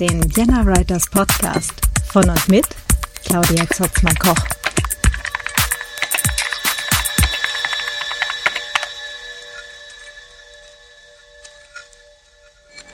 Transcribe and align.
Den 0.00 0.22
Vienna 0.36 0.64
Writers 0.64 1.10
Podcast 1.10 1.72
von 2.12 2.30
und 2.30 2.48
mit 2.48 2.64
Claudia 3.24 3.66
Zotzmann-Koch. 3.68 4.36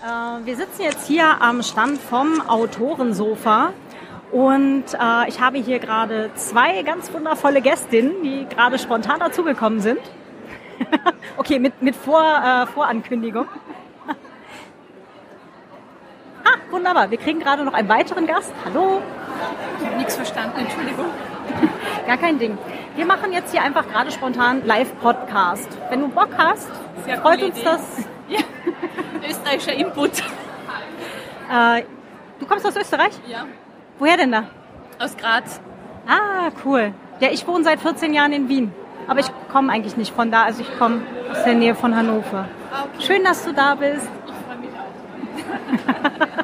Äh, 0.03 0.46
wir 0.46 0.57
sitzen 0.57 0.80
jetzt 0.80 1.07
hier 1.07 1.43
am 1.43 1.63
Stand 1.63 1.99
vom 2.00 2.40
Autorensofa 2.49 3.75
und 4.32 4.85
äh, 4.94 5.29
ich 5.29 5.41
habe 5.41 5.58
hier 5.58 5.80
gerade 5.80 6.30
zwei 6.36 6.82
ganz 6.85 7.13
wundervolle 7.13 7.61
Gästinnen, 7.61 8.22
die 8.22 8.46
gerade 8.49 8.79
spontan 8.79 9.21
dazugekommen 9.21 9.80
sind. 9.80 10.00
okay, 11.36 11.58
mit, 11.58 11.82
mit 11.82 11.96
Vor, 11.96 12.22
äh, 12.22 12.66
Vorankündigung. 12.66 13.46
ah, 16.44 16.57
wunderbar. 16.75 17.11
Wir 17.11 17.19
kriegen 17.19 17.39
gerade 17.39 17.64
noch 17.64 17.73
einen 17.73 17.89
weiteren 17.89 18.27
Gast. 18.27 18.53
Hallo. 18.64 19.01
Ich 19.81 19.87
habe 19.87 19.96
nichts 19.96 20.17
verstanden, 20.17 20.59
Entschuldigung. 20.59 21.07
Gar 22.07 22.17
kein 22.17 22.39
Ding. 22.39 22.59
Wir 22.97 23.07
machen 23.07 23.33
jetzt 23.33 23.53
hier 23.53 23.63
einfach 23.63 23.89
gerade 23.89 24.11
spontan 24.11 24.63
Live-Podcast. 24.67 25.69
Wenn 25.89 26.00
du 26.00 26.09
Bock 26.09 26.31
hast, 26.37 26.69
Sehr 27.05 27.19
freut 27.21 27.43
uns 27.43 27.57
Idee. 27.57 27.64
das. 27.64 27.81
Ja. 28.27 28.41
Österreichischer 29.29 29.75
Input. 29.75 30.13
Äh, 31.53 31.83
du 32.41 32.47
kommst 32.47 32.66
aus 32.66 32.75
Österreich? 32.75 33.12
Ja. 33.27 33.44
Woher 33.98 34.16
denn 34.16 34.33
da? 34.33 34.44
Aus 34.98 35.14
Graz. 35.14 35.61
Ah, 36.09 36.48
cool. 36.64 36.94
Ja, 37.20 37.28
ich 37.31 37.47
wohne 37.47 37.64
seit 37.64 37.81
14 37.81 38.14
Jahren 38.14 38.33
in 38.33 38.48
Wien. 38.48 38.72
Aber 39.06 39.20
ich 39.20 39.27
komme 39.53 39.70
eigentlich 39.70 39.98
nicht 39.98 40.14
von 40.14 40.31
da, 40.31 40.44
also 40.44 40.62
ich 40.62 40.78
komme 40.78 41.03
aus 41.31 41.44
der 41.44 41.53
Nähe 41.55 41.75
von 41.75 41.94
Hannover. 41.94 42.48
Ah, 42.72 42.84
okay. 42.94 43.05
Schön, 43.06 43.25
dass 43.25 43.44
du 43.44 43.53
da 43.53 43.75
bist. 43.75 44.09
Ich 44.27 44.33
freue 44.47 44.56
mich 44.56 44.70
auch. 44.70 46.38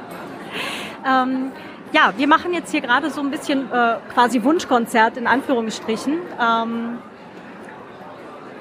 ähm, 1.07 1.53
ja, 1.93 2.13
wir 2.17 2.29
machen 2.29 2.53
jetzt 2.53 2.71
hier 2.71 2.81
gerade 2.81 3.11
so 3.11 3.21
ein 3.21 3.31
bisschen 3.31 3.71
äh, 3.73 3.97
quasi 4.13 4.43
Wunschkonzert 4.45 5.17
in 5.17 5.27
Anführungsstrichen. 5.27 6.19
Ähm, 6.41 6.99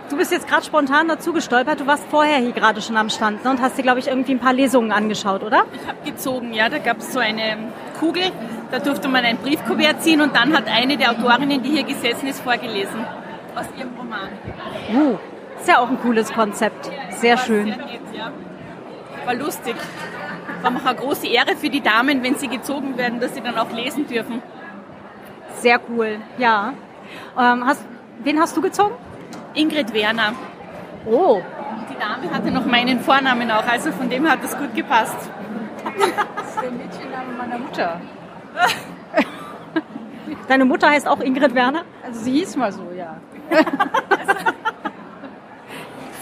du 0.10 0.18
bist 0.18 0.32
jetzt 0.32 0.48
gerade 0.48 0.66
spontan 0.66 1.08
dazu 1.08 1.32
gestolpert. 1.34 1.80
Du 1.80 1.88
warst 1.88 2.06
vorher 2.10 2.38
hier 2.38 2.52
gerade 2.52 2.82
schon 2.82 2.98
am 2.98 3.10
Stand 3.10 3.44
ne, 3.44 3.52
und 3.52 3.62
hast 3.62 3.78
dir, 3.78 3.84
glaube 3.84 4.00
ich, 4.00 4.08
irgendwie 4.08 4.32
ein 4.32 4.40
paar 4.40 4.54
Lesungen 4.54 4.92
angeschaut, 4.92 5.44
oder? 5.44 5.66
Ich 5.74 5.88
habe 5.88 5.98
gezogen, 6.04 6.54
ja. 6.54 6.70
Da 6.70 6.80
gab 6.80 6.98
es 6.98 7.14
so 7.14 7.20
eine 7.20 7.58
Kugel, 8.00 8.32
da 8.72 8.80
durfte 8.80 9.08
man 9.08 9.24
ein 9.26 9.38
Briefkuvert 9.38 10.02
ziehen 10.02 10.22
und 10.22 10.36
dann 10.36 10.56
hat 10.56 10.68
eine 10.68 10.98
der 10.98 11.12
Autorinnen, 11.12 11.62
die 11.62 11.70
hier 11.70 11.84
gesessen 11.84 12.28
ist, 12.28 12.42
vorgelesen 12.42 13.06
aus 13.56 13.68
ihrem 13.78 13.96
Roman. 13.98 14.30
Uh, 14.92 15.18
ist 15.60 15.68
ja 15.68 15.80
auch 15.80 15.90
ein 15.90 16.00
cooles 16.02 16.32
Konzept. 16.32 16.90
Sehr 17.12 17.38
schön. 17.38 17.76
War 19.26 19.36
lustig. 19.36 19.76
War 20.62 20.76
auch 20.76 20.86
eine 20.86 20.96
große 20.96 21.28
Ehre 21.28 21.56
für 21.56 21.70
die 21.70 21.82
Damen, 21.82 22.22
wenn 22.24 22.36
sie 22.36 22.48
gezogen 22.48 22.98
werden, 22.98 23.20
dass 23.20 23.34
sie 23.34 23.42
dann 23.42 23.58
auch 23.58 23.72
lesen 23.72 24.08
dürfen. 24.08 24.42
Sehr 25.58 25.80
cool, 25.90 26.20
ja. 26.38 26.74
Ähm, 27.38 27.66
hast, 27.66 27.84
wen 28.24 28.40
hast 28.40 28.56
du 28.58 28.62
gezogen? 28.62 28.96
Ingrid 29.54 29.94
Werner. 29.94 30.34
Oh. 31.06 31.42
Die 31.90 31.98
Dame 31.98 32.34
hatte 32.34 32.52
noch 32.52 32.66
meinen 32.66 33.00
Vornamen 33.00 33.50
auch, 33.52 33.66
also 33.66 33.92
von 33.92 34.10
dem 34.10 34.30
hat 34.30 34.44
es 34.44 34.58
gut 34.58 34.76
gepasst. 34.76 35.18
Das 35.84 36.50
ist 36.50 36.62
der 36.62 36.72
Mädchenname 36.72 37.34
meiner 37.38 37.58
Mutter. 37.58 38.02
Deine 40.48 40.66
Mutter 40.66 40.90
heißt 40.90 41.08
auch 41.08 41.20
Ingrid 41.20 41.56
Werner? 41.56 41.84
Also 42.04 42.22
sie 42.22 42.32
hieß 42.34 42.56
mal 42.58 42.72
so, 42.72 42.92
ja. 42.96 43.18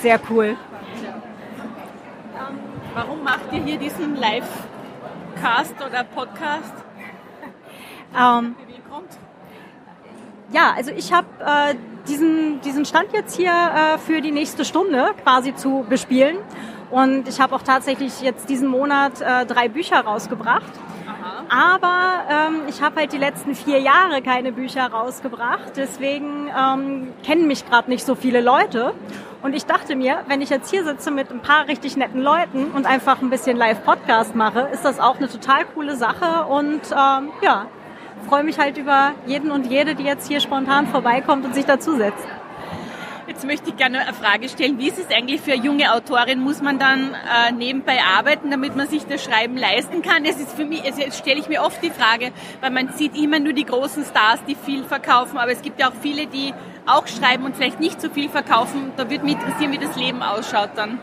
Sehr 0.01 0.19
cool. 0.29 0.55
Warum 2.97 3.23
macht 3.23 3.53
ihr 3.53 3.61
hier 3.61 3.77
diesen 3.77 4.15
Live-Cast 4.15 5.75
oder 5.85 6.03
Podcast? 6.03 6.73
Ähm, 8.19 8.55
ja, 10.51 10.73
also 10.75 10.89
ich 10.89 11.13
habe 11.13 11.27
äh, 11.39 11.75
diesen, 12.07 12.59
diesen 12.61 12.85
Stand 12.85 13.13
jetzt 13.13 13.35
hier 13.35 13.51
äh, 13.51 13.99
für 13.99 14.19
die 14.21 14.31
nächste 14.31 14.65
Stunde 14.65 15.11
quasi 15.21 15.53
zu 15.53 15.85
bespielen. 15.87 16.37
Und 16.89 17.27
ich 17.27 17.39
habe 17.39 17.53
auch 17.53 17.61
tatsächlich 17.61 18.19
jetzt 18.21 18.49
diesen 18.49 18.67
Monat 18.67 19.21
äh, 19.21 19.45
drei 19.45 19.69
Bücher 19.69 19.99
rausgebracht. 19.99 20.73
Aber 21.49 22.23
ähm, 22.31 22.61
ich 22.67 22.81
habe 22.81 23.01
halt 23.01 23.13
die 23.13 23.19
letzten 23.19 23.53
vier 23.53 23.79
Jahre 23.79 24.23
keine 24.23 24.51
Bücher 24.51 24.87
rausgebracht. 24.87 25.73
Deswegen 25.75 26.47
ähm, 26.47 27.13
kennen 27.23 27.45
mich 27.45 27.63
gerade 27.69 27.91
nicht 27.91 28.03
so 28.03 28.15
viele 28.15 28.41
Leute. 28.41 28.95
Und 29.43 29.53
ich 29.53 29.65
dachte 29.65 29.95
mir, 29.95 30.23
wenn 30.27 30.41
ich 30.41 30.49
jetzt 30.49 30.69
hier 30.71 30.83
sitze 30.83 31.11
mit 31.11 31.29
ein 31.31 31.41
paar 31.41 31.67
richtig 31.67 31.95
netten 31.95 32.21
Leuten 32.21 32.71
und 32.71 32.85
einfach 32.85 33.21
ein 33.21 33.29
bisschen 33.29 33.55
Live-Podcast 33.55 34.35
mache, 34.35 34.69
ist 34.73 34.83
das 34.83 34.99
auch 34.99 35.17
eine 35.17 35.29
total 35.29 35.65
coole 35.65 35.95
Sache. 35.95 36.45
Und 36.47 36.81
ähm, 36.91 37.29
ja, 37.41 37.67
freue 38.27 38.43
mich 38.43 38.57
halt 38.57 38.77
über 38.77 39.13
jeden 39.27 39.51
und 39.51 39.67
jede, 39.67 39.95
die 39.95 40.03
jetzt 40.03 40.27
hier 40.27 40.39
spontan 40.39 40.87
vorbeikommt 40.87 41.45
und 41.45 41.53
sich 41.53 41.65
dazusetzt. 41.65 42.27
Jetzt 43.27 43.45
möchte 43.45 43.69
ich 43.69 43.75
gerne 43.75 43.99
eine 43.99 44.13
Frage 44.13 44.49
stellen. 44.49 44.79
Wie 44.79 44.87
ist 44.87 44.97
es 44.97 45.15
eigentlich 45.15 45.41
für 45.41 45.53
junge 45.53 45.93
Autorin? 45.93 46.39
Muss 46.39 46.61
man 46.61 46.79
dann 46.79 47.13
äh, 47.13 47.51
nebenbei 47.51 47.99
arbeiten, 48.17 48.49
damit 48.49 48.75
man 48.75 48.87
sich 48.87 49.05
das 49.05 49.23
Schreiben 49.23 49.57
leisten 49.57 50.01
kann? 50.01 50.25
Es 50.25 50.39
ist 50.39 50.53
für 50.55 50.65
mich, 50.65 50.83
also 50.83 51.01
jetzt 51.01 51.19
stelle 51.19 51.39
ich 51.39 51.49
mir 51.49 51.61
oft 51.61 51.83
die 51.83 51.91
Frage, 51.91 52.31
weil 52.61 52.71
man 52.71 52.89
sieht 52.93 53.15
immer 53.17 53.39
nur 53.39 53.53
die 53.53 53.65
großen 53.65 54.05
Stars, 54.05 54.39
die 54.47 54.55
viel 54.55 54.85
verkaufen, 54.85 55.37
aber 55.37 55.51
es 55.51 55.61
gibt 55.61 55.79
ja 55.79 55.89
auch 55.89 55.93
viele, 56.01 56.25
die 56.25 56.53
auch 56.87 57.07
schreiben 57.07 57.45
und 57.45 57.55
vielleicht 57.55 57.79
nicht 57.79 58.01
so 58.01 58.09
viel 58.09 58.29
verkaufen. 58.29 58.91
Da 58.97 59.09
würde 59.09 59.23
mich 59.23 59.35
interessieren, 59.35 59.71
wie 59.71 59.77
das 59.77 59.95
Leben 59.95 60.21
ausschaut 60.21 60.71
dann. 60.75 60.99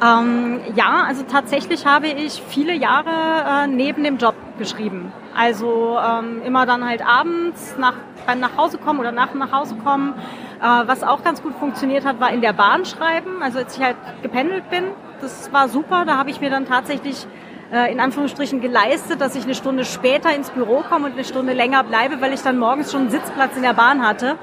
Ähm, 0.00 0.60
ja, 0.76 1.04
also 1.06 1.24
tatsächlich 1.24 1.86
habe 1.86 2.06
ich 2.06 2.42
viele 2.48 2.72
Jahre 2.72 3.64
äh, 3.64 3.66
neben 3.66 4.04
dem 4.04 4.18
Job 4.18 4.36
geschrieben. 4.58 5.12
Also 5.34 5.98
ähm, 5.98 6.42
immer 6.44 6.66
dann 6.66 6.84
halt 6.84 7.04
abends 7.04 7.74
nach, 7.78 7.94
beim 8.26 8.38
nach 8.38 8.56
Hause 8.56 8.78
kommen 8.78 9.00
oder 9.00 9.10
nach 9.10 9.34
nach 9.34 9.50
Hause 9.50 9.74
kommen 9.76 10.14
äh, 10.60 10.62
was 10.62 11.02
auch 11.02 11.22
ganz 11.22 11.42
gut 11.42 11.54
funktioniert 11.54 12.04
hat, 12.04 12.20
war 12.20 12.32
in 12.32 12.40
der 12.40 12.52
Bahn 12.52 12.84
schreiben. 12.84 13.42
Also 13.42 13.58
als 13.58 13.76
ich 13.76 13.82
halt 13.82 13.96
gependelt 14.22 14.68
bin, 14.70 14.84
das 15.20 15.52
war 15.52 15.68
super. 15.68 16.04
Da 16.04 16.16
habe 16.16 16.30
ich 16.30 16.40
mir 16.40 16.50
dann 16.50 16.66
tatsächlich 16.66 17.26
äh, 17.72 17.92
in 17.92 18.00
Anführungsstrichen 18.00 18.60
geleistet, 18.60 19.20
dass 19.20 19.36
ich 19.36 19.44
eine 19.44 19.54
Stunde 19.54 19.84
später 19.84 20.34
ins 20.34 20.50
Büro 20.50 20.82
komme 20.88 21.06
und 21.06 21.12
eine 21.12 21.24
Stunde 21.24 21.52
länger 21.52 21.84
bleibe, 21.84 22.20
weil 22.20 22.32
ich 22.32 22.42
dann 22.42 22.58
morgens 22.58 22.90
schon 22.90 23.02
einen 23.02 23.10
Sitzplatz 23.10 23.56
in 23.56 23.62
der 23.62 23.74
Bahn 23.74 24.06
hatte. 24.06 24.36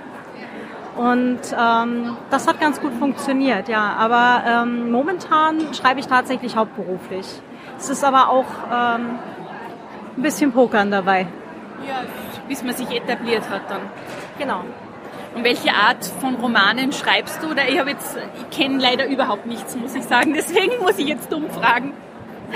Und 0.96 1.42
ähm, 1.58 2.16
das 2.30 2.48
hat 2.48 2.60
ganz 2.60 2.80
gut 2.80 2.94
funktioniert, 2.94 3.68
ja. 3.68 3.96
Aber 3.98 4.44
ähm, 4.48 4.92
momentan 4.92 5.74
schreibe 5.74 6.00
ich 6.00 6.08
tatsächlich 6.08 6.56
hauptberuflich. 6.56 7.28
Es 7.78 7.90
ist 7.90 8.04
aber 8.04 8.30
auch 8.30 8.46
ähm, 8.72 9.20
ein 10.18 10.22
bisschen 10.22 10.54
Pokern 10.54 10.92
dabei. 10.92 11.28
Ja, 11.88 12.04
bis 12.48 12.64
man 12.64 12.74
sich 12.74 12.90
etabliert 12.90 13.50
hat 13.50 13.70
dann. 13.70 13.82
Genau. 14.40 14.64
Und 15.36 15.44
welche 15.44 15.74
Art 15.74 16.06
von 16.22 16.36
Romanen 16.36 16.94
schreibst 16.94 17.44
du? 17.44 17.52
Oder 17.52 17.68
ich 17.68 17.78
habe 17.78 17.90
jetzt, 17.90 18.18
ich 18.18 18.58
kenne 18.58 18.82
leider 18.82 19.08
überhaupt 19.08 19.46
nichts, 19.46 19.76
muss 19.76 19.94
ich 19.94 20.04
sagen. 20.04 20.34
Deswegen 20.36 20.82
muss 20.82 20.98
ich 20.98 21.08
jetzt 21.08 21.30
dumm 21.32 21.50
fragen. 21.50 21.94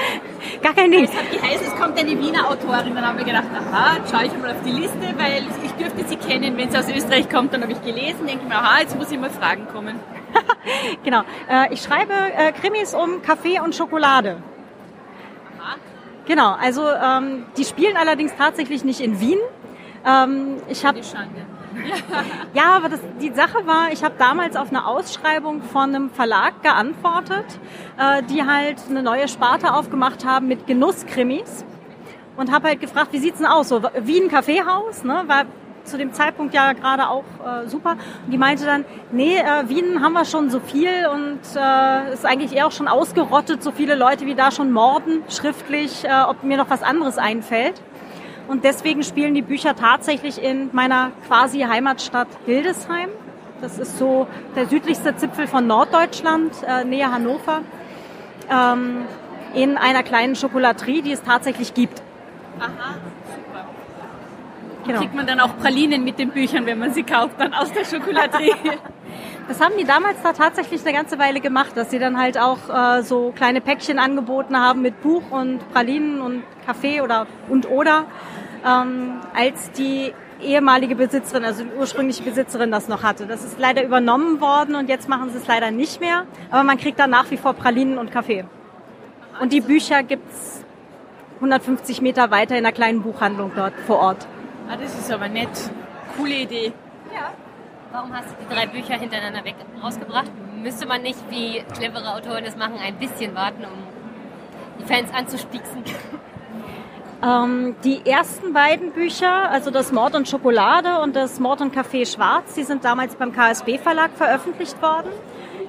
Gar 0.61 0.73
kein 0.73 0.91
Ding. 0.91 1.03
Es 1.03 1.13
hat 1.15 1.31
geheißen, 1.31 1.67
es 1.67 1.75
kommt 1.75 1.97
eine 1.99 2.11
Wiener 2.11 2.49
Autorin. 2.49 2.95
Dann 2.95 3.05
haben 3.05 3.17
wir 3.17 3.25
gedacht, 3.25 3.47
aha, 3.53 3.97
schaue 4.09 4.25
ich 4.25 4.37
mal 4.37 4.51
auf 4.51 4.61
die 4.65 4.71
Liste, 4.71 5.13
weil 5.17 5.43
ich 5.63 5.71
dürfte 5.73 6.07
sie 6.07 6.15
kennen. 6.15 6.57
Wenn 6.57 6.69
sie 6.69 6.77
aus 6.77 6.89
Österreich 6.89 7.29
kommt, 7.29 7.53
dann 7.53 7.61
habe 7.61 7.71
ich 7.71 7.81
gelesen, 7.81 8.25
denke 8.25 8.43
ich 8.43 8.49
mir, 8.49 8.55
aha, 8.55 8.81
jetzt 8.81 8.97
muss 8.97 9.11
ich 9.11 9.19
mal 9.19 9.29
Fragen 9.29 9.67
kommen. 9.67 9.99
genau. 11.03 11.21
Äh, 11.49 11.73
ich 11.73 11.81
schreibe 11.81 12.13
äh, 12.13 12.51
Krimis 12.51 12.93
um 12.93 13.21
Kaffee 13.21 13.59
und 13.59 13.75
Schokolade. 13.75 14.37
Aha. 15.59 15.75
Genau, 16.25 16.53
also 16.53 16.87
ähm, 16.87 17.45
die 17.57 17.65
spielen 17.65 17.97
allerdings 17.97 18.35
tatsächlich 18.37 18.83
nicht 18.83 19.01
in 19.01 19.19
Wien. 19.19 19.39
Ähm, 20.05 20.57
ich 20.67 20.85
habe 20.85 20.99
ja, 22.53 22.75
aber 22.75 22.89
das, 22.89 22.99
die 23.21 23.31
Sache 23.31 23.65
war, 23.65 23.91
ich 23.91 24.03
habe 24.03 24.15
damals 24.17 24.55
auf 24.55 24.69
eine 24.69 24.85
Ausschreibung 24.85 25.61
von 25.61 25.95
einem 25.95 26.09
Verlag 26.09 26.61
geantwortet, 26.61 27.45
äh, 27.97 28.23
die 28.23 28.43
halt 28.43 28.77
eine 28.89 29.03
neue 29.03 29.27
Sparte 29.27 29.73
aufgemacht 29.73 30.25
haben 30.25 30.47
mit 30.47 30.67
Genusskrimis 30.67 31.65
und 32.37 32.51
habe 32.51 32.69
halt 32.69 32.81
gefragt, 32.81 33.09
wie 33.11 33.19
sieht's 33.19 33.39
denn 33.39 33.47
aus? 33.47 33.69
So 33.69 33.81
wie 34.01 34.19
ein 34.19 34.29
Kaffeehaus, 34.29 35.03
ne? 35.03 35.23
War 35.27 35.45
zu 35.83 35.97
dem 35.97 36.13
Zeitpunkt 36.13 36.53
ja 36.53 36.73
gerade 36.73 37.09
auch 37.09 37.23
äh, 37.45 37.67
super. 37.67 37.97
Und 38.25 38.31
die 38.31 38.37
meinte 38.37 38.65
dann, 38.65 38.85
nee, 39.11 39.37
äh, 39.37 39.67
Wien 39.67 40.01
haben 40.01 40.13
wir 40.13 40.25
schon 40.25 40.49
so 40.49 40.59
viel 40.59 41.07
und 41.11 41.39
äh, 41.55 42.13
ist 42.13 42.25
eigentlich 42.25 42.55
eher 42.55 42.67
auch 42.67 42.71
schon 42.71 42.87
ausgerottet, 42.87 43.63
so 43.63 43.71
viele 43.71 43.95
Leute 43.95 44.25
wie 44.25 44.35
da 44.35 44.51
schon 44.51 44.71
morden, 44.71 45.23
schriftlich, 45.29 46.05
äh, 46.05 46.09
ob 46.27 46.43
mir 46.43 46.57
noch 46.57 46.69
was 46.69 46.83
anderes 46.83 47.17
einfällt. 47.17 47.81
Und 48.49 48.63
deswegen 48.63 49.03
spielen 49.03 49.35
die 49.35 49.43
Bücher 49.43 49.75
tatsächlich 49.75 50.41
in 50.41 50.71
meiner 50.73 51.11
quasi 51.27 51.59
Heimatstadt 51.59 52.27
Hildesheim. 52.47 53.09
Das 53.61 53.77
ist 53.77 53.99
so 53.99 54.25
der 54.55 54.65
südlichste 54.65 55.15
Zipfel 55.15 55.45
von 55.45 55.67
Norddeutschland, 55.67 56.51
äh, 56.67 56.83
nähe 56.83 57.11
Hannover. 57.11 57.61
Ähm, 58.49 59.05
in 59.53 59.77
einer 59.77 60.01
kleinen 60.01 60.35
Schokolaterie, 60.35 61.03
die 61.03 61.11
es 61.11 61.21
tatsächlich 61.21 61.75
gibt. 61.75 62.01
Aha, 62.59 62.95
super. 63.27 63.65
Genau. 64.85 64.99
Kriegt 64.99 65.13
man 65.13 65.27
dann 65.27 65.39
auch 65.41 65.55
Pralinen 65.59 66.03
mit 66.03 66.17
den 66.17 66.31
Büchern, 66.31 66.65
wenn 66.65 66.79
man 66.79 66.91
sie 66.91 67.03
kauft, 67.03 67.39
dann 67.39 67.53
aus 67.53 67.71
der 67.71 67.85
Schokolaterie? 67.85 68.53
Das 69.49 69.59
haben 69.61 69.73
die 69.79 69.83
damals 69.83 70.21
da 70.21 70.31
tatsächlich 70.31 70.85
eine 70.85 70.95
ganze 70.95 71.17
Weile 71.17 71.39
gemacht, 71.39 71.71
dass 71.73 71.89
sie 71.89 71.97
dann 71.97 72.19
halt 72.19 72.37
auch 72.37 72.69
äh, 72.69 73.01
so 73.01 73.33
kleine 73.35 73.61
Päckchen 73.61 73.97
angeboten 73.97 74.55
haben 74.55 74.83
mit 74.83 75.01
Buch 75.01 75.23
und 75.31 75.67
Pralinen 75.73 76.21
und 76.21 76.43
Kaffee 76.67 77.01
oder 77.01 77.25
und 77.49 77.67
oder, 77.67 78.05
ähm, 78.63 79.15
als 79.33 79.71
die 79.71 80.13
ehemalige 80.39 80.95
Besitzerin, 80.95 81.45
also 81.45 81.63
die 81.63 81.71
ursprüngliche 81.79 82.21
Besitzerin 82.21 82.69
das 82.69 82.89
noch 82.89 83.01
hatte. 83.01 83.25
Das 83.25 83.43
ist 83.43 83.57
leider 83.57 83.83
übernommen 83.83 84.39
worden 84.39 84.75
und 84.75 84.87
jetzt 84.87 85.09
machen 85.09 85.31
sie 85.31 85.39
es 85.39 85.47
leider 85.47 85.71
nicht 85.71 85.99
mehr. 85.99 86.25
Aber 86.51 86.63
man 86.63 86.77
kriegt 86.77 86.99
da 86.99 87.07
nach 87.07 87.31
wie 87.31 87.37
vor 87.37 87.55
Pralinen 87.55 87.97
und 87.97 88.11
Kaffee. 88.11 88.45
Und 89.41 89.51
die 89.51 89.61
Bücher 89.61 90.03
gibt's 90.03 90.63
150 91.37 92.01
Meter 92.01 92.29
weiter 92.29 92.55
in 92.55 92.67
einer 92.67 92.71
kleinen 92.71 93.01
Buchhandlung 93.01 93.51
dort 93.55 93.73
vor 93.87 93.97
Ort. 93.97 94.27
Ah, 94.69 94.77
das 94.79 94.93
ist 94.93 95.11
aber 95.11 95.27
nett. 95.27 95.49
Coole 96.15 96.35
Idee. 96.35 96.71
Ja. 97.11 97.31
Warum 97.91 98.15
hast 98.15 98.29
du 98.29 98.35
die 98.39 98.53
drei 98.53 98.67
Bücher 98.67 98.99
hintereinander 98.99 99.43
weg 99.43 99.55
rausgebracht? 99.81 100.31
Müsste 100.61 100.85
man 100.85 101.01
nicht, 101.01 101.19
wie 101.31 101.63
clevere 101.73 102.13
Autoren 102.13 102.43
das 102.43 102.55
machen, 102.55 102.75
ein 102.79 102.95
bisschen 102.97 103.33
warten, 103.33 103.65
um 103.65 103.79
die 104.79 104.85
Fans 104.85 105.11
anzuspieksen? 105.11 105.83
Ähm, 107.21 107.75
die 107.83 108.05
ersten 108.05 108.53
beiden 108.53 108.91
Bücher, 108.91 109.49
also 109.49 109.71
das 109.71 109.91
Mord 109.91 110.15
und 110.15 110.29
Schokolade 110.29 110.99
und 111.01 111.15
das 111.15 111.39
Mord 111.39 111.61
und 111.61 111.75
Café 111.75 112.05
Schwarz, 112.05 112.53
die 112.53 112.63
sind 112.63 112.85
damals 112.85 113.15
beim 113.15 113.33
KSB 113.33 113.79
Verlag 113.79 114.11
veröffentlicht 114.15 114.79
worden. 114.83 115.09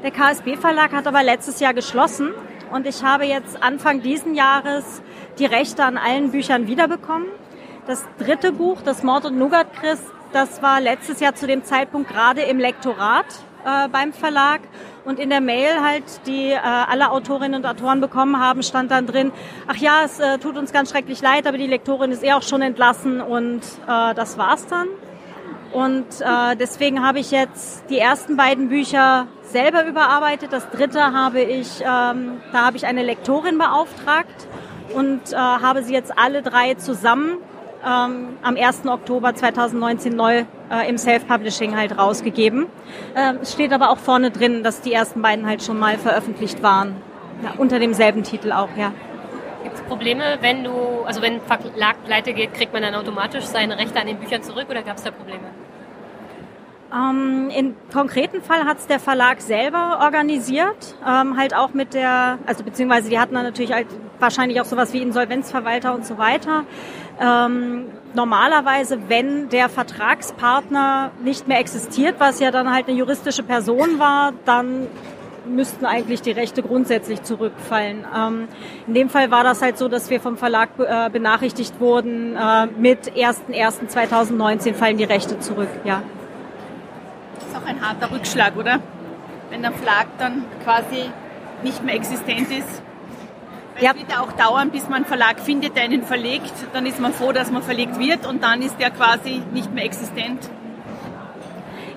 Der 0.02 0.11
KSB 0.11 0.56
Verlag 0.56 0.93
hat 0.93 1.06
aber 1.06 1.23
letztes 1.23 1.58
Jahr 1.58 1.73
geschlossen 1.73 2.32
und 2.70 2.87
ich 2.87 3.02
habe 3.02 3.25
jetzt 3.25 3.62
Anfang 3.62 4.02
diesen 4.02 4.34
Jahres 4.34 5.02
die 5.38 5.46
Rechte 5.46 5.84
an 5.84 5.96
allen 5.96 6.32
Büchern 6.32 6.66
wiederbekommen. 6.66 7.28
Das 7.87 8.05
dritte 8.19 8.52
Buch, 8.52 8.82
das 8.84 9.02
Mord 9.02 9.25
und 9.25 9.38
Nougat 9.38 9.73
Christ, 9.73 10.05
das 10.32 10.62
war 10.62 10.80
letztes 10.80 11.20
Jahr 11.20 11.34
zu 11.34 11.46
dem 11.46 11.64
Zeitpunkt 11.64 12.10
gerade 12.10 12.42
im 12.42 12.58
Lektorat 12.58 13.26
äh, 13.64 13.88
beim 13.88 14.12
Verlag. 14.12 14.60
Und 15.04 15.18
in 15.18 15.30
der 15.30 15.40
Mail 15.40 15.82
halt, 15.82 16.04
die 16.26 16.50
äh, 16.50 16.58
alle 16.58 17.10
Autorinnen 17.10 17.62
und 17.62 17.66
Autoren 17.66 18.00
bekommen 18.00 18.38
haben, 18.38 18.62
stand 18.62 18.90
dann 18.90 19.06
drin, 19.06 19.32
ach 19.66 19.76
ja, 19.76 20.02
es 20.04 20.20
äh, 20.20 20.38
tut 20.38 20.56
uns 20.56 20.72
ganz 20.72 20.90
schrecklich 20.90 21.22
leid, 21.22 21.46
aber 21.46 21.56
die 21.56 21.66
Lektorin 21.66 22.12
ist 22.12 22.22
eh 22.22 22.32
auch 22.32 22.42
schon 22.42 22.62
entlassen 22.62 23.20
und 23.20 23.60
äh, 23.88 24.14
das 24.14 24.36
war's 24.36 24.66
dann. 24.66 24.88
Und 25.72 26.20
äh, 26.20 26.56
deswegen 26.56 27.06
habe 27.06 27.20
ich 27.20 27.30
jetzt 27.30 27.88
die 27.90 27.98
ersten 27.98 28.36
beiden 28.36 28.68
Bücher 28.68 29.26
selber 29.42 29.86
überarbeitet. 29.86 30.52
Das 30.52 30.68
dritte 30.70 31.00
habe 31.00 31.40
ich, 31.40 31.80
ähm, 31.80 32.40
da 32.52 32.66
habe 32.66 32.76
ich 32.76 32.86
eine 32.86 33.02
Lektorin 33.02 33.56
beauftragt 33.56 34.48
und 34.94 35.32
äh, 35.32 35.36
habe 35.36 35.82
sie 35.82 35.94
jetzt 35.94 36.12
alle 36.18 36.42
drei 36.42 36.74
zusammen 36.74 37.38
ähm, 37.84 38.36
am 38.42 38.56
1. 38.56 38.86
Oktober 38.86 39.34
2019 39.34 40.14
neu 40.14 40.44
äh, 40.70 40.88
im 40.88 40.98
Self-Publishing 40.98 41.76
halt 41.76 41.96
rausgegeben. 41.98 42.66
Ähm, 43.16 43.38
es 43.42 43.52
steht 43.52 43.72
aber 43.72 43.90
auch 43.90 43.98
vorne 43.98 44.30
drin, 44.30 44.62
dass 44.62 44.80
die 44.80 44.92
ersten 44.92 45.22
beiden 45.22 45.46
halt 45.46 45.62
schon 45.62 45.78
mal 45.78 45.98
veröffentlicht 45.98 46.62
waren. 46.62 46.96
Ja, 47.42 47.54
unter 47.56 47.78
demselben 47.78 48.22
Titel 48.22 48.52
auch, 48.52 48.68
ja. 48.76 48.92
Gibt 49.62 49.76
es 49.76 49.82
Probleme, 49.82 50.38
wenn 50.40 50.64
du, 50.64 51.02
also 51.04 51.22
wenn 51.22 51.34
ein 51.34 51.40
Verlag 51.40 52.04
pleite 52.04 52.32
geht, 52.32 52.54
kriegt 52.54 52.72
man 52.72 52.82
dann 52.82 52.94
automatisch 52.94 53.44
seine 53.44 53.78
Rechte 53.78 54.00
an 54.00 54.06
den 54.06 54.18
Büchern 54.18 54.42
zurück 54.42 54.66
oder 54.70 54.82
gab 54.82 54.96
es 54.96 55.04
da 55.04 55.10
Probleme? 55.10 55.44
Ähm, 56.92 57.50
Im 57.56 57.76
konkreten 57.92 58.42
Fall 58.42 58.64
hat 58.64 58.78
es 58.78 58.86
der 58.86 58.98
Verlag 58.98 59.40
selber 59.40 60.00
organisiert, 60.02 60.96
ähm, 61.06 61.36
halt 61.36 61.54
auch 61.54 61.72
mit 61.72 61.94
der, 61.94 62.38
also 62.46 62.64
beziehungsweise 62.64 63.10
die 63.10 63.18
hatten 63.18 63.34
dann 63.34 63.44
natürlich 63.44 63.72
halt 63.72 63.86
wahrscheinlich 64.20 64.61
auch 64.61 64.64
sowas 64.64 64.93
wie 64.93 65.02
Insolvenzverwalter 65.02 65.94
und 65.94 66.06
so 66.06 66.19
weiter. 66.19 66.64
Ähm, 67.20 67.87
normalerweise, 68.14 68.99
wenn 69.08 69.49
der 69.49 69.69
Vertragspartner 69.69 71.11
nicht 71.22 71.49
mehr 71.49 71.58
existiert, 71.58 72.17
was 72.19 72.40
ja 72.40 72.50
dann 72.50 72.72
halt 72.72 72.88
eine 72.88 72.96
juristische 72.96 73.43
Person 73.43 73.99
war, 73.99 74.32
dann 74.44 74.87
müssten 75.46 75.87
eigentlich 75.87 76.22
die 76.22 76.32
Rechte 76.32 76.62
grundsätzlich 76.62 77.22
zurückfallen. 77.22 78.05
Ähm, 78.17 78.49
in 78.87 78.94
dem 78.94 79.08
Fall 79.08 79.31
war 79.31 79.43
das 79.43 79.62
halt 79.62 79.78
so, 79.78 79.88
dass 79.88 80.11
wir 80.11 80.20
vom 80.20 80.37
Verlag 80.37 80.70
äh, 80.78 81.08
benachrichtigt 81.11 81.81
wurden, 81.81 82.37
äh, 82.37 82.66
mit 82.66 83.12
1.1.2019 83.12 84.75
fallen 84.75 84.99
die 84.99 85.05
Rechte 85.05 85.38
zurück, 85.38 85.69
ja 85.84 86.02
ist 87.50 87.56
auch 87.56 87.66
ein 87.66 87.81
harter 87.81 88.11
Rückschlag, 88.11 88.56
oder? 88.56 88.81
Wenn 89.50 89.62
der 89.62 89.73
Verlag 89.73 90.06
dann 90.19 90.44
quasi 90.64 91.11
nicht 91.62 91.82
mehr 91.82 91.94
existent 91.94 92.50
ist. 92.50 92.82
Weil 93.80 93.86
ja. 93.86 93.92
Es 93.92 93.98
wird 93.98 94.12
ja 94.12 94.20
auch 94.20 94.32
dauern, 94.32 94.70
bis 94.70 94.84
man 94.84 94.96
einen 94.96 95.04
Verlag 95.06 95.40
findet, 95.40 95.74
der 95.74 95.84
einen 95.84 96.02
verlegt. 96.02 96.52
Dann 96.72 96.86
ist 96.86 97.00
man 97.00 97.12
froh, 97.12 97.32
dass 97.32 97.50
man 97.50 97.62
verlegt 97.62 97.98
wird 97.98 98.26
und 98.26 98.42
dann 98.42 98.60
ist 98.62 98.78
der 98.78 98.90
quasi 98.90 99.42
nicht 99.52 99.72
mehr 99.72 99.84
existent. 99.84 100.50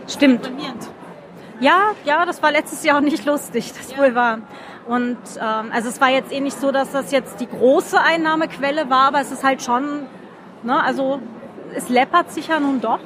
Stimmt. 0.07 0.50
Ja, 1.59 1.91
ja, 2.06 2.25
das 2.25 2.41
war 2.41 2.51
letztes 2.51 2.83
Jahr 2.83 2.97
auch 2.97 3.01
nicht 3.01 3.25
lustig, 3.25 3.74
das 3.77 3.91
ja. 3.91 3.97
wohl 3.97 4.15
war. 4.15 4.39
Und 4.85 5.18
ähm, 5.38 5.71
also 5.71 5.89
es 5.89 6.01
war 6.01 6.09
jetzt 6.09 6.31
eh 6.31 6.39
nicht 6.39 6.59
so, 6.59 6.71
dass 6.71 6.91
das 6.91 7.12
jetzt 7.12 7.39
die 7.39 7.47
große 7.47 8.00
Einnahmequelle 8.00 8.89
war, 8.89 9.07
aber 9.07 9.21
es 9.21 9.31
ist 9.31 9.44
halt 9.44 9.62
schon, 9.62 10.07
ne, 10.63 10.83
also 10.83 11.21
es 11.74 11.89
läppert 11.89 12.31
sich 12.31 12.47
ja 12.47 12.59
nun 12.59 12.81
doch. 12.81 13.00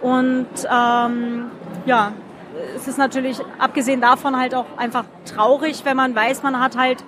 Und 0.00 0.48
ähm, 0.64 1.50
ja, 1.86 2.12
es 2.74 2.88
ist 2.88 2.98
natürlich 2.98 3.38
abgesehen 3.58 4.00
davon 4.00 4.36
halt 4.36 4.54
auch 4.54 4.66
einfach 4.76 5.04
traurig, 5.24 5.84
wenn 5.84 5.96
man 5.96 6.14
weiß, 6.14 6.42
man 6.42 6.58
hat 6.60 6.76
halt 6.76 7.04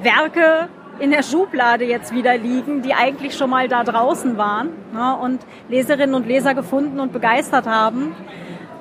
Werke 0.00 0.68
in 0.98 1.10
der 1.10 1.22
Schublade 1.22 1.84
jetzt 1.84 2.12
wieder 2.12 2.36
liegen, 2.36 2.82
die 2.82 2.94
eigentlich 2.94 3.36
schon 3.36 3.50
mal 3.50 3.68
da 3.68 3.84
draußen 3.84 4.36
waren 4.36 4.70
ne, 4.92 5.16
und 5.16 5.40
Leserinnen 5.68 6.14
und 6.14 6.26
Leser 6.26 6.54
gefunden 6.54 7.00
und 7.00 7.12
begeistert 7.12 7.66
haben. 7.66 8.14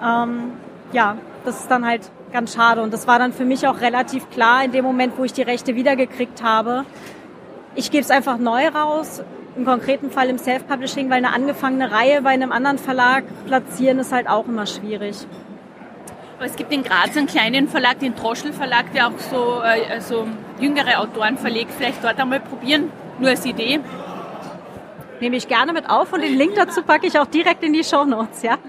Ähm, 0.04 0.54
ja, 0.92 1.18
das 1.46 1.62
ist 1.62 1.72
dann 1.72 1.86
halt 1.86 2.12
ganz 2.32 2.54
schade. 2.54 2.82
Und 2.82 2.94
das 2.94 3.08
war 3.08 3.20
dann 3.20 3.34
für 3.34 3.46
mich 3.46 3.68
auch 3.68 3.82
relativ 3.82 4.30
klar 4.30 4.64
in 4.64 4.72
dem 4.72 4.84
Moment, 4.84 5.18
wo 5.18 5.24
ich 5.24 5.34
die 5.34 5.44
Rechte 5.44 5.76
wiedergekriegt 5.76 6.44
habe. 6.44 6.86
Ich 7.76 7.92
gebe 7.92 8.04
es 8.04 8.12
einfach 8.12 8.38
neu 8.38 8.68
raus 8.70 9.22
im 9.56 9.66
konkreten 9.66 10.12
Fall 10.12 10.30
im 10.30 10.38
Self-Publishing, 10.38 11.10
weil 11.10 11.18
eine 11.18 11.34
angefangene 11.34 11.92
Reihe 11.92 12.22
bei 12.22 12.30
einem 12.30 12.52
anderen 12.52 12.78
Verlag 12.78 13.24
platzieren 13.48 14.00
ist 14.00 14.12
halt 14.12 14.30
auch 14.30 14.48
immer 14.48 14.66
schwierig. 14.66 15.26
Aber 16.38 16.46
es 16.46 16.56
gibt 16.56 16.72
in 16.72 16.84
Graz 16.84 17.18
einen 17.18 17.26
kleinen 17.26 17.68
Verlag, 17.68 18.00
den 18.00 18.16
Troschel 18.16 18.54
Verlag, 18.54 18.94
der 18.94 19.08
auch 19.08 19.18
so 19.18 19.62
äh, 19.64 19.92
also 19.92 20.28
jüngere 20.60 21.00
Autoren 21.00 21.38
verlegt. 21.38 21.72
Vielleicht 21.76 22.04
dort 22.04 22.20
einmal 22.20 22.40
probieren, 22.40 22.92
nur 23.18 23.30
als 23.30 23.44
Idee. 23.44 23.80
Nehme 25.20 25.36
ich 25.36 25.48
gerne 25.48 25.74
mit 25.74 25.90
auf 25.90 26.14
und 26.14 26.22
den 26.22 26.38
Link 26.38 26.54
dazu 26.54 26.84
packe 26.84 27.08
ich 27.08 27.18
auch 27.20 27.26
direkt 27.26 27.64
in 27.64 27.74
die 27.74 27.84
Show 27.84 28.06
Notes, 28.06 28.44
ja? 28.44 28.60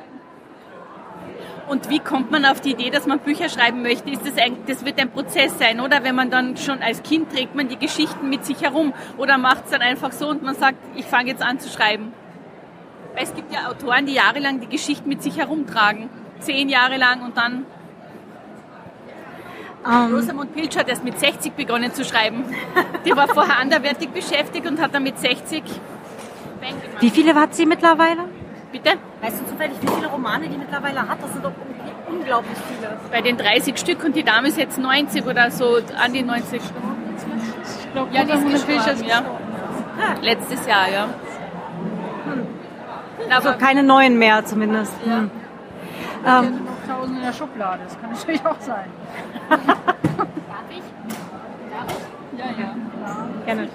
Und 1.68 1.90
wie 1.90 1.98
kommt 1.98 2.30
man 2.30 2.46
auf 2.46 2.62
die 2.62 2.70
Idee, 2.70 2.88
dass 2.88 3.04
man 3.04 3.18
Bücher 3.18 3.50
schreiben 3.50 3.82
möchte? 3.82 4.08
Ist 4.08 4.26
das, 4.26 4.38
ein, 4.38 4.56
das 4.66 4.87
wird 4.87 4.98
ein 4.98 5.10
Prozess 5.10 5.58
sein, 5.58 5.80
oder? 5.80 6.02
Wenn 6.02 6.14
man 6.14 6.30
dann 6.30 6.56
schon 6.56 6.80
als 6.80 7.02
Kind 7.02 7.30
trägt 7.30 7.54
man 7.54 7.68
die 7.68 7.78
Geschichten 7.78 8.30
mit 8.30 8.46
sich 8.46 8.62
herum 8.62 8.94
oder 9.18 9.37
macht 9.37 9.66
es 9.66 9.72
dann 9.72 9.82
einfach 9.82 10.12
so 10.12 10.30
und 10.30 10.42
man 10.42 10.54
sagt, 10.54 10.78
ich 10.96 11.04
fange 11.04 11.28
jetzt 11.28 11.42
an 11.42 11.60
zu 11.60 11.68
schreiben. 11.68 12.14
Weil 13.14 13.25
es 13.25 13.34
gibt 13.34 13.52
ja 13.52 13.68
Autoren, 13.68 14.06
die 14.06 14.14
jahrelang 14.14 14.60
die 14.60 14.68
Geschichten 14.68 15.10
mit 15.10 15.22
sich 15.22 15.37
herumtragen. 15.37 16.08
Zehn 16.40 16.68
Jahre 16.68 16.97
lang 16.97 17.23
und 17.23 17.37
dann 17.37 17.66
um. 19.85 19.92
Ähm. 19.92 20.14
Rosamund 20.14 20.54
Pilcher 20.54 20.80
hat 20.80 20.88
erst 20.88 21.04
mit 21.04 21.18
60 21.18 21.54
begonnen 21.54 21.92
zu 21.92 22.04
schreiben. 22.04 22.45
Die 23.04 23.16
war 23.16 23.28
vorher 23.28 23.59
anderwertig 23.59 24.11
beschäftigt 24.11 24.66
und 24.66 24.80
hat 24.80 24.95
dann 24.95 25.02
mit 25.02 25.18
60 25.18 25.62
Wie 27.00 27.11
viele 27.11 27.35
hat 27.35 27.54
sie 27.54 27.66
mittlerweile? 27.66 28.25
Bitte? 28.73 28.90
Weißt 29.23 29.40
du 29.40 29.47
zufällig, 29.47 29.76
wie 29.80 29.88
viele 29.88 30.09
Romane 30.09 30.49
die 30.49 30.59
mittlerweile 30.59 31.09
hat? 31.09 31.23
Das 31.23 31.33
sind 31.33 31.45
doch 31.45 31.52
unglaublich 32.07 32.59
viele. 32.68 32.99
Bei 33.11 33.23
den 33.23 33.37
30 33.37 33.78
Stück 33.78 34.04
und 34.04 34.14
die 34.14 34.25
Dame 34.25 34.49
ist 34.49 34.59
jetzt 34.59 34.78
90 34.78 35.25
oder 35.25 35.50
so, 35.50 35.78
an 35.97 36.12
die 36.12 36.23
90. 36.23 36.61
Ich 36.61 37.92
glaube, 37.92 38.14
ja, 38.14 38.25
die 38.25 38.33
ist 38.33 38.66
gestorben, 38.66 39.04
ja. 39.07 39.23
Letztes 40.21 40.66
Jahr, 40.66 40.90
ja. 40.92 41.04
Hm. 42.25 42.47
Also 43.30 43.52
keine 43.59 43.83
neuen 43.83 44.18
mehr 44.18 44.45
zumindest. 44.45 44.92
Ja. 45.07 45.18
Hm. 45.18 45.30
Ähm, 46.26 46.64
noch 46.64 46.94
tausend 46.94 47.18
in 47.18 47.25
der 47.25 47.32
Schublade, 47.32 47.84
das 47.84 48.00
kann 48.00 48.10
natürlich 48.10 48.44
auch 48.44 48.60
sein. 48.60 48.90
Darf 49.48 49.60
ich? 50.70 50.82
Darf 51.70 51.87
ich? 51.88 52.38
Ja, 52.38 52.46
ja. 52.58 52.75
Gerne. 53.44 53.68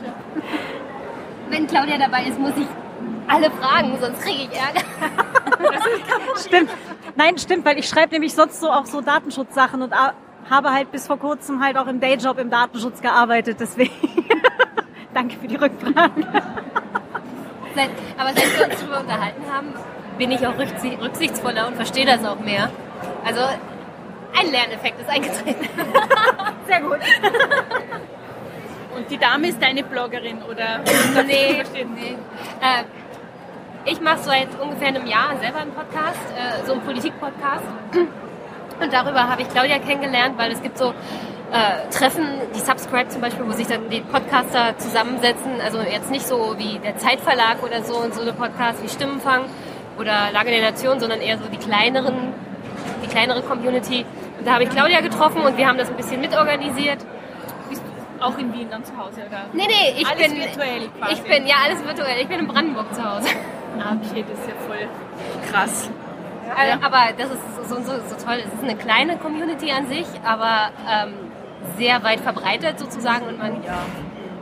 Wenn 1.50 1.67
Claudia 1.67 1.97
dabei 1.97 2.25
ist, 2.25 2.39
muss 2.39 2.53
ich 2.57 2.67
alle 3.27 3.50
fragen, 3.51 3.97
sonst 4.00 4.21
kriege 4.21 4.43
ich 4.43 4.59
Ärger. 4.59 4.81
stimmt. 6.38 6.69
Nein, 7.15 7.38
stimmt, 7.38 7.65
weil 7.65 7.77
ich 7.77 7.88
schreibe 7.88 8.13
nämlich 8.13 8.33
sonst 8.33 8.59
so 8.59 8.71
auch 8.71 8.85
so 8.85 9.01
Datenschutzsachen 9.01 9.81
und 9.81 9.93
habe 10.50 10.71
halt 10.71 10.91
bis 10.91 11.07
vor 11.07 11.17
kurzem 11.17 11.63
halt 11.63 11.77
auch 11.77 11.88
im 11.88 12.00
Dayjob 12.00 12.39
im 12.39 12.50
Datenschutz 12.50 13.01
gearbeitet. 13.01 13.57
Deswegen 13.59 13.93
danke 15.13 15.38
für 15.38 15.47
die 15.47 15.55
Rückfrage. 15.55 16.25
aber 18.17 18.33
seit 18.33 18.59
wir 18.59 18.65
uns 18.67 18.79
darüber 18.79 19.00
unterhalten 19.00 19.43
haben, 19.51 19.73
bin 20.17 20.32
ich 20.32 20.46
auch 20.46 20.53
rücksichtsvoller 20.58 21.67
und 21.67 21.75
verstehe 21.75 22.05
das 22.05 22.24
auch 22.25 22.39
mehr. 22.39 22.70
Also 23.25 23.41
ein 23.41 24.51
Lerneffekt 24.51 25.00
ist 25.00 25.10
eingetreten. 25.10 25.67
Sehr 26.67 26.82
gut. 26.82 27.00
Und 28.96 29.10
die 29.10 29.17
Dame 29.17 29.48
ist 29.48 29.62
deine 29.62 29.84
Bloggerin, 29.84 30.41
oder? 30.43 30.79
nee, 31.25 31.63
nee. 31.74 32.17
Äh, 32.62 32.84
ich 33.86 34.00
mache 34.01 34.20
seit 34.20 34.48
ungefähr 34.62 34.89
einem 34.89 35.05
Jahr 35.05 35.38
selber 35.41 35.60
einen 35.60 35.72
Podcast, 35.72 36.20
äh, 36.38 36.65
so 36.65 36.74
einen 36.74 36.82
Politik-Podcast. 36.82 37.65
Und 38.79 38.93
darüber 38.93 39.27
habe 39.29 39.41
ich 39.41 39.50
Claudia 39.50 39.79
kennengelernt, 39.79 40.38
weil 40.38 40.51
es 40.51 40.62
gibt 40.62 40.77
so 40.77 40.93
äh, 41.51 41.89
Treffen, 41.91 42.25
die 42.55 42.60
Subscribe 42.60 43.10
zum 43.10 43.22
Beispiel, 43.22 43.46
wo 43.46 43.51
sich 43.51 43.67
dann 43.67 43.89
die 43.89 44.01
Podcaster 44.01 44.77
zusammensetzen. 44.77 45.62
Also 45.63 45.82
jetzt 45.82 46.10
nicht 46.10 46.25
so 46.25 46.55
wie 46.58 46.79
der 46.79 46.98
Zeitverlag 46.98 47.62
oder 47.62 47.84
so 47.84 47.98
und 47.98 48.13
so 48.13 48.22
eine 48.22 48.34
Podcast 48.34 48.82
wie 48.84 48.89
Stimmenfang 48.89 49.46
oder 49.97 50.31
Lage 50.31 50.50
der 50.51 50.62
Nation, 50.62 51.00
sondern 51.00 51.21
eher 51.21 51.38
so 51.38 51.45
die 51.51 51.57
kleineren, 51.57 52.33
die 53.03 53.07
kleinere 53.07 53.41
Community. 53.41 54.05
Und 54.39 54.47
da 54.47 54.53
habe 54.53 54.63
ich 54.63 54.69
Claudia 54.69 55.01
getroffen 55.01 55.41
und 55.41 55.57
wir 55.57 55.67
haben 55.67 55.77
das 55.77 55.89
ein 55.89 55.95
bisschen 55.95 56.21
mitorganisiert. 56.21 57.00
Auch 58.19 58.38
in 58.38 58.53
Wien 58.53 58.69
dann 58.71 58.85
zu 58.85 58.95
Hause, 58.97 59.21
oder? 59.27 59.45
Nee, 59.51 59.67
nee, 59.67 60.00
ich 60.00 60.07
Alles 60.07 60.29
bin. 60.31 60.38
virtuell 60.41 60.88
quasi. 60.97 61.13
Ich 61.13 61.21
bin, 61.23 61.45
ja, 61.45 61.55
alles 61.65 61.83
virtuell. 61.85 62.21
Ich 62.21 62.27
bin 62.27 62.39
in 62.39 62.47
Brandenburg 62.47 62.93
zu 62.93 63.03
Hause. 63.03 63.27
Ah, 63.79 63.97
okay, 64.01 64.23
das 64.29 64.39
ist 64.39 64.47
ja 64.47 64.53
voll 64.65 64.88
krass. 65.51 65.89
Äh, 66.55 66.73
Aber 66.85 67.12
das 67.17 67.31
ist 67.31 67.67
so, 67.69 67.75
so, 67.77 67.91
so 68.07 68.25
toll. 68.25 68.38
Es 68.45 68.53
ist 68.53 68.63
eine 68.63 68.75
kleine 68.75 69.17
Community 69.17 69.71
an 69.71 69.88
sich, 69.88 70.05
aber 70.23 70.69
ähm, 70.89 71.13
sehr 71.77 72.03
weit 72.03 72.19
verbreitet 72.21 72.79
sozusagen 72.79 73.25
und 73.25 73.39
man 73.39 73.62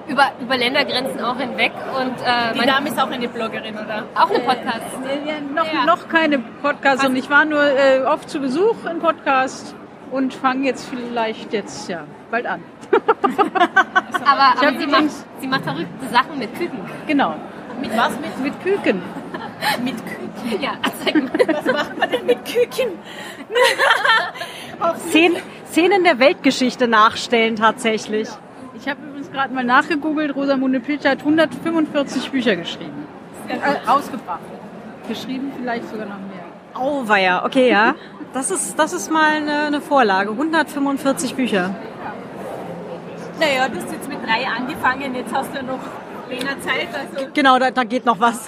über, 0.07 0.31
über 0.39 0.57
Ländergrenzen 0.57 1.19
auch 1.21 1.37
hinweg 1.37 1.71
und 1.97 2.13
äh, 2.21 2.53
Die 2.59 2.65
Dame 2.65 2.89
ist 2.89 2.99
auch 2.99 3.09
eine 3.09 3.27
Bloggerin, 3.27 3.75
oder? 3.75 4.03
auch 4.15 4.29
eine 4.29 4.39
Podcast. 4.39 4.81
Ja, 5.25 5.39
noch, 5.53 5.65
Ja. 5.71 5.85
noch 5.85 6.07
keine 6.09 6.39
Podcasts 6.39 7.05
und 7.05 7.15
ich 7.15 7.29
war 7.29 7.45
nur 7.45 7.63
äh, 7.63 8.01
oft 8.05 8.29
zu 8.29 8.39
Besuch 8.39 8.75
im 8.89 8.99
Podcast 8.99 9.75
und 10.11 10.33
fange 10.33 10.65
jetzt 10.65 10.89
vielleicht 10.89 11.53
jetzt 11.53 11.87
ja 11.89 12.03
bald 12.29 12.45
an. 12.45 12.61
Aber, 14.23 14.61
aber 14.67 14.79
sie, 14.79 14.85
macht, 14.85 15.03
sie 15.39 15.47
macht 15.47 15.63
verrückte 15.63 16.07
Sachen 16.11 16.37
mit 16.37 16.53
Küken. 16.55 16.79
Genau. 17.07 17.35
Mit 17.79 17.97
was? 17.97 18.11
Mit, 18.19 18.39
Mit 18.39 18.61
Küken. 18.63 19.01
mit 19.83 19.95
Küken? 19.97 20.61
Ja, 20.61 20.73
zeig 21.03 21.15
mal. 21.15 21.55
Was 21.55 21.65
macht 21.65 21.97
man 21.97 22.09
denn 22.09 22.25
mit 22.27 22.45
Küken? 22.45 22.89
Szenen, 25.09 25.37
Szenen 25.71 26.03
der 26.03 26.19
Weltgeschichte 26.19 26.87
nachstellen 26.87 27.55
tatsächlich. 27.55 28.29
Ich 28.75 28.87
habe 28.87 28.99
übrigens 29.31 29.33
gerade 29.33 29.53
mal 29.53 29.63
nachgegoogelt. 29.63 30.35
Rosamunde 30.35 30.79
Pilcher 30.79 31.11
hat 31.11 31.19
145 31.19 32.31
Bücher 32.31 32.55
geschrieben. 32.55 33.07
Äh, 33.47 33.89
rausgebracht. 33.89 34.39
Geschrieben 35.07 35.51
vielleicht 35.57 35.89
sogar 35.89 36.05
noch 36.05 36.17
mehr. 36.17 36.45
Auweia, 36.73 37.45
okay, 37.45 37.69
ja. 37.69 37.95
Das 38.33 38.49
ist, 38.49 38.79
das 38.79 38.93
ist 38.93 39.11
mal 39.11 39.35
eine, 39.35 39.63
eine 39.63 39.81
Vorlage. 39.81 40.31
145 40.31 41.35
Bücher. 41.35 41.75
Naja, 43.39 43.67
du 43.67 43.77
hast 43.77 43.91
jetzt 43.91 44.07
mit 44.07 44.19
drei 44.23 44.45
angefangen, 44.47 45.15
jetzt 45.15 45.33
hast 45.33 45.51
du 45.51 45.57
ja 45.57 45.63
noch 45.63 45.79
länger 46.29 46.59
Zeit. 46.61 46.87
Also 46.93 47.27
Genau, 47.33 47.59
da, 47.59 47.71
da 47.71 47.83
geht 47.83 48.05
noch 48.05 48.19
was. 48.19 48.45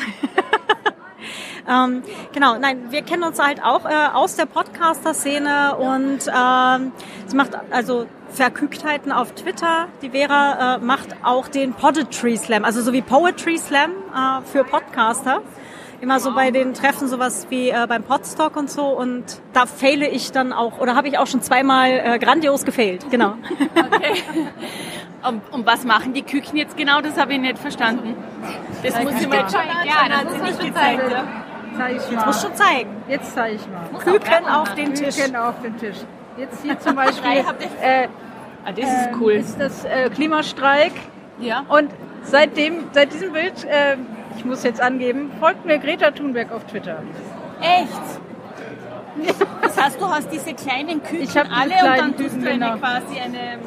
ähm, 1.70 2.04
genau, 2.32 2.58
nein, 2.58 2.92
wir 2.92 3.02
kennen 3.02 3.24
uns 3.24 3.42
halt 3.42 3.62
auch 3.62 3.86
äh, 3.86 4.13
aus 4.13 4.36
der 4.36 4.46
Podcaster-Szene 4.46 5.75
und 5.75 6.20
ähm, 6.28 6.92
sie 7.25 7.36
macht 7.36 7.58
also 7.72 8.06
Verkügtheiten 8.34 9.12
auf 9.12 9.34
Twitter. 9.34 9.88
Die 10.02 10.10
Vera 10.10 10.75
äh, 10.75 10.78
macht 10.80 11.10
auch 11.24 11.48
den 11.48 11.74
Poetry 11.74 12.36
Slam, 12.38 12.66
also 12.66 12.82
so 12.82 12.92
wie 12.94 13.02
Poetry 13.02 13.58
Slam 13.58 13.92
äh, 14.13 14.42
für 14.46 14.63
Podcaster. 14.63 15.42
Immer 16.02 16.20
so 16.20 16.34
bei 16.36 16.52
den 16.52 16.74
Treffen 16.74 17.08
sowas 17.08 17.48
wie 17.50 17.70
äh, 17.70 17.86
beim 17.88 18.04
Podstock 18.04 18.58
und 18.58 18.70
so 18.70 18.88
und 18.88 19.24
da 19.54 19.66
fehle 19.66 20.06
ich 20.10 20.34
dann 20.34 20.52
auch 20.52 20.80
oder 20.80 20.96
habe 20.96 21.08
ich 21.08 21.18
auch 21.18 21.28
schon 21.28 21.42
zweimal 21.42 21.92
äh, 21.92 22.20
grandios 22.20 22.66
gefailt, 22.66 23.06
genau. 23.10 23.36
Und, 25.25 25.42
und 25.54 25.66
was 25.66 25.86
machen 25.86 26.13
die 26.13 26.24
Küken 26.24 26.58
jetzt 26.58 26.75
genau? 26.75 27.00
Das 27.00 27.18
habe 27.18 27.34
ich 27.34 27.40
nicht 27.40 27.58
verstanden. 27.58 28.16
Das 28.84 29.02
muss 29.02 29.13
ich 29.22 29.30
mir 29.30 29.38
jetzt 29.38 29.54
schon 29.54 29.62
anschauen. 29.62 29.88
Ja, 29.88 30.10
das 30.10 30.18
hat 30.18 30.25
muss 30.25 30.34
sie 30.36 30.42
nicht 30.44 30.58
schon 30.58 30.68
gezeigt. 30.74 31.02
zeigen. 31.10 31.28
Zeig 31.78 31.96
ich 31.96 32.12
Muss 32.12 32.25
mal. 32.25 32.34
schon 32.34 32.56
zeigen. 32.56 33.04
Jetzt 33.08 33.34
zeige 33.34 33.56
ich 33.56 33.62
mal. 33.70 34.00
Küken 34.00 34.46
auf 34.48 34.75
den 34.75 34.94
Tisch. 34.94 35.16
Küken 35.16 35.36
auf 35.38 35.62
den 35.62 35.78
Tisch. 35.78 35.98
Jetzt 36.38 36.62
hier 36.63 36.80
zum 36.80 36.96
Beispiel 36.96 37.32
äh, 37.82 38.08
Ah, 38.66 38.72
das 38.72 38.86
ist 38.90 39.10
cool. 39.20 39.34
ist 39.34 39.60
das 39.60 39.84
äh, 39.84 40.10
Klimastreik. 40.10 40.94
Ja. 41.40 41.66
Und 41.68 41.92
seitdem, 42.24 42.86
seit 42.94 43.12
diesem 43.13 43.34
Bild, 43.34 43.66
äh, 43.66 43.98
ich 44.38 44.46
muss 44.46 44.63
jetzt 44.63 44.80
angeben, 44.82 45.32
folgt 45.40 45.66
mir 45.66 45.80
Greta 45.80 46.12
Thunberg 46.12 46.52
auf 46.52 46.63
Twitter. 46.66 47.04
Echt? 47.62 47.90
Das 49.62 49.78
heißt, 49.82 50.00
du 50.02 50.08
hast 50.08 50.32
diese 50.32 50.54
kleinen 50.54 51.04
Küken 51.04 51.22
Ich 51.24 51.38
alle 51.38 51.74
und 51.75 51.98
dann 52.00 52.16
tust 52.16 52.30
Küken, 52.30 52.42
du 52.44 52.50
eine, 52.50 52.60
genau. 52.60 52.78
quasi 52.78 53.20
eine 53.20 53.60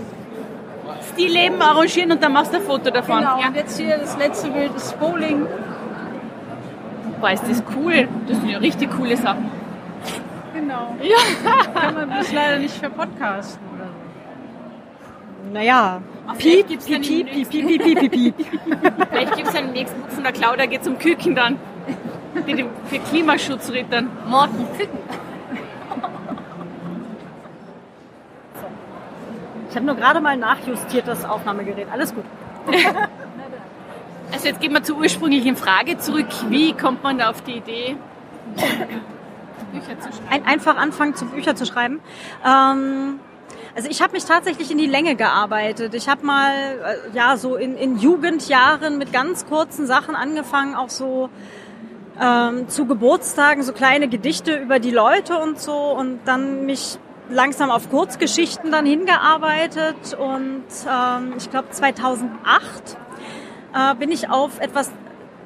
Stillleben 1.12 1.60
arrangieren 1.60 2.12
und 2.12 2.22
dann 2.22 2.32
machst 2.32 2.52
du 2.52 2.56
ein 2.56 2.62
Foto 2.62 2.90
davon. 2.90 3.18
Genau, 3.18 3.38
Ja. 3.40 3.48
und 3.48 3.54
jetzt 3.54 3.78
hier 3.78 3.98
das 3.98 4.16
letzte 4.16 4.48
Bild 4.50 4.74
ist 4.74 4.98
Bowling. 4.98 5.46
Boah, 7.20 7.30
ist 7.32 7.44
das 7.48 7.62
cool. 7.76 8.08
Das 8.28 8.38
sind 8.38 8.48
ja 8.48 8.58
richtig 8.58 8.90
coole 8.96 9.16
Sachen. 9.16 9.50
Genau. 10.76 10.96
Ja. 11.02 11.80
Kann 11.80 11.94
man 11.94 12.10
bloß 12.10 12.32
leider 12.32 12.58
nicht 12.58 12.74
verpodcasten 12.74 13.60
oder 13.74 13.84
so. 13.86 15.52
Naja, 15.52 16.02
piep, 16.38 16.66
piep, 16.68 16.80
dann 16.88 17.02
piep, 17.02 17.28
im 17.32 17.48
piep, 17.48 17.66
piep, 17.66 17.82
piep, 17.82 17.98
piep, 18.00 18.12
piep. 18.12 18.34
Vielleicht 19.10 19.36
gibt 19.36 19.48
es 19.48 19.54
einen 19.54 19.72
nächsten 19.72 20.00
Buch 20.00 20.08
von 20.10 20.22
der 20.24 20.32
Claudia, 20.32 20.66
geht 20.66 20.86
um 20.86 20.98
Küken 20.98 21.34
dann. 21.34 21.58
Die 22.46 22.54
dem- 22.54 22.68
für 22.86 22.98
Klimaschutz 22.98 23.70
rittern. 23.70 24.10
Morten 24.28 24.66
Küken. 24.76 24.98
Ich 29.70 29.76
habe 29.76 29.86
nur 29.86 29.94
gerade 29.94 30.20
mal 30.20 30.36
nachjustiert 30.36 31.06
das 31.06 31.24
Aufnahmegerät. 31.24 31.86
Alles 31.92 32.14
gut. 32.14 32.24
Also 34.32 34.48
jetzt 34.48 34.60
gehen 34.60 34.72
wir 34.72 34.82
zur 34.82 34.98
ursprünglichen 34.98 35.54
Frage 35.56 35.98
zurück. 35.98 36.26
Wie 36.48 36.72
kommt 36.72 37.04
man 37.04 37.16
da 37.18 37.30
auf 37.30 37.42
die 37.42 37.58
Idee, 37.58 37.96
Bücher 39.72 39.98
zu 40.00 40.12
schreiben? 40.12 40.28
Ein, 40.30 40.44
einfach 40.44 40.76
anfangen, 40.76 41.14
zu 41.14 41.26
Bücher 41.26 41.54
zu 41.54 41.66
schreiben. 41.66 42.00
Ähm, 42.44 43.20
also 43.74 43.90
ich 43.90 44.00
habe 44.00 44.12
mich 44.12 44.24
tatsächlich 44.24 44.70
in 44.70 44.78
die 44.78 44.86
Länge 44.86 45.16
gearbeitet. 45.16 45.94
Ich 45.94 46.08
habe 46.08 46.24
mal, 46.24 46.50
äh, 46.50 47.16
ja, 47.16 47.36
so 47.36 47.56
in, 47.56 47.76
in 47.76 47.98
Jugendjahren 47.98 48.98
mit 48.98 49.12
ganz 49.12 49.46
kurzen 49.46 49.86
Sachen 49.86 50.14
angefangen, 50.14 50.74
auch 50.74 50.88
so 50.88 51.28
ähm, 52.20 52.68
zu 52.68 52.86
Geburtstagen 52.86 53.62
so 53.62 53.72
kleine 53.72 54.08
Gedichte 54.08 54.56
über 54.56 54.78
die 54.78 54.90
Leute 54.90 55.38
und 55.38 55.60
so 55.60 55.76
und 55.76 56.20
dann 56.24 56.64
mich 56.66 56.98
langsam 57.28 57.70
auf 57.70 57.90
Kurzgeschichten 57.90 58.70
dann 58.70 58.86
hingearbeitet 58.86 60.14
und 60.18 60.64
ähm, 60.88 61.34
ich 61.36 61.50
glaube 61.50 61.70
2008 61.70 62.96
äh, 63.74 63.94
bin 63.96 64.10
ich 64.10 64.30
auf 64.30 64.60
etwas 64.60 64.90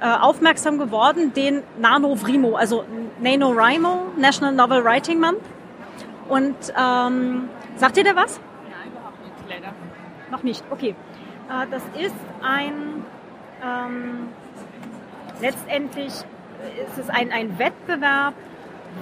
aufmerksam 0.06 0.78
geworden, 0.78 1.32
den 1.34 1.62
NaNoWriMo, 1.78 2.56
also 2.56 2.84
NaNoWriMo, 3.20 4.12
National 4.16 4.54
Novel 4.54 4.84
Writing 4.84 5.20
Month. 5.20 5.42
Und 6.28 6.56
ähm, 6.78 7.48
sagt 7.76 7.96
ihr 7.96 8.04
da 8.04 8.14
was? 8.14 8.40
Nein, 8.62 8.92
überhaupt 8.92 9.22
nicht, 9.24 9.34
leider. 9.48 9.74
Noch 10.30 10.42
nicht, 10.42 10.64
okay. 10.70 10.94
Äh, 11.50 11.66
das 11.70 11.82
ist 11.98 12.14
ein, 12.42 13.04
ähm, 13.64 14.28
letztendlich 15.40 16.12
ist 16.86 16.98
es 16.98 17.10
ein, 17.10 17.32
ein 17.32 17.58
Wettbewerb, 17.58 18.34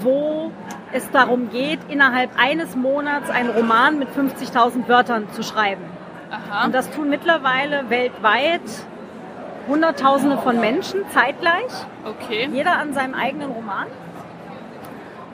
wo 0.01 0.51
es 0.93 1.11
darum 1.11 1.51
geht, 1.51 1.81
innerhalb 1.89 2.31
eines 2.39 2.77
Monats 2.77 3.31
einen 3.31 3.51
Roman 3.51 3.99
mit 3.99 4.09
50.000 4.09 4.89
Wörtern 4.89 5.31
zu 5.33 5.43
schreiben. 5.43 5.83
Aha. 6.31 6.65
Und 6.65 6.75
das 6.75 6.91
tun 6.91 7.09
mittlerweile 7.09 7.89
weltweit 7.91 8.63
Hunderttausende 9.69 10.39
von 10.39 10.61
Menschen 10.61 11.01
zeitgleich, 11.11 11.73
Okay. 12.05 12.49
jeder 12.51 12.79
an 12.79 12.95
seinem 12.95 13.15
eigenen 13.15 13.51
Roman. 13.51 13.87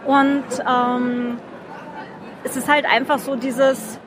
Und 0.05 0.45
ähm, 0.69 1.38
es 2.43 2.57
ist 2.57 2.69
halt 2.69 2.85
einfach 2.85 3.19
so 3.19 3.37
dieses, 3.37 3.99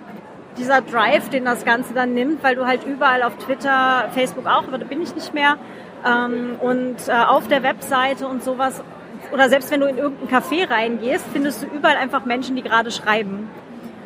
dieser 0.57 0.81
Drive, 0.81 1.29
den 1.29 1.45
das 1.45 1.65
Ganze 1.65 1.93
dann 1.93 2.13
nimmt, 2.13 2.43
weil 2.43 2.55
du 2.55 2.67
halt 2.67 2.85
überall 2.85 3.23
auf 3.23 3.37
Twitter, 3.37 4.09
Facebook 4.13 4.45
auch, 4.45 4.67
aber 4.67 4.77
da 4.77 4.85
bin 4.85 5.01
ich 5.01 5.15
nicht 5.15 5.33
mehr, 5.33 5.57
ähm, 6.05 6.57
und 6.61 7.07
äh, 7.07 7.11
auf 7.11 7.47
der 7.47 7.63
Webseite 7.63 8.27
und 8.27 8.43
sowas, 8.43 8.83
oder 9.31 9.49
selbst 9.49 9.71
wenn 9.71 9.79
du 9.79 9.87
in 9.87 9.97
irgendein 9.97 10.29
Café 10.29 10.69
reingehst, 10.69 11.25
findest 11.33 11.63
du 11.63 11.67
überall 11.67 11.97
einfach 11.97 12.25
Menschen, 12.25 12.55
die 12.55 12.61
gerade 12.61 12.91
schreiben. 12.91 13.49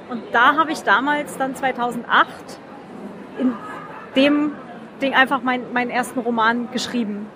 Und 0.09 0.23
da 0.31 0.55
habe 0.55 0.71
ich 0.71 0.83
damals 0.83 1.37
dann 1.37 1.55
2008 1.55 2.25
in 3.37 3.53
dem 4.15 4.53
Ding 5.01 5.13
einfach 5.13 5.41
mein, 5.41 5.73
meinen 5.73 5.89
ersten 5.89 6.19
Roman 6.19 6.71
geschrieben. 6.71 7.27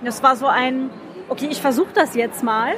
Und 0.00 0.06
das 0.06 0.22
war 0.22 0.36
so 0.36 0.46
ein, 0.46 0.90
okay, 1.28 1.48
ich 1.50 1.60
versuche 1.60 1.92
das 1.94 2.14
jetzt 2.14 2.42
mal. 2.42 2.74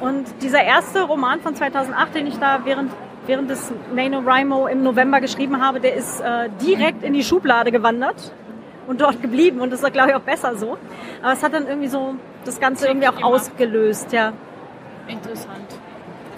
Und 0.00 0.26
dieser 0.42 0.62
erste 0.62 1.02
Roman 1.02 1.40
von 1.40 1.54
2008, 1.54 2.14
den 2.14 2.26
ich 2.26 2.38
da 2.38 2.60
während, 2.64 2.92
während 3.26 3.50
des 3.50 3.72
NaNoWriMo 3.94 4.68
im 4.68 4.82
November 4.82 5.20
geschrieben 5.20 5.60
habe, 5.60 5.80
der 5.80 5.94
ist 5.94 6.20
äh, 6.20 6.48
direkt 6.62 7.02
in 7.02 7.12
die 7.12 7.24
Schublade 7.24 7.72
gewandert 7.72 8.32
und 8.86 9.00
dort 9.00 9.20
geblieben. 9.20 9.60
Und 9.60 9.72
das 9.72 9.82
war, 9.82 9.90
glaube 9.90 10.10
ich, 10.10 10.14
auch 10.14 10.22
besser 10.22 10.56
so. 10.56 10.78
Aber 11.22 11.32
es 11.32 11.42
hat 11.42 11.52
dann 11.52 11.66
irgendwie 11.66 11.88
so 11.88 12.14
das 12.44 12.60
Ganze 12.60 12.86
irgendwie 12.86 13.08
auch 13.08 13.22
ausgelöst, 13.22 14.12
ja. 14.12 14.32
Interessant. 15.08 15.67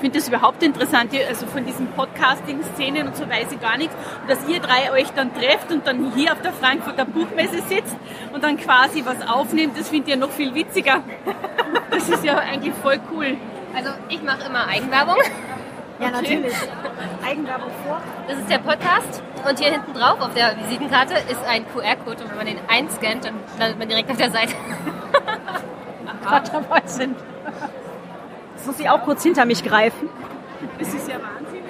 Ich 0.01 0.03
finde 0.03 0.19
das 0.19 0.29
überhaupt 0.29 0.63
interessant, 0.63 1.13
also 1.29 1.45
von 1.45 1.67
diesen 1.67 1.87
Podcasting-Szenen 1.89 3.07
und 3.07 3.17
so 3.19 3.29
weiß 3.29 3.53
ich 3.53 3.61
gar 3.61 3.77
nichts. 3.77 3.95
Und 4.23 4.31
dass 4.31 4.49
ihr 4.49 4.59
drei 4.59 4.91
euch 4.93 5.11
dann 5.11 5.35
trefft 5.35 5.71
und 5.71 5.87
dann 5.87 6.15
hier 6.15 6.33
auf 6.33 6.41
der 6.41 6.55
Frankfurter 6.55 7.05
Buchmesse 7.05 7.61
sitzt 7.69 7.95
und 8.33 8.43
dann 8.43 8.57
quasi 8.57 9.05
was 9.05 9.21
aufnehmt, 9.29 9.79
das 9.79 9.91
finde 9.91 10.09
ich 10.09 10.15
ja 10.15 10.19
noch 10.19 10.31
viel 10.31 10.55
witziger. 10.55 11.03
Das 11.91 12.09
ist 12.09 12.25
ja 12.25 12.39
eigentlich 12.39 12.73
voll 12.83 12.99
cool. 13.13 13.37
Also 13.77 13.91
ich 14.09 14.23
mache 14.23 14.47
immer 14.47 14.67
Eigenwerbung. 14.67 15.17
Ja, 15.99 16.11
natürlich. 16.11 16.55
Eigenwerbung 17.23 17.71
vor. 17.87 18.01
Das 18.27 18.39
ist 18.39 18.49
der 18.49 18.59
Podcast 18.59 19.23
und 19.47 19.59
hier 19.59 19.73
hinten 19.73 19.93
drauf 19.93 20.19
auf 20.21 20.33
der 20.33 20.57
Visitenkarte 20.57 21.15
ist 21.31 21.45
ein 21.47 21.67
QR-Code 21.75 22.25
und 22.25 22.31
wenn 22.31 22.37
man 22.39 22.47
den 22.47 22.59
einscannt, 22.69 23.27
dann 23.27 23.35
landet 23.59 23.79
man 23.79 23.89
direkt 23.89 24.11
auf 24.11 24.17
der 24.17 24.31
Seite. 24.31 24.55
Dabei 26.53 26.83
sind. 26.87 27.17
Das 28.61 28.67
muss 28.67 28.79
ich 28.79 28.91
auch 28.91 29.03
kurz 29.05 29.23
hinter 29.23 29.47
mich 29.47 29.65
greifen. 29.65 30.11
Das 30.79 30.93
ist 30.93 31.09
ja 31.09 31.15
Wahnsinn. 31.15 31.65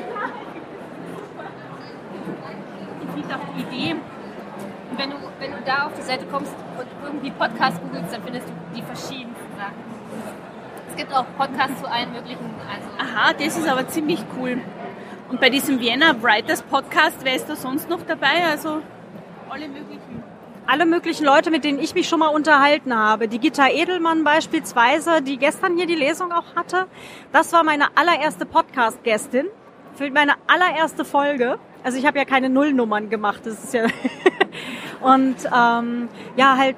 Ich 3.05 3.11
finde 3.15 3.37
auch 3.37 3.55
die 3.57 3.61
Idee, 3.63 3.93
Und 3.93 4.99
wenn 4.99 5.11
du, 5.11 5.17
wenn 5.39 5.53
du 5.53 5.59
da 5.65 5.87
auf 5.87 5.93
die 5.97 6.03
Seite 6.03 6.27
kommst 6.27 6.53
und 6.77 6.87
irgendwie 7.05 7.31
Podcast 7.31 7.81
googelst, 7.81 8.13
dann 8.13 8.25
findest 8.25 8.49
du 8.49 8.53
die 8.75 8.83
verschiedensten 8.83 9.57
Sachen. 9.57 9.75
Es 10.91 10.97
gibt 10.97 11.15
auch 11.15 11.27
Podcasts 11.39 11.81
zu 11.81 11.89
allen 11.89 12.11
möglichen, 12.11 12.51
also 12.69 12.89
aha, 12.99 13.35
das 13.35 13.57
ist 13.57 13.69
aber 13.69 13.87
ziemlich 13.87 14.25
cool. 14.37 14.59
Und 15.29 15.41
bei 15.41 15.49
diesem 15.49 15.79
Vienna 15.79 16.21
Writers 16.21 16.61
Podcast, 16.63 17.19
wer 17.23 17.37
ist 17.37 17.49
da 17.49 17.55
sonst 17.55 17.89
noch 17.89 18.03
dabei? 18.05 18.47
Also 18.51 18.83
alle 19.49 19.69
möglichen. 19.69 20.25
Alle 20.73 20.87
möglichen 20.87 21.27
Leute, 21.27 21.51
mit 21.51 21.65
denen 21.65 21.81
ich 21.81 21.97
mich 21.97 22.09
schon 22.09 22.21
mal 22.21 22.29
unterhalten 22.29 22.95
habe. 22.95 23.27
Die 23.27 23.41
Gitta 23.41 23.67
Edelmann 23.67 24.23
beispielsweise, 24.23 25.21
die 25.21 25.37
gestern 25.37 25.77
hier 25.77 25.87
die 25.87 25.97
Lesung 25.97 26.31
auch 26.31 26.55
hatte. 26.55 26.87
Das 27.33 27.53
war 27.53 27.65
meine 27.65 27.87
allererste 27.97 28.47
Podcast-Gästin 28.47 29.47
für 29.97 30.09
meine 30.13 30.35
allererste 30.47 31.05
Folge. 31.05 31.59
Also 31.83 31.99
ich 31.99 32.07
habe 32.07 32.19
ja 32.19 32.25
keine 32.25 32.49
Nullnummern 32.49 33.11
gemacht. 33.11 33.41
Das 33.47 33.65
ist 33.65 33.75
ja 33.75 33.87
und 35.01 35.35
ähm, 35.53 36.09
ja 36.37 36.57
halt 36.57 36.77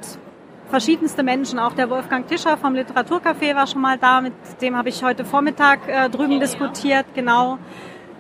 verschiedenste 0.71 1.23
Menschen. 1.23 1.59
Auch 1.59 1.75
der 1.75 1.91
Wolfgang 1.91 2.27
Tischer 2.27 2.57
vom 2.57 2.73
Literaturcafé 2.73 3.55
war 3.55 3.67
schon 3.67 3.83
mal 3.83 3.99
da. 3.99 4.23
Mit 4.23 4.33
dem 4.63 4.75
habe 4.75 4.89
ich 4.89 5.05
heute 5.05 5.27
Vormittag 5.27 5.87
äh, 5.87 6.09
drüben 6.09 6.41
diskutiert. 6.41 7.05
Genau 7.15 7.59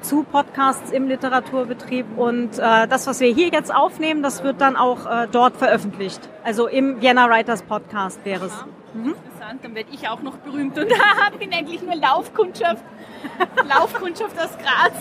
zu 0.02 0.24
Podcasts 0.24 0.90
im 0.90 1.08
Literaturbetrieb 1.08 2.06
und 2.16 2.58
äh, 2.58 2.86
das, 2.88 3.06
was 3.06 3.20
wir 3.20 3.32
hier 3.32 3.48
jetzt 3.48 3.74
aufnehmen, 3.74 4.22
das 4.22 4.42
wird 4.42 4.60
dann 4.60 4.76
auch 4.76 5.06
äh, 5.06 5.28
dort 5.30 5.56
veröffentlicht. 5.56 6.20
Also 6.44 6.66
im 6.66 7.00
Vienna 7.00 7.28
Writers 7.28 7.62
Podcast 7.62 8.24
wäre 8.24 8.46
es. 8.46 8.64
Interessant, 8.94 9.64
dann 9.64 9.74
werde 9.74 9.90
ich 9.92 10.08
auch 10.08 10.20
noch 10.20 10.36
berühmt 10.38 10.76
und 10.78 10.88
bin 11.38 11.52
eigentlich 11.52 11.82
nur 11.82 11.94
Laufkundschaft. 11.94 12.84
Laufkundschaft 13.68 14.38
aus 14.38 14.50
Graz. 14.58 14.92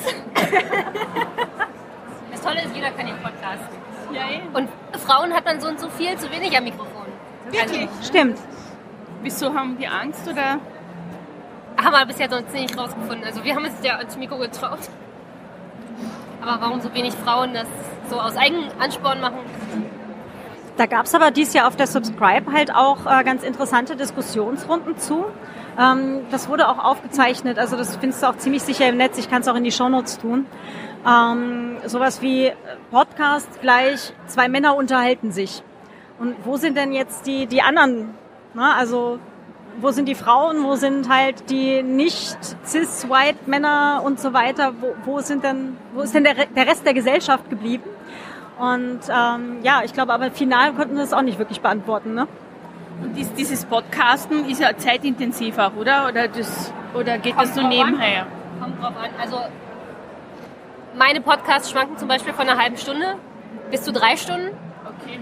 das 2.31 2.41
Tolle 2.41 2.63
ist, 2.63 2.75
jeder 2.75 2.91
kann 2.91 3.07
den 3.07 3.17
Podcast. 3.17 3.69
Ja. 4.13 4.23
Und 4.53 4.69
Frauen 4.99 5.33
hat 5.33 5.45
man 5.45 5.59
so 5.59 5.67
und 5.67 5.79
so 5.79 5.89
viel 5.89 6.17
zu 6.17 6.31
wenig 6.31 6.55
am 6.57 6.63
Mikrofon. 6.63 7.05
Wirklich? 7.49 7.89
Stimmt. 8.03 8.37
Wieso 9.21 9.53
haben 9.53 9.77
die 9.77 9.87
Angst 9.87 10.27
oder? 10.27 10.59
Haben 11.83 11.93
wir 11.93 12.05
bisher 12.05 12.29
sonst 12.29 12.53
nicht 12.53 12.77
rausgefunden. 12.77 13.23
Also 13.25 13.43
wir 13.43 13.55
haben 13.55 13.65
es 13.65 13.73
ja 13.83 13.95
ans 13.95 14.15
Mikro 14.17 14.37
getraut. 14.37 14.79
Aber 16.41 16.61
warum 16.61 16.81
so 16.81 16.93
wenig 16.93 17.13
Frauen 17.13 17.53
das 17.53 17.67
so 18.09 18.19
aus 18.19 18.35
Eigenansporn 18.35 19.21
machen? 19.21 19.39
Da 20.77 20.85
gab 20.85 21.05
es 21.05 21.13
aber 21.13 21.31
dies 21.31 21.53
Jahr 21.53 21.67
auf 21.67 21.75
der 21.75 21.87
Subscribe 21.87 22.51
halt 22.51 22.73
auch 22.73 23.05
äh, 23.05 23.23
ganz 23.23 23.43
interessante 23.43 23.95
Diskussionsrunden 23.95 24.97
zu. 24.97 25.25
Ähm, 25.79 26.21
das 26.31 26.49
wurde 26.49 26.69
auch 26.69 26.79
aufgezeichnet, 26.79 27.59
also 27.59 27.77
das 27.77 27.97
findest 27.97 28.23
du 28.23 28.27
auch 28.27 28.37
ziemlich 28.37 28.63
sicher 28.63 28.87
im 28.87 28.97
Netz. 28.97 29.17
Ich 29.17 29.29
kann 29.29 29.41
es 29.41 29.47
auch 29.47 29.55
in 29.55 29.63
die 29.63 29.71
Shownotes 29.71 30.17
tun. 30.19 30.45
Ähm, 31.07 31.77
sowas 31.85 32.21
wie 32.21 32.47
äh, 32.47 32.55
Podcast 32.89 33.61
gleich 33.61 34.13
zwei 34.27 34.47
Männer 34.47 34.75
unterhalten 34.75 35.31
sich. 35.31 35.63
Und 36.19 36.35
wo 36.45 36.57
sind 36.57 36.77
denn 36.77 36.93
jetzt 36.93 37.25
die, 37.25 37.47
die 37.47 37.61
anderen? 37.61 38.13
Na, 38.53 38.75
also 38.75 39.19
wo 39.79 39.91
sind 39.91 40.07
die 40.07 40.15
Frauen, 40.15 40.63
wo 40.63 40.75
sind 40.75 41.09
halt 41.09 41.49
die 41.49 41.83
nicht 41.83 42.37
cis 42.65 43.09
white 43.09 43.39
Männer 43.45 44.01
und 44.03 44.19
so 44.19 44.33
weiter? 44.33 44.73
Wo, 44.79 44.93
wo 45.05 45.19
sind 45.21 45.43
denn, 45.43 45.77
wo 45.93 46.01
ist 46.01 46.13
denn 46.13 46.23
der, 46.23 46.33
der 46.33 46.67
Rest 46.67 46.85
der 46.85 46.93
Gesellschaft 46.93 47.49
geblieben? 47.49 47.89
Und 48.59 48.99
ähm, 49.09 49.59
ja, 49.63 49.81
ich 49.83 49.93
glaube, 49.93 50.13
aber 50.13 50.29
final 50.31 50.73
konnten 50.73 50.95
wir 50.95 51.01
das 51.01 51.13
auch 51.13 51.23
nicht 51.23 51.39
wirklich 51.39 51.61
beantworten. 51.61 52.13
Ne? 52.13 52.27
Und 53.01 53.15
dies, 53.15 53.33
dieses 53.33 53.65
Podcasten 53.65 54.47
ist 54.49 54.61
ja 54.61 54.77
zeitintensiv 54.77 55.57
auch, 55.57 55.75
oder? 55.75 56.07
Oder, 56.07 56.27
das, 56.27 56.71
oder 56.93 57.17
geht 57.17 57.35
das 57.37 57.55
so 57.55 57.61
drauf 57.61 57.71
an. 57.71 57.77
nebenher? 57.77 58.27
Kommt 58.59 58.79
drauf 58.79 58.93
an. 58.95 59.09
Also 59.19 59.39
meine 60.95 61.21
Podcasts 61.21 61.71
schwanken 61.71 61.97
zum 61.97 62.07
Beispiel 62.07 62.33
von 62.33 62.47
einer 62.47 62.61
halben 62.61 62.77
Stunde 62.77 63.15
bis 63.71 63.81
zu 63.81 63.91
drei 63.91 64.17
Stunden. 64.17 64.49
Okay. 64.85 65.19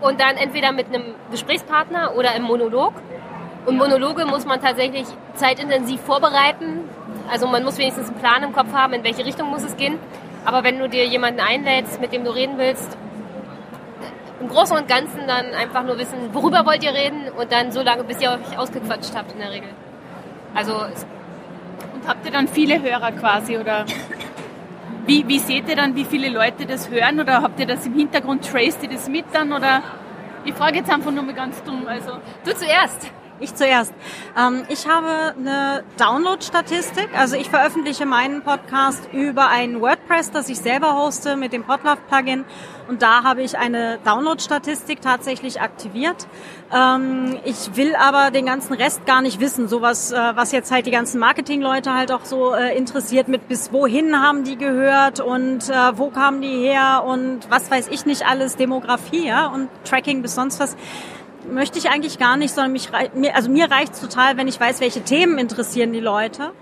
Und 0.00 0.20
dann 0.20 0.36
entweder 0.36 0.72
mit 0.72 0.86
einem 0.88 1.14
Gesprächspartner 1.30 2.14
oder 2.16 2.34
im 2.36 2.42
Monolog. 2.42 2.92
Und 3.64 3.76
Monologe 3.76 4.26
muss 4.26 4.44
man 4.44 4.60
tatsächlich 4.60 5.06
zeitintensiv 5.34 6.00
vorbereiten. 6.00 6.80
Also 7.30 7.46
man 7.46 7.62
muss 7.62 7.78
wenigstens 7.78 8.08
einen 8.08 8.18
Plan 8.18 8.42
im 8.42 8.52
Kopf 8.52 8.72
haben, 8.72 8.92
in 8.92 9.04
welche 9.04 9.24
Richtung 9.24 9.50
muss 9.50 9.62
es 9.62 9.76
gehen. 9.76 9.98
Aber 10.44 10.64
wenn 10.64 10.78
du 10.78 10.88
dir 10.88 11.06
jemanden 11.06 11.40
einlädst, 11.40 12.00
mit 12.00 12.12
dem 12.12 12.24
du 12.24 12.34
reden 12.34 12.58
willst, 12.58 12.96
im 14.40 14.48
Großen 14.48 14.76
und 14.76 14.88
Ganzen 14.88 15.20
dann 15.28 15.54
einfach 15.54 15.84
nur 15.84 15.98
wissen, 15.98 16.18
worüber 16.32 16.66
wollt 16.66 16.82
ihr 16.82 16.92
reden 16.92 17.28
und 17.38 17.52
dann 17.52 17.70
so 17.70 17.80
lange, 17.80 18.02
bis 18.02 18.20
ihr 18.20 18.30
euch 18.30 18.58
ausgequatscht 18.58 19.14
habt 19.14 19.32
in 19.32 19.38
der 19.38 19.52
Regel. 19.52 19.68
Also 20.54 20.74
Und 20.74 22.08
habt 22.08 22.26
ihr 22.26 22.32
dann 22.32 22.48
viele 22.48 22.82
Hörer 22.82 23.12
quasi 23.12 23.56
oder 23.56 23.84
wie, 25.06 25.26
wie 25.28 25.38
seht 25.38 25.68
ihr 25.68 25.76
dann, 25.76 25.94
wie 25.94 26.04
viele 26.04 26.28
Leute 26.28 26.66
das 26.66 26.90
hören 26.90 27.20
oder 27.20 27.42
habt 27.42 27.60
ihr 27.60 27.66
das 27.66 27.86
im 27.86 27.94
Hintergrund, 27.94 28.50
traced 28.50 28.82
ihr 28.82 28.88
das 28.88 29.08
mit 29.08 29.26
dann 29.32 29.52
oder 29.52 29.82
ich 30.44 30.54
frage 30.54 30.78
jetzt 30.78 30.90
einfach 30.92 31.12
nur 31.12 31.22
mal 31.22 31.34
ganz 31.34 31.62
dumm, 31.62 31.86
also 31.86 32.18
du 32.44 32.54
zuerst. 32.54 33.12
Ich 33.42 33.56
zuerst. 33.56 33.92
Ähm, 34.38 34.62
ich 34.68 34.86
habe 34.86 35.34
eine 35.36 35.82
Download-Statistik. 35.98 37.08
Also 37.18 37.34
ich 37.34 37.50
veröffentliche 37.50 38.06
meinen 38.06 38.42
Podcast 38.42 39.08
über 39.12 39.48
ein 39.48 39.80
WordPress, 39.80 40.30
das 40.30 40.48
ich 40.48 40.58
selber 40.58 40.96
hoste 40.96 41.34
mit 41.34 41.52
dem 41.52 41.64
Podlove-Plugin. 41.64 42.44
Und 42.88 43.02
da 43.02 43.24
habe 43.24 43.42
ich 43.42 43.58
eine 43.58 43.98
Download-Statistik 44.04 45.00
tatsächlich 45.00 45.60
aktiviert. 45.60 46.28
Ähm, 46.72 47.38
ich 47.44 47.74
will 47.74 47.96
aber 47.96 48.30
den 48.30 48.46
ganzen 48.46 48.74
Rest 48.74 49.06
gar 49.06 49.22
nicht 49.22 49.40
wissen. 49.40 49.66
Sowas, 49.66 50.12
äh, 50.12 50.16
was 50.36 50.52
jetzt 50.52 50.70
halt 50.70 50.86
die 50.86 50.92
ganzen 50.92 51.18
Marketingleute 51.18 51.92
halt 51.92 52.12
auch 52.12 52.24
so 52.24 52.54
äh, 52.54 52.76
interessiert 52.76 53.26
mit 53.26 53.48
bis 53.48 53.72
wohin 53.72 54.22
haben 54.22 54.44
die 54.44 54.56
gehört 54.56 55.18
und 55.18 55.68
äh, 55.68 55.98
wo 55.98 56.10
kamen 56.10 56.42
die 56.42 56.60
her 56.60 57.02
und 57.04 57.50
was 57.50 57.70
weiß 57.70 57.88
ich 57.88 58.06
nicht 58.06 58.24
alles, 58.24 58.54
Demografie 58.54 59.26
ja, 59.26 59.48
und 59.48 59.68
Tracking 59.84 60.22
bis 60.22 60.36
sonst 60.36 60.60
was 60.60 60.76
möchte 61.50 61.78
ich 61.78 61.90
eigentlich 61.90 62.18
gar 62.18 62.36
nicht, 62.36 62.54
sondern 62.54 62.72
mich, 62.72 62.88
also 63.34 63.50
mir 63.50 63.70
reicht 63.70 64.00
total, 64.00 64.36
wenn 64.36 64.48
ich 64.48 64.58
weiß, 64.58 64.80
welche 64.80 65.02
Themen 65.02 65.38
interessieren 65.38 65.92
die 65.92 66.00
Leute. 66.00 66.52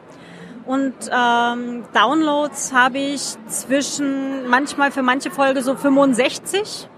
Und 0.66 0.94
ähm, 1.10 1.84
Downloads 1.94 2.72
habe 2.72 2.98
ich 2.98 3.22
zwischen 3.48 4.48
manchmal 4.48 4.92
für 4.92 5.02
manche 5.02 5.30
Folge 5.30 5.62
so 5.62 5.74
65 5.74 6.88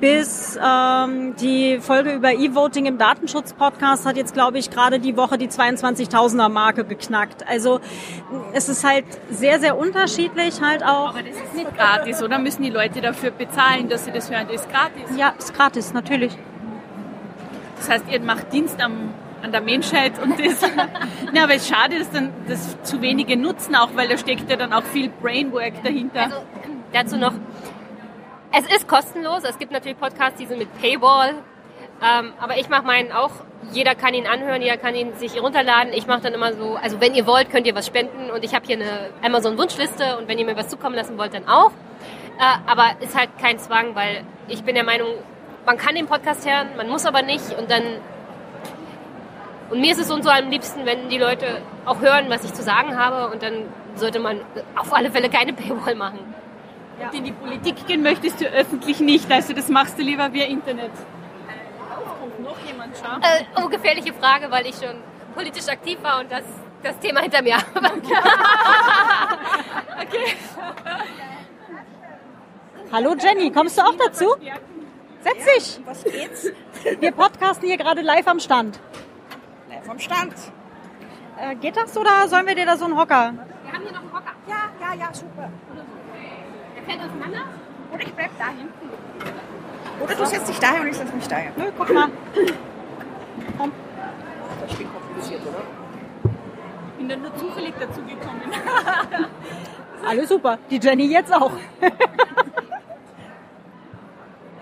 bis 0.00 0.58
ähm, 0.62 1.34
die 1.40 1.78
Folge 1.80 2.12
über 2.12 2.32
E-Voting 2.32 2.86
im 2.86 2.98
Datenschutz-Podcast 2.98 4.06
hat 4.06 4.16
jetzt, 4.16 4.32
glaube 4.32 4.58
ich, 4.58 4.70
gerade 4.70 5.00
die 5.00 5.16
Woche 5.16 5.38
die 5.38 5.48
22.000er 5.48 6.48
Marke 6.48 6.84
geknackt. 6.84 7.46
Also 7.48 7.80
es 8.52 8.68
ist 8.68 8.84
halt 8.84 9.04
sehr, 9.30 9.58
sehr 9.58 9.76
unterschiedlich 9.76 10.60
halt 10.60 10.84
auch. 10.84 11.10
aber 11.10 11.22
das 11.22 11.36
ist 11.36 11.54
nicht 11.54 11.76
gratis, 11.76 12.22
oder? 12.22 12.38
Müssen 12.38 12.62
die 12.62 12.70
Leute 12.70 13.00
dafür 13.00 13.30
bezahlen, 13.30 13.88
dass 13.88 14.04
sie 14.04 14.12
das 14.12 14.30
hören? 14.30 14.46
Das 14.50 14.62
ist 14.62 14.70
gratis. 14.70 15.16
Ja, 15.16 15.34
ist 15.36 15.54
gratis, 15.54 15.92
natürlich. 15.92 16.36
Das 17.78 17.88
heißt, 17.88 18.04
ihr 18.10 18.20
macht 18.20 18.52
Dienst 18.52 18.80
am, 18.80 19.14
an 19.42 19.52
der 19.52 19.60
Menschheit 19.60 20.20
und 20.22 20.38
das. 20.38 20.60
ja, 21.32 21.44
aber 21.44 21.54
es 21.54 21.62
ist 21.62 21.74
schade, 21.74 21.98
dass 21.98 22.10
dann 22.10 22.32
das 22.48 22.80
zu 22.82 23.00
wenige 23.00 23.36
nutzen, 23.36 23.74
auch 23.74 23.90
weil 23.94 24.08
da 24.08 24.18
steckt 24.18 24.50
ja 24.50 24.56
dann 24.56 24.72
auch 24.72 24.84
viel 24.84 25.08
Brainwork 25.08 25.82
dahinter. 25.82 26.24
Also 26.24 26.36
dazu 26.92 27.16
noch, 27.16 27.34
es 28.52 28.66
ist 28.74 28.88
kostenlos. 28.88 29.44
Es 29.44 29.58
gibt 29.58 29.72
natürlich 29.72 29.98
Podcasts, 29.98 30.38
die 30.38 30.46
sind 30.46 30.58
mit 30.58 30.80
Paywall. 30.80 31.34
Ähm, 32.00 32.32
aber 32.38 32.56
ich 32.58 32.68
mache 32.68 32.84
meinen 32.84 33.12
auch. 33.12 33.30
Jeder 33.72 33.94
kann 33.94 34.14
ihn 34.14 34.26
anhören, 34.26 34.62
jeder 34.62 34.76
kann 34.76 34.94
ihn 34.94 35.14
sich 35.14 35.42
runterladen. 35.42 35.92
Ich 35.92 36.06
mache 36.06 36.20
dann 36.20 36.32
immer 36.32 36.52
so, 36.54 36.76
also 36.76 37.00
wenn 37.00 37.14
ihr 37.14 37.26
wollt, 37.26 37.50
könnt 37.50 37.66
ihr 37.66 37.74
was 37.74 37.86
spenden. 37.86 38.30
Und 38.30 38.44
ich 38.44 38.54
habe 38.54 38.64
hier 38.66 38.76
eine 38.76 39.10
Amazon-Wunschliste 39.22 40.16
und 40.16 40.28
wenn 40.28 40.38
ihr 40.38 40.46
mir 40.46 40.56
was 40.56 40.68
zukommen 40.68 40.94
lassen 40.94 41.18
wollt, 41.18 41.34
dann 41.34 41.48
auch. 41.48 41.72
Äh, 42.38 42.70
aber 42.70 42.92
ist 43.00 43.18
halt 43.18 43.30
kein 43.40 43.58
Zwang, 43.58 43.94
weil 43.94 44.22
ich 44.46 44.62
bin 44.62 44.76
der 44.76 44.84
Meinung, 44.84 45.08
man 45.68 45.76
kann 45.76 45.94
den 45.94 46.06
Podcast 46.06 46.48
hören, 46.48 46.68
man 46.78 46.88
muss 46.88 47.04
aber 47.04 47.20
nicht. 47.20 47.52
Und 47.58 47.70
dann 47.70 47.82
und 49.68 49.82
mir 49.82 49.92
ist 49.92 49.98
es 50.00 50.10
und 50.10 50.22
so 50.24 50.30
am 50.30 50.48
liebsten, 50.48 50.86
wenn 50.86 51.10
die 51.10 51.18
Leute 51.18 51.60
auch 51.84 52.00
hören, 52.00 52.30
was 52.30 52.42
ich 52.42 52.54
zu 52.54 52.62
sagen 52.62 52.96
habe. 52.96 53.30
Und 53.30 53.42
dann 53.42 53.64
sollte 53.94 54.18
man 54.18 54.40
auf 54.74 54.94
alle 54.94 55.10
Fälle 55.10 55.28
keine 55.28 55.52
Paywall 55.52 55.94
machen. 55.94 56.20
Und 56.98 57.12
in 57.12 57.24
die 57.24 57.32
Politik 57.32 57.86
gehen 57.86 58.02
möchtest 58.02 58.40
du 58.40 58.46
öffentlich 58.46 59.00
nicht, 59.00 59.30
also 59.30 59.52
das 59.52 59.68
machst 59.68 59.98
du 59.98 60.02
lieber 60.02 60.32
via 60.32 60.46
Internet. 60.46 60.90
Aufruf, 60.90 62.38
noch 62.42 62.58
jemand 62.66 62.96
schauen? 62.96 63.20
Äh, 63.22 63.44
oh, 63.62 63.68
gefährliche 63.68 64.14
Frage, 64.14 64.50
weil 64.50 64.66
ich 64.66 64.74
schon 64.76 64.96
politisch 65.34 65.68
aktiv 65.68 65.98
war 66.02 66.20
und 66.20 66.32
das, 66.32 66.44
das 66.82 66.98
Thema 66.98 67.20
hinter 67.20 67.42
mir 67.42 67.56
habe. 67.74 67.90
Hallo 72.90 73.14
Jenny, 73.20 73.52
kommst 73.52 73.76
du 73.76 73.82
auch 73.82 73.94
dazu? 73.98 74.34
Setz 75.28 75.44
dich. 75.44 75.80
Was 75.86 76.04
geht's? 76.04 76.50
Wir 77.00 77.12
podcasten 77.12 77.68
hier 77.68 77.76
gerade 77.76 78.00
live 78.00 78.26
am 78.26 78.40
Stand. 78.40 78.80
Na, 79.68 79.76
vom 79.82 79.98
Stand. 79.98 80.34
Äh, 81.38 81.54
geht 81.56 81.76
das 81.76 81.96
oder 81.96 82.28
sollen 82.28 82.46
wir 82.46 82.54
dir 82.54 82.66
da 82.66 82.76
so 82.76 82.84
einen 82.86 82.96
Hocker? 82.96 83.32
Wir 83.64 83.72
haben 83.72 83.82
hier 83.82 83.92
noch 83.92 84.00
einen 84.00 84.12
Hocker. 84.12 84.32
Ja, 84.48 84.70
ja, 84.80 84.94
ja, 84.94 85.14
super. 85.14 85.50
Der 86.76 86.82
fällt 86.82 87.00
auseinander. 87.00 87.44
Oder 87.92 88.02
ich 88.02 88.12
bleib 88.12 88.30
da 88.38 88.46
hinten. 88.48 88.90
Oder 90.02 90.14
du 90.14 90.26
setzt 90.26 90.48
dich 90.48 90.58
daher 90.58 90.80
und 90.80 90.88
ich 90.88 90.96
setze 90.96 91.14
mich 91.14 91.28
daher. 91.28 91.52
Nö, 91.56 91.70
guck 91.76 91.92
mal. 91.92 92.10
Das 94.60 94.72
ist 94.72 94.78
kompliziert, 94.92 95.42
oder? 95.42 95.62
Ich 96.90 96.98
bin 96.98 97.08
dann 97.08 97.22
nur 97.22 97.36
zufällig 97.36 97.74
dazugekommen. 97.78 98.42
Alles 100.06 100.28
super. 100.28 100.58
Die 100.70 100.78
Jenny 100.78 101.06
jetzt 101.06 101.32
auch. 101.32 101.52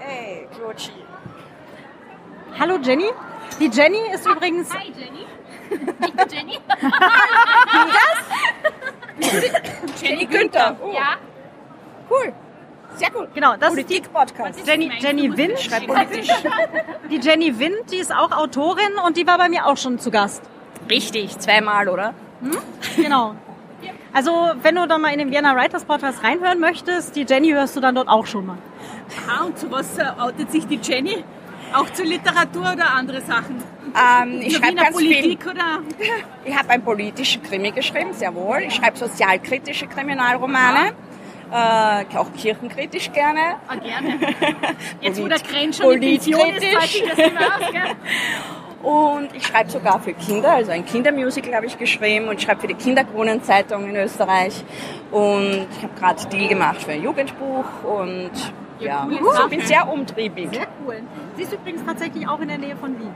Ey, 0.07 0.47
Klotschi. 0.55 0.93
Hallo 2.69 2.81
Jenny. 2.83 3.05
Die 3.61 3.69
Jenny 3.69 4.01
ist 4.13 4.27
übrigens. 4.27 4.69
Hi 4.75 4.93
Jenny. 4.99 5.25
Ich 5.71 6.13
bin 6.13 6.27
Jenny. 6.29 6.59
Jenny 10.03 10.27
Günther. 10.27 10.77
Oh, 10.83 10.91
Ja. 10.93 11.15
cool. 12.11 12.33
Sehr 12.97 13.11
gut. 13.13 13.33
Genau, 13.35 13.55
das 13.57 13.69
ist 13.75 13.77
die 13.89 14.01
Politik-Podcast. 14.01 14.67
Jenny, 14.67 14.91
Jenny 14.99 15.37
Wind. 15.37 15.61
Schreib 15.61 15.87
politisch. 15.87 16.27
Die 17.09 17.19
Jenny 17.21 17.57
Wind, 17.57 17.93
die 17.93 17.99
ist 17.99 18.13
auch 18.13 18.33
Autorin 18.33 18.99
und 19.07 19.17
die 19.17 19.29
war 19.29 19.39
bei 19.39 19.49
mir 19.49 19.67
auch 19.67 19.77
schon 19.77 20.01
zu 20.01 20.11
Gast. 20.11 20.43
Richtig, 20.91 21.39
zweimal, 21.39 21.89
oder? 21.89 22.15
Genau. 22.97 23.37
Also, 24.13 24.51
wenn 24.63 24.75
du 24.75 24.89
da 24.89 24.99
mal 24.99 25.13
in 25.13 25.21
den 25.21 25.31
Vienna 25.31 25.55
Writers 25.55 25.85
Podcast 25.85 26.25
reinhören 26.25 26.59
möchtest, 26.59 27.15
die 27.15 27.23
Jenny 27.29 27.51
hörst 27.53 27.77
du 27.77 27.81
dann 27.81 27.95
dort 27.95 28.09
auch 28.09 28.27
schon 28.27 28.45
mal. 28.45 28.59
Ah, 29.29 29.45
und 29.45 29.57
zu 29.57 29.71
was 29.71 29.97
äh, 29.99 30.05
outet 30.19 30.51
sich 30.51 30.67
die 30.67 30.81
Jenny? 30.83 31.23
Auch 31.73 31.91
zur 31.91 32.07
Literatur 32.07 32.73
oder 32.73 32.93
andere 32.95 33.21
Sachen? 33.21 33.63
Ähm, 33.95 34.41
ich 34.43 34.57
schreibe 34.57 34.77
ganz 34.77 34.99
viel. 34.99 35.15
Politik 35.15 35.47
oder? 35.47 35.81
Ich 36.45 36.57
habe 36.57 36.71
einen 36.71 36.83
politischen 36.83 37.43
Krimi 37.43 37.71
geschrieben, 37.71 38.13
sehr 38.13 38.35
wohl. 38.35 38.59
Ich 38.67 38.75
schreibe 38.75 38.97
sozialkritische 38.97 39.87
Kriminalromane. 39.87 40.93
Äh, 41.51 42.17
auch 42.17 42.33
kirchenkritisch 42.37 43.13
gerne. 43.13 43.57
Ah, 43.69 43.77
gerne. 43.77 44.19
Jetzt, 45.01 45.23
wo 45.23 45.29
der 45.29 45.39
Krenn 45.39 45.73
schon 45.73 46.03
ist, 46.03 46.25
politkritisch. 46.25 47.03
aus, 47.03 47.73
gell? 47.73 47.97
Und 48.83 49.35
ich 49.35 49.47
schreibe 49.47 49.71
sogar 49.71 50.01
für 50.01 50.13
Kinder, 50.13 50.53
also 50.53 50.71
ein 50.71 50.85
Kindermusical 50.85 51.55
habe 51.55 51.67
ich 51.67 51.79
geschrieben 51.79 52.29
und 52.29 52.41
schreibe 52.41 52.61
für 52.61 52.67
die 52.69 52.75
Kinderkronenzeitung 52.75 53.89
in 53.89 53.97
Österreich. 53.97 54.65
Und 55.11 55.67
ich 55.77 55.83
habe 55.83 55.95
gerade 55.99 56.27
Deal 56.29 56.49
gemacht 56.49 56.83
für 56.83 56.93
ein 56.93 57.03
Jugendbuch 57.03 57.65
und 57.85 58.31
ja, 58.81 59.05
coole 59.19 59.39
ich 59.45 59.49
bin 59.59 59.61
sehr 59.67 59.89
umtriebig. 59.89 60.49
Sehr 60.53 60.67
cool. 60.85 61.01
Sie 61.37 61.43
ist 61.43 61.53
übrigens 61.53 61.85
tatsächlich 61.85 62.27
auch 62.29 62.41
in 62.41 62.49
der 62.49 62.59
Nähe 62.59 62.77
von 62.77 62.99
Wien. 62.99 63.11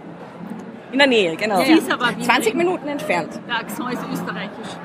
In 0.92 0.98
der 0.98 1.06
Nähe, 1.08 1.36
genau. 1.36 1.60
Sie 1.62 1.72
ist 1.72 1.90
aber 1.92 2.08
Wienerin. 2.08 2.24
20 2.24 2.54
Minuten 2.54 2.88
entfernt. 2.88 3.38
Der 3.48 3.56
Akzent 3.56 3.92
ist 3.92 4.02
österreichisch. 4.12 4.76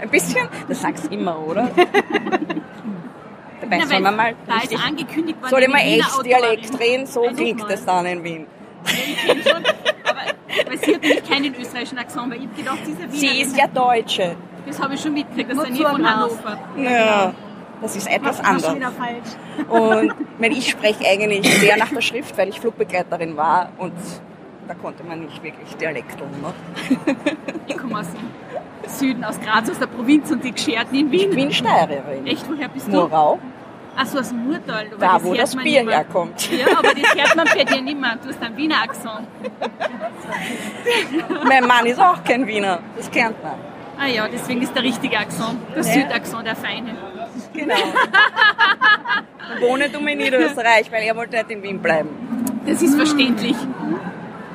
Ein 0.00 0.08
bisschen? 0.08 0.48
Das 0.68 0.80
sagst 0.80 1.04
du 1.04 1.08
immer, 1.14 1.38
oder? 1.46 1.68
Dabei 3.60 3.78
Na, 3.78 3.86
soll 3.86 4.00
man 4.00 4.16
mal 4.16 4.34
da 4.46 4.56
ist 4.62 4.74
angekündigt 4.84 5.38
worden, 5.40 5.50
soll 5.50 5.62
ich 5.62 5.68
mal 5.68 5.80
echt. 5.80 6.24
Dialekt 6.24 6.80
reden, 6.80 7.06
so 7.06 7.20
klingt 7.22 7.70
es 7.70 7.84
dann 7.84 8.06
in 8.06 8.24
Wien. 8.24 8.46
Ich 8.86 9.18
kenn 9.26 9.42
schon, 9.42 9.62
aber 9.62 10.76
sie 10.78 10.94
hat 10.94 11.02
nämlich 11.02 11.28
keinen 11.28 11.54
österreichischen 11.54 11.98
Akzent, 11.98 12.30
weil 12.32 12.42
ich 12.42 12.56
gedacht, 12.56 12.78
sie 12.86 12.92
ist 12.92 13.00
ja 13.00 13.08
Sie 13.10 13.20
Wienerin. 13.20 13.46
ist 13.46 13.56
ja 13.58 13.66
Deutsche. 13.66 14.36
Das 14.66 14.80
habe 14.80 14.94
ich 14.94 15.00
schon 15.02 15.12
mitgekriegt, 15.12 15.50
das 15.50 15.58
ist 15.58 15.66
ja 15.68 15.72
nie 15.74 15.84
von. 15.84 16.06
Hannover. 16.10 16.58
Ja, 16.78 17.34
das 17.82 17.96
ist 17.96 18.06
etwas 18.10 18.40
falsch. 18.40 18.64
Und 19.68 20.12
wenn 20.38 20.52
ich 20.52 20.70
spreche 20.70 21.04
eigentlich 21.06 21.48
sehr 21.60 21.76
nach 21.76 21.90
der 21.90 22.00
Schrift, 22.00 22.36
weil 22.38 22.48
ich 22.48 22.60
Flugbegleiterin 22.60 23.36
war 23.36 23.70
und 23.78 23.92
da 24.68 24.74
konnte 24.74 25.02
man 25.04 25.20
nicht 25.20 25.42
wirklich 25.42 25.74
Dialekt 25.76 26.16
um. 26.20 26.30
Ne? 26.40 27.16
Ich 27.66 27.76
komme 27.76 27.98
aus 28.00 28.06
dem 28.08 28.88
Süden, 28.88 29.24
aus 29.24 29.38
Graz, 29.40 29.68
aus 29.70 29.78
der 29.78 29.86
Provinz 29.86 30.30
und 30.30 30.44
die 30.44 30.52
Gescherten 30.52 30.94
in 30.96 31.12
Ich 31.12 31.22
Wien. 31.22 31.30
bin 31.34 31.52
Steirerin. 31.52 32.26
Echt, 32.26 32.48
woher 32.48 32.68
bist 32.68 32.86
du? 32.86 32.92
Murau, 32.92 33.38
Achso, 33.96 34.18
aus 34.20 34.28
dem 34.28 34.46
Murtal. 34.46 34.86
da 34.98 35.22
wo 35.22 35.30
hört 35.30 35.42
das 35.42 35.56
Bier 35.56 35.88
herkommt. 35.88 36.50
Ja, 36.52 36.78
aber 36.78 36.94
das 36.94 37.14
hört 37.14 37.36
man 37.36 37.46
bei 37.54 37.64
dir 37.64 37.82
nicht 37.82 38.00
mehr. 38.00 38.16
Du 38.22 38.28
hast 38.28 38.42
einen 38.42 38.56
Wiener 38.56 38.82
Akzent. 38.82 39.26
Mein 41.44 41.66
Mann 41.66 41.86
ist 41.86 42.00
auch 42.00 42.22
kein 42.24 42.46
Wiener, 42.46 42.78
das 42.96 43.10
kennt 43.10 43.42
man. 43.42 43.54
Ah 43.98 44.06
ja, 44.06 44.26
deswegen 44.32 44.62
ist 44.62 44.74
der 44.74 44.82
richtige 44.82 45.18
Akzent. 45.18 45.58
Der 45.74 45.84
Südakzent, 45.84 46.46
der 46.46 46.56
feine. 46.56 46.96
Genau. 47.60 47.74
Wohne 49.60 49.88
du 49.88 49.98
in 49.98 50.18
Niederösterreich, 50.18 50.90
weil 50.90 51.02
er 51.02 51.16
wollte 51.16 51.36
nicht 51.36 51.50
in 51.50 51.62
Wien 51.62 51.80
bleiben. 51.80 52.08
Das 52.66 52.82
ist 52.82 52.94
verständlich. 52.94 53.56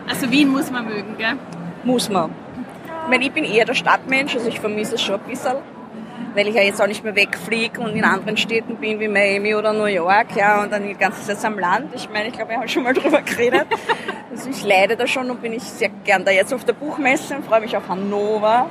Also 0.08 0.32
Wien 0.32 0.50
muss 0.50 0.72
man 0.72 0.86
mögen, 0.86 1.15
gell? 1.18 1.38
Muss 1.84 2.10
man. 2.10 2.32
Ich, 3.04 3.10
meine, 3.10 3.26
ich 3.26 3.32
bin 3.32 3.44
eher 3.44 3.65
der 3.65 3.76
Stadtmensch, 3.76 4.36
also 4.36 4.48
ich 4.48 4.60
vermisse 4.60 4.96
es 4.96 5.02
schon 5.02 5.15
ein 5.20 5.30
bisschen, 5.30 5.58
weil 6.34 6.48
ich 6.48 6.56
ja 6.56 6.63
jetzt 6.63 6.82
auch 6.82 6.88
nicht 6.88 7.04
mehr 7.04 7.15
wegfliege 7.15 7.80
und 7.82 7.96
in 7.96 8.04
anderen 8.04 8.38
Städten 8.38 8.78
bin 8.78 9.00
wie 9.00 9.08
Miami 9.08 9.54
oder 9.54 9.74
New 9.74 9.86
York, 9.86 10.36
ja, 10.36 10.63
und 10.63 10.72
dann 10.72 10.88
die 10.88 10.96
ganze 10.96 11.22
Zeit 11.22 11.44
am 11.46 11.60
Land. 11.60 11.94
Ich 11.94 12.10
meine, 12.10 12.30
ich 12.30 12.34
glaube, 12.34 12.52
wir 12.52 12.58
haben 12.58 12.68
schon 12.68 12.84
mal 12.84 12.94
drüber 12.96 13.22
geredet. 13.22 13.68
Also 14.32 14.50
ich 14.50 14.63
leide 14.63 14.96
da 14.96 15.06
schon 15.06 15.30
und 15.30 15.41
bin 15.41 15.54
ich 15.54 15.63
sehr 15.63 15.89
gern 16.04 16.26
da 16.26 16.32
jetzt 16.32 16.54
auf 16.54 16.65
der 16.65 16.74
Buchmesse 16.74 17.36
und 17.36 17.46
freue 17.46 17.62
mich 17.62 17.78
auf 17.78 17.88
Hannover 17.88 18.70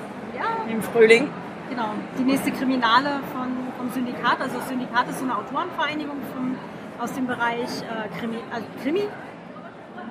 im 0.68 0.82
Frühling. 0.82 1.28
Genau. 1.70 1.90
Die 2.18 2.22
nächste 2.22 2.50
Kriminale 2.50 3.20
von, 3.32 3.48
Syndikat. 3.94 4.40
Also 4.40 4.58
das 4.58 4.68
Syndikat 4.68 5.08
ist 5.08 5.18
so 5.18 5.24
eine 5.24 5.36
Autorenvereinigung 5.38 6.16
vom, 6.34 6.56
aus 6.98 7.12
dem 7.12 7.26
Bereich 7.26 7.68
äh, 7.82 8.18
Krimi. 8.18 8.38
Also 8.52 8.66
Krimi. 8.82 9.08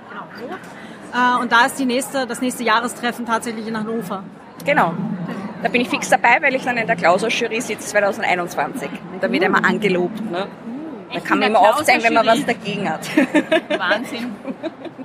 Genau, 0.10 0.24
so. 0.40 0.46
Äh, 1.18 1.42
und 1.42 1.52
da 1.52 1.66
ist 1.66 1.78
die 1.78 1.86
nächste, 1.86 2.26
das 2.26 2.42
nächste 2.42 2.64
Jahrestreffen 2.64 3.26
tatsächlich 3.26 3.68
in 3.68 3.78
Hannover. 3.78 4.24
Genau. 4.66 4.94
Da 5.62 5.70
bin 5.70 5.82
ich 5.82 5.90
fix 5.90 6.10
dabei, 6.10 6.42
weil 6.42 6.56
ich 6.56 6.64
dann 6.64 6.78
in 6.78 6.88
der 6.88 6.96
Klausurjury 6.96 7.62
sitze 7.62 7.88
2021. 7.88 8.90
Und 9.14 9.24
da 9.24 9.32
wird 9.32 9.44
immer 9.44 9.64
angelobt. 9.64 10.20
Ne? 10.30 10.48
Da 11.10 11.16
Echt 11.16 11.26
kann 11.26 11.40
man 11.40 11.50
immer 11.50 11.60
aufzeigen, 11.60 12.04
wenn 12.04 12.14
man 12.14 12.26
was 12.26 12.46
dagegen 12.46 12.90
hat. 12.90 13.08
Wahnsinn. 13.78 14.36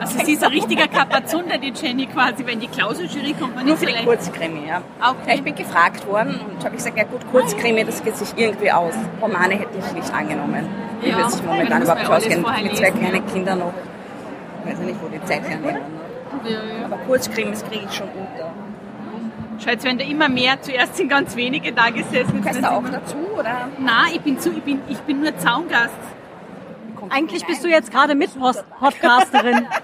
Also 0.00 0.18
sie 0.24 0.32
ist 0.32 0.44
ein 0.44 0.50
richtiger 0.50 0.88
Kapazunder, 0.88 1.58
die 1.58 1.72
Jenny 1.72 2.06
quasi. 2.06 2.44
Wenn 2.44 2.60
die 2.60 2.66
Klausurjury 2.68 3.34
kommt, 3.38 3.54
man 3.54 3.66
Nur 3.66 3.76
für 3.76 3.86
die. 3.86 4.04
Kurzkrimi, 4.04 4.66
ja. 4.66 4.82
Okay. 5.00 5.36
Ich 5.36 5.42
bin 5.42 5.54
gefragt 5.54 6.06
worden 6.06 6.40
und 6.50 6.64
habe 6.64 6.74
gesagt, 6.76 6.96
ja 6.98 7.04
gut, 7.04 7.20
Kurzkrimi, 7.30 7.84
das 7.84 8.02
geht 8.02 8.16
sich 8.16 8.32
irgendwie 8.36 8.70
aus. 8.72 8.94
Romane 9.22 9.54
hätte 9.54 9.78
ich 9.78 9.92
nicht 9.92 10.12
angenommen. 10.12 10.66
Wie 11.00 11.10
Ja, 11.10 11.18
wird 11.18 11.30
sich 11.30 11.42
momentan 11.44 11.82
überhaupt 11.82 12.08
ausgehen? 12.10 12.44
Mit 12.62 12.76
zwei 12.76 12.90
kleinen 12.90 13.26
Kindern 13.26 13.58
noch. 13.60 13.72
Ich 14.64 14.72
weiß 14.72 14.78
nicht, 14.80 14.98
wo 15.02 15.08
die 15.08 15.24
Zeit 15.24 15.48
hernehmen. 15.48 15.74
Ne? 15.74 16.50
Ja, 16.50 16.50
ja. 16.50 16.84
Aber 16.86 16.96
Kurzkrimis 17.06 17.64
kriege 17.64 17.86
ich 17.88 17.96
schon 17.96 18.08
unter. 18.08 18.52
Schau, 19.62 19.70
jetzt 19.70 19.84
werden 19.84 19.98
da 19.98 20.04
immer 20.04 20.28
mehr. 20.28 20.60
Zuerst 20.62 20.96
sind 20.96 21.08
ganz 21.08 21.36
wenige 21.36 21.72
da 21.72 21.90
gesessen. 21.90 22.14
jetzt 22.14 22.30
Gehörst 22.32 22.54
sind 22.54 22.64
du 22.64 22.70
auch 22.72 22.82
dazu, 22.90 23.16
oder? 23.38 23.68
Nein, 23.78 24.12
ich 24.14 24.20
bin, 24.22 24.38
zu, 24.38 24.50
ich, 24.50 24.62
bin, 24.62 24.80
ich 24.88 24.98
bin 25.00 25.20
nur 25.20 25.36
Zaungast. 25.36 25.90
Eigentlich 27.08 27.46
bist 27.46 27.64
du 27.64 27.68
jetzt 27.68 27.90
gerade 27.90 28.14
Mit-Podcasterin. 28.14 29.66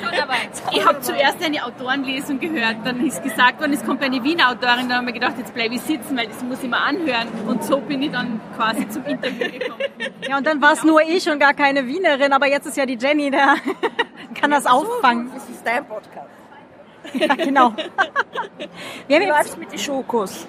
Schon 0.00 0.16
dabei. 0.16 0.48
Ich 0.72 0.86
habe 0.86 1.00
zuerst 1.00 1.42
eine 1.42 1.64
Autorenlesung 1.64 2.38
gehört, 2.40 2.76
dann 2.84 3.04
ist 3.06 3.22
gesagt 3.22 3.60
worden, 3.60 3.72
es 3.72 3.84
kommt 3.84 4.02
eine 4.02 4.22
Wiener 4.22 4.50
Autorin, 4.50 4.88
dann 4.88 4.92
habe 4.94 5.06
ich 5.06 5.14
mir 5.14 5.20
gedacht, 5.20 5.34
jetzt 5.38 5.54
bleibe 5.54 5.74
ich 5.74 5.80
sitzen, 5.82 6.16
weil 6.16 6.26
das 6.28 6.42
muss 6.42 6.62
ich 6.62 6.68
mir 6.68 6.78
anhören. 6.78 7.28
Und 7.46 7.64
so 7.64 7.78
bin 7.78 8.02
ich 8.02 8.10
dann 8.10 8.40
quasi 8.56 8.88
zum 8.88 9.04
Interview 9.04 9.58
gekommen. 9.58 9.82
Ja, 10.28 10.38
und 10.38 10.46
dann 10.46 10.60
war 10.60 10.72
es 10.72 10.84
nur 10.84 11.02
ich 11.02 11.28
und 11.28 11.38
gar 11.38 11.54
keine 11.54 11.86
Wienerin, 11.86 12.32
aber 12.32 12.46
jetzt 12.46 12.66
ist 12.66 12.76
ja 12.76 12.86
die 12.86 12.96
Jenny, 12.98 13.30
der 13.30 13.56
kann 14.40 14.50
das 14.50 14.66
auffangen. 14.66 15.30
Das 15.34 15.48
ist 15.48 15.66
dein 15.66 15.84
Podcast. 15.86 16.28
Ja, 17.14 17.34
genau. 17.34 17.72
Wir 19.08 19.16
haben 19.16 19.24
Wie 19.24 19.26
jetzt 19.26 19.58
mit 19.58 19.72
den 19.72 19.78
Schokos? 19.78 20.46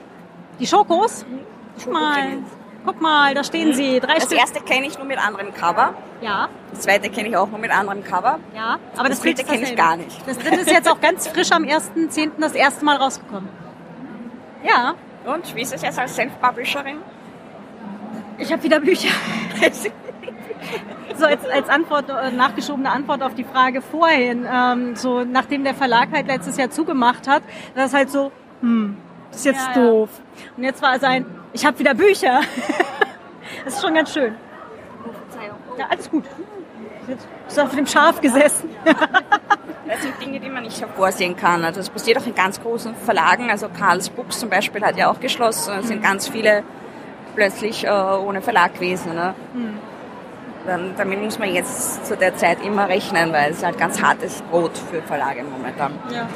die 0.60 0.67
Schokos. 0.67 1.25
Guck 1.84 1.93
mal, 1.93 2.13
Schokokrimis. 2.13 2.51
Guck 2.85 3.01
mal, 3.01 3.33
da 3.33 3.43
stehen 3.43 3.73
sie. 3.73 3.99
Drei 3.99 4.15
Das 4.15 4.25
Stück. 4.25 4.37
erste 4.39 4.59
kenne 4.61 4.87
ich 4.87 4.97
nur 4.97 5.07
mit 5.07 5.17
anderem 5.23 5.53
Cover. 5.53 5.93
Ja, 6.21 6.49
Das 6.71 6.81
zweite 6.81 7.09
kenne 7.09 7.29
ich 7.29 7.37
auch 7.37 7.49
nur 7.49 7.59
mit 7.59 7.71
anderem 7.71 8.03
Cover. 8.03 8.39
ja. 8.55 8.77
Aber 8.97 9.09
Das 9.09 9.21
dritte 9.21 9.41
ist 9.41 9.49
kenn 9.49 9.63
ich 9.63 9.75
gar 9.75 9.97
nicht. 9.97 10.21
Das 10.27 10.37
dritte 10.37 10.61
ist 10.61 10.71
jetzt 10.71 10.89
auch 10.89 10.99
ganz 11.01 11.27
frisch 11.27 11.51
am 11.51 11.63
1.10. 11.63 12.31
das 12.39 12.53
erste 12.53 12.85
Mal 12.85 12.97
rausgekommen. 12.97 13.49
Ja, 14.63 14.93
Und 15.25 15.55
wie 15.55 15.61
ist 15.61 15.73
es 15.73 15.81
jetzt 15.81 15.97
als 15.99 16.15
Self-Publisherin? 16.15 16.97
ich 18.37 18.51
habe 18.51 18.63
wieder 18.63 18.79
Bücher. 18.79 19.09
so 21.17 21.25
als, 21.25 21.45
als 21.47 21.69
Antwort, 21.69 22.09
äh, 22.09 22.31
nachgeschobene 22.31 22.89
Antwort 22.89 23.21
auf 23.23 23.35
die 23.35 23.43
Frage 23.43 23.81
vorhin, 23.81 24.47
ähm, 24.51 24.95
so 24.95 25.23
nachdem 25.23 25.63
der 25.63 25.75
Verlag 25.75 26.09
halt 26.11 26.27
letztes 26.27 26.57
Jahr 26.57 26.69
zugemacht 26.69 27.27
hat, 27.27 27.43
das 27.75 27.87
ist 27.87 27.93
halt 27.93 28.09
so, 28.11 28.31
hm, 28.61 28.97
das 29.31 29.37
ist 29.37 29.45
jetzt 29.45 29.67
Ja, 29.75 29.81
ja. 29.81 29.89
doof. 29.89 30.09
Und 30.57 30.63
jetzt 30.63 30.81
war 30.81 30.95
es 30.95 31.03
ein, 31.03 31.25
ich 31.53 31.65
habe 31.65 31.79
wieder 31.79 31.93
Bücher. 31.93 32.41
das 33.65 33.75
ist 33.75 33.81
schon 33.81 33.93
ganz 33.93 34.13
schön. 34.13 34.35
Ja, 35.77 35.85
alles 35.89 36.09
gut. 36.09 36.25
Du 37.55 37.61
auf 37.61 37.75
dem 37.75 37.87
Schaf 37.87 38.21
gesessen. 38.21 38.69
Das 39.87 40.03
sind 40.03 40.21
Dinge, 40.21 40.39
die 40.39 40.47
man 40.47 40.63
nicht 40.63 40.79
hervorsehen 40.79 41.35
kann. 41.35 41.65
Also 41.65 41.81
das 41.81 41.89
passiert 41.89 42.17
auch 42.17 42.25
in 42.25 42.33
ganz 42.33 42.61
großen 42.61 42.95
Verlagen. 42.95 43.49
Also 43.49 43.67
Karls 43.67 44.09
Books 44.09 44.39
zum 44.39 44.49
Beispiel 44.49 44.81
hat 44.83 44.95
ja 44.95 45.11
auch 45.11 45.19
geschlossen. 45.19 45.73
Es 45.79 45.89
sind 45.89 46.01
ganz 46.01 46.29
viele 46.29 46.63
plötzlich 47.35 47.85
äh, 47.85 47.89
ohne 47.89 48.41
Verlag 48.41 48.75
gewesen. 48.75 49.13
Ne? 49.15 49.33
Dann, 50.65 50.93
damit 50.95 51.21
muss 51.21 51.39
man 51.39 51.53
jetzt 51.53 52.05
zu 52.05 52.15
der 52.15 52.37
Zeit 52.37 52.63
immer 52.63 52.87
rechnen, 52.87 53.33
weil 53.33 53.51
es 53.51 53.65
halt 53.65 53.77
ganz 53.77 54.01
hartes 54.01 54.41
Brot 54.43 54.77
für 54.77 55.01
Verlage 55.01 55.43
momentan. 55.43 55.91
Ja. 56.09 56.29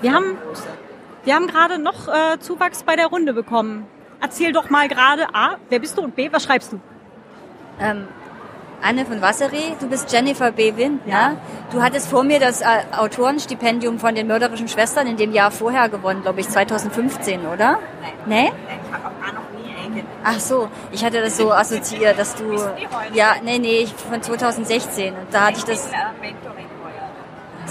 Wir 0.00 0.12
haben, 0.12 0.36
wir 1.24 1.34
haben 1.34 1.46
gerade 1.46 1.78
noch 1.78 2.08
äh, 2.08 2.38
Zuwachs 2.38 2.82
bei 2.82 2.96
der 2.96 3.06
Runde 3.06 3.32
bekommen. 3.32 3.86
Erzähl 4.20 4.52
doch 4.52 4.70
mal 4.70 4.88
gerade 4.88 5.34
A, 5.34 5.56
wer 5.68 5.78
bist 5.78 5.96
du 5.96 6.02
und 6.02 6.14
B, 6.14 6.30
was 6.32 6.44
schreibst 6.44 6.72
du? 6.72 6.80
Ähm, 7.80 8.06
Anne 8.82 9.04
von 9.04 9.20
Wassery, 9.20 9.74
du 9.78 9.88
bist 9.88 10.10
Jennifer 10.12 10.52
B. 10.52 10.76
Wind, 10.76 11.02
ja. 11.06 11.36
Du 11.70 11.82
hattest 11.82 12.08
vor 12.08 12.24
mir 12.24 12.40
das 12.40 12.62
äh, 12.62 12.66
Autorenstipendium 12.96 13.98
von 13.98 14.14
den 14.14 14.26
mörderischen 14.26 14.68
Schwestern 14.68 15.06
in 15.06 15.16
dem 15.16 15.32
Jahr 15.32 15.50
vorher 15.50 15.88
gewonnen, 15.88 16.22
glaube 16.22 16.40
ich, 16.40 16.48
2015, 16.48 17.46
oder? 17.46 17.78
Nein. 18.02 18.12
Nee? 18.26 18.52
Ich 18.86 18.92
habe 18.92 19.06
auch 19.06 19.32
noch 19.32 19.62
nie 19.62 19.74
eingetragen. 19.74 20.18
Ach 20.24 20.40
so, 20.40 20.68
ich 20.92 21.04
hatte 21.04 21.20
das 21.20 21.36
so 21.36 21.52
assoziiert, 21.52 22.18
dass 22.18 22.34
du... 22.36 22.56
Ja, 23.12 23.36
nee, 23.44 23.58
nee, 23.58 23.86
von 24.10 24.22
2016. 24.22 25.14
Und 25.14 25.26
da 25.30 25.48
hatte 25.48 25.58
ich 25.58 25.64
das... 25.64 25.90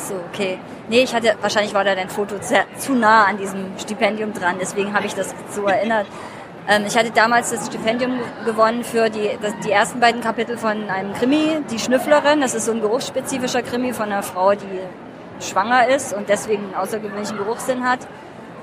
So, 0.07 0.15
okay. 0.31 0.59
Nee, 0.87 1.01
ich 1.01 1.13
hatte, 1.13 1.35
wahrscheinlich 1.41 1.73
war 1.73 1.83
da 1.83 1.95
dein 1.95 2.09
Foto 2.09 2.35
sehr, 2.41 2.65
zu 2.77 2.93
nah 2.93 3.25
an 3.25 3.37
diesem 3.37 3.77
Stipendium 3.77 4.33
dran, 4.33 4.55
deswegen 4.59 4.93
habe 4.93 5.05
ich 5.05 5.13
das 5.13 5.35
so 5.51 5.65
erinnert. 5.65 6.07
Ähm, 6.67 6.83
ich 6.87 6.95
hatte 6.97 7.11
damals 7.11 7.49
das 7.49 7.67
Stipendium 7.67 8.19
gewonnen 8.45 8.83
für 8.83 9.09
die, 9.09 9.29
die 9.63 9.71
ersten 9.71 9.99
beiden 9.99 10.21
Kapitel 10.21 10.57
von 10.57 10.89
einem 10.89 11.13
Krimi, 11.13 11.61
Die 11.71 11.79
Schnüfflerin. 11.79 12.41
Das 12.41 12.53
ist 12.53 12.65
so 12.65 12.71
ein 12.71 12.81
geruchsspezifischer 12.81 13.63
Krimi 13.63 13.91
von 13.93 14.11
einer 14.11 14.23
Frau, 14.23 14.53
die 14.53 14.79
schwanger 15.39 15.87
ist 15.87 16.13
und 16.13 16.29
deswegen 16.29 16.65
einen 16.65 16.75
außergewöhnlichen 16.75 17.37
Geruchssinn 17.37 17.87
hat. 17.89 17.99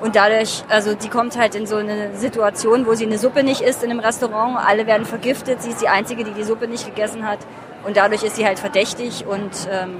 Und 0.01 0.15
dadurch, 0.15 0.63
also 0.69 0.95
die 0.95 1.09
kommt 1.09 1.39
halt 1.39 1.55
in 1.55 1.67
so 1.67 1.77
eine 1.77 2.15
Situation, 2.17 2.87
wo 2.87 2.95
sie 2.95 3.07
eine 3.07 3.19
Suppe 3.19 3.43
nicht 3.43 3.63
isst 3.63 3.83
in 3.83 3.91
einem 3.91 4.01
Restaurant, 4.01 4.59
alle 4.59 4.87
werden 4.87 5.07
vergiftet, 5.07 5.63
sie 5.63 5.71
ist 5.71 5.81
die 5.81 5.89
Einzige, 5.89 6.23
die 6.23 6.33
die 6.33 6.45
Suppe 6.45 6.69
nicht 6.69 6.85
gegessen 6.85 7.27
hat 7.27 7.39
und 7.85 7.97
dadurch 7.97 8.23
ist 8.23 8.37
sie 8.37 8.47
halt 8.47 8.59
verdächtig 8.59 9.25
und 9.27 9.53
ähm, 9.71 9.97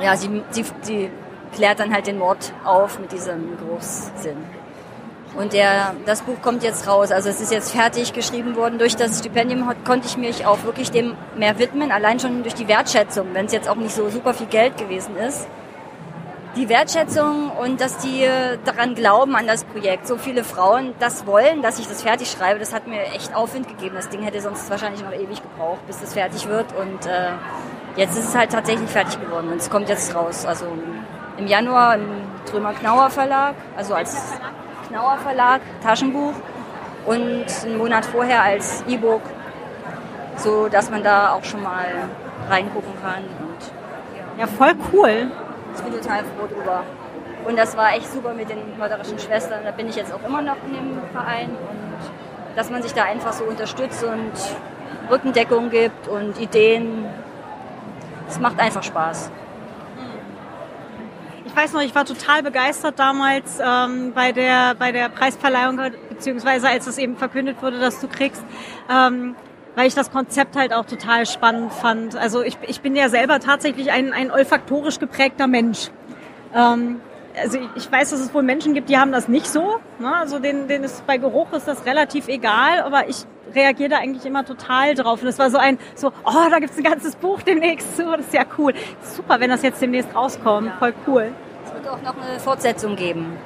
ja, 0.00 0.16
sie, 0.16 0.42
sie, 0.50 0.64
sie 0.82 1.10
klärt 1.54 1.80
dann 1.80 1.92
halt 1.92 2.06
den 2.06 2.18
Mord 2.18 2.52
auf 2.64 2.98
mit 2.98 3.12
diesem 3.12 3.56
Geruchssinn. 3.58 4.36
Und 5.36 5.52
der, 5.52 5.94
das 6.06 6.22
Buch 6.22 6.40
kommt 6.42 6.62
jetzt 6.62 6.86
raus. 6.86 7.10
Also 7.10 7.28
es 7.28 7.40
ist 7.40 7.50
jetzt 7.50 7.72
fertig 7.72 8.12
geschrieben 8.12 8.54
worden. 8.54 8.78
Durch 8.78 8.94
das 8.96 9.18
Stipendium 9.18 9.68
konnte 9.84 10.06
ich 10.06 10.16
mich 10.16 10.46
auch 10.46 10.62
wirklich 10.62 10.92
dem 10.92 11.16
mehr 11.36 11.58
widmen, 11.58 11.90
allein 11.90 12.20
schon 12.20 12.42
durch 12.42 12.54
die 12.54 12.68
Wertschätzung, 12.68 13.28
wenn 13.32 13.46
es 13.46 13.52
jetzt 13.52 13.68
auch 13.68 13.74
nicht 13.74 13.94
so 13.94 14.08
super 14.10 14.32
viel 14.32 14.46
Geld 14.46 14.76
gewesen 14.76 15.16
ist. 15.16 15.48
Die 16.56 16.68
Wertschätzung 16.68 17.50
und 17.50 17.80
dass 17.80 17.98
die 17.98 18.28
daran 18.64 18.94
glauben 18.94 19.34
an 19.34 19.48
das 19.48 19.64
Projekt. 19.64 20.06
So 20.06 20.18
viele 20.18 20.44
Frauen 20.44 20.94
das 21.00 21.26
wollen, 21.26 21.62
dass 21.62 21.80
ich 21.80 21.88
das 21.88 22.02
fertig 22.02 22.30
schreibe, 22.30 22.60
das 22.60 22.72
hat 22.72 22.86
mir 22.86 23.02
echt 23.06 23.34
Aufwind 23.34 23.66
gegeben. 23.66 23.96
Das 23.96 24.08
Ding 24.08 24.22
hätte 24.22 24.40
sonst 24.40 24.70
wahrscheinlich 24.70 25.02
noch 25.02 25.12
ewig 25.12 25.42
gebraucht, 25.42 25.84
bis 25.88 26.00
das 26.00 26.14
fertig 26.14 26.46
wird. 26.48 26.66
Und 26.78 27.06
äh, 27.06 27.30
jetzt 27.96 28.18
ist 28.18 28.28
es 28.28 28.34
halt 28.34 28.52
tatsächlich 28.52 28.88
fertig 28.90 29.20
geworden 29.20 29.48
und 29.50 29.56
es 29.56 29.70
kommt 29.70 29.88
jetzt 29.88 30.14
raus. 30.14 30.46
Also 30.46 30.66
im 31.36 31.46
Januar 31.46 31.96
im 31.96 32.06
Trömer 32.46 32.72
Knauer 32.72 33.10
Verlag, 33.10 33.54
also 33.76 33.94
als 33.94 34.34
Knauer 34.88 35.18
Verlag, 35.18 35.60
Taschenbuch 35.82 36.34
und 37.06 37.44
einen 37.64 37.78
Monat 37.78 38.04
vorher 38.04 38.42
als 38.42 38.84
E-Book, 38.86 39.22
so 40.36 40.68
dass 40.68 40.90
man 40.90 41.02
da 41.02 41.32
auch 41.32 41.44
schon 41.44 41.62
mal 41.62 41.86
reingucken 42.48 42.92
kann. 43.02 43.24
Und, 43.24 44.38
ja. 44.38 44.40
ja, 44.40 44.46
voll 44.46 44.74
cool. 44.92 45.30
Ich 45.76 45.82
bin 45.82 45.92
total 45.92 46.24
froh 46.24 46.46
drüber. 46.46 46.82
Und 47.46 47.58
das 47.58 47.76
war 47.76 47.94
echt 47.94 48.10
super 48.10 48.32
mit 48.32 48.48
den 48.48 48.78
mörderischen 48.78 49.18
Schwestern. 49.18 49.60
Da 49.64 49.70
bin 49.70 49.88
ich 49.88 49.96
jetzt 49.96 50.12
auch 50.12 50.22
immer 50.26 50.40
noch 50.40 50.56
in 50.66 50.74
dem 50.74 51.02
Verein 51.12 51.50
und 51.50 52.56
dass 52.56 52.70
man 52.70 52.82
sich 52.82 52.94
da 52.94 53.04
einfach 53.04 53.32
so 53.32 53.44
unterstützt 53.44 54.04
und 54.04 54.32
Rückendeckung 55.10 55.70
gibt 55.70 56.08
und 56.08 56.38
Ideen. 56.40 57.06
Es 58.34 58.40
macht 58.40 58.58
einfach 58.58 58.82
Spaß 58.82 59.30
ich 61.54 61.60
weiß 61.62 61.72
noch, 61.72 61.82
ich 61.82 61.94
war 61.94 62.04
total 62.04 62.42
begeistert 62.42 62.98
damals 62.98 63.60
ähm, 63.64 64.12
bei 64.12 64.32
der 64.32 64.74
bei 64.74 64.90
der 64.90 65.08
Preisverleihung 65.08 65.78
beziehungsweise 66.08 66.68
als 66.68 66.88
es 66.88 66.98
eben 66.98 67.16
verkündet 67.16 67.62
wurde, 67.62 67.78
dass 67.78 68.00
du 68.00 68.08
kriegst. 68.08 68.44
Ähm, 68.90 69.36
weil 69.76 69.86
ich 69.86 69.94
das 69.94 70.10
Konzept 70.10 70.56
halt 70.56 70.72
auch 70.72 70.84
total 70.84 71.26
spannend 71.26 71.72
fand. 71.72 72.16
Also 72.16 72.42
ich, 72.42 72.58
ich 72.66 72.80
bin 72.80 72.96
ja 72.96 73.08
selber 73.08 73.38
tatsächlich 73.38 73.92
ein, 73.92 74.12
ein 74.12 74.32
olfaktorisch 74.32 74.98
geprägter 74.98 75.46
Mensch. 75.46 75.90
Ähm, 76.54 77.00
also 77.40 77.58
ich, 77.74 77.90
weiß, 77.90 78.10
dass 78.10 78.20
es 78.20 78.32
wohl 78.32 78.42
Menschen 78.42 78.74
gibt, 78.74 78.88
die 78.88 78.98
haben 78.98 79.12
das 79.12 79.28
nicht 79.28 79.46
so. 79.46 79.80
Ne? 79.98 80.14
Also 80.14 80.38
denen, 80.38 80.68
denen 80.68 80.84
ist 80.84 81.06
bei 81.06 81.18
Geruch 81.18 81.52
ist 81.52 81.66
das 81.66 81.84
relativ 81.84 82.28
egal, 82.28 82.80
aber 82.80 83.08
ich 83.08 83.24
reagiere 83.54 83.90
da 83.90 83.98
eigentlich 83.98 84.24
immer 84.24 84.44
total 84.44 84.94
drauf. 84.94 85.22
Und 85.22 85.28
es 85.28 85.38
war 85.38 85.50
so 85.50 85.58
ein, 85.58 85.78
so, 85.94 86.08
oh, 86.24 86.48
da 86.50 86.58
gibt's 86.58 86.76
ein 86.76 86.84
ganzes 86.84 87.16
Buch 87.16 87.42
demnächst 87.42 87.96
zu. 87.96 88.04
Das 88.04 88.26
ist 88.26 88.34
ja 88.34 88.44
cool. 88.58 88.72
Super, 89.02 89.40
wenn 89.40 89.50
das 89.50 89.62
jetzt 89.62 89.82
demnächst 89.82 90.14
rauskommt. 90.14 90.72
Voll 90.78 90.94
cool 91.06 91.32
wird 91.84 91.88
auch 91.88 92.02
noch 92.02 92.16
eine 92.16 92.40
Fortsetzung 92.40 92.96
geben. 92.96 93.36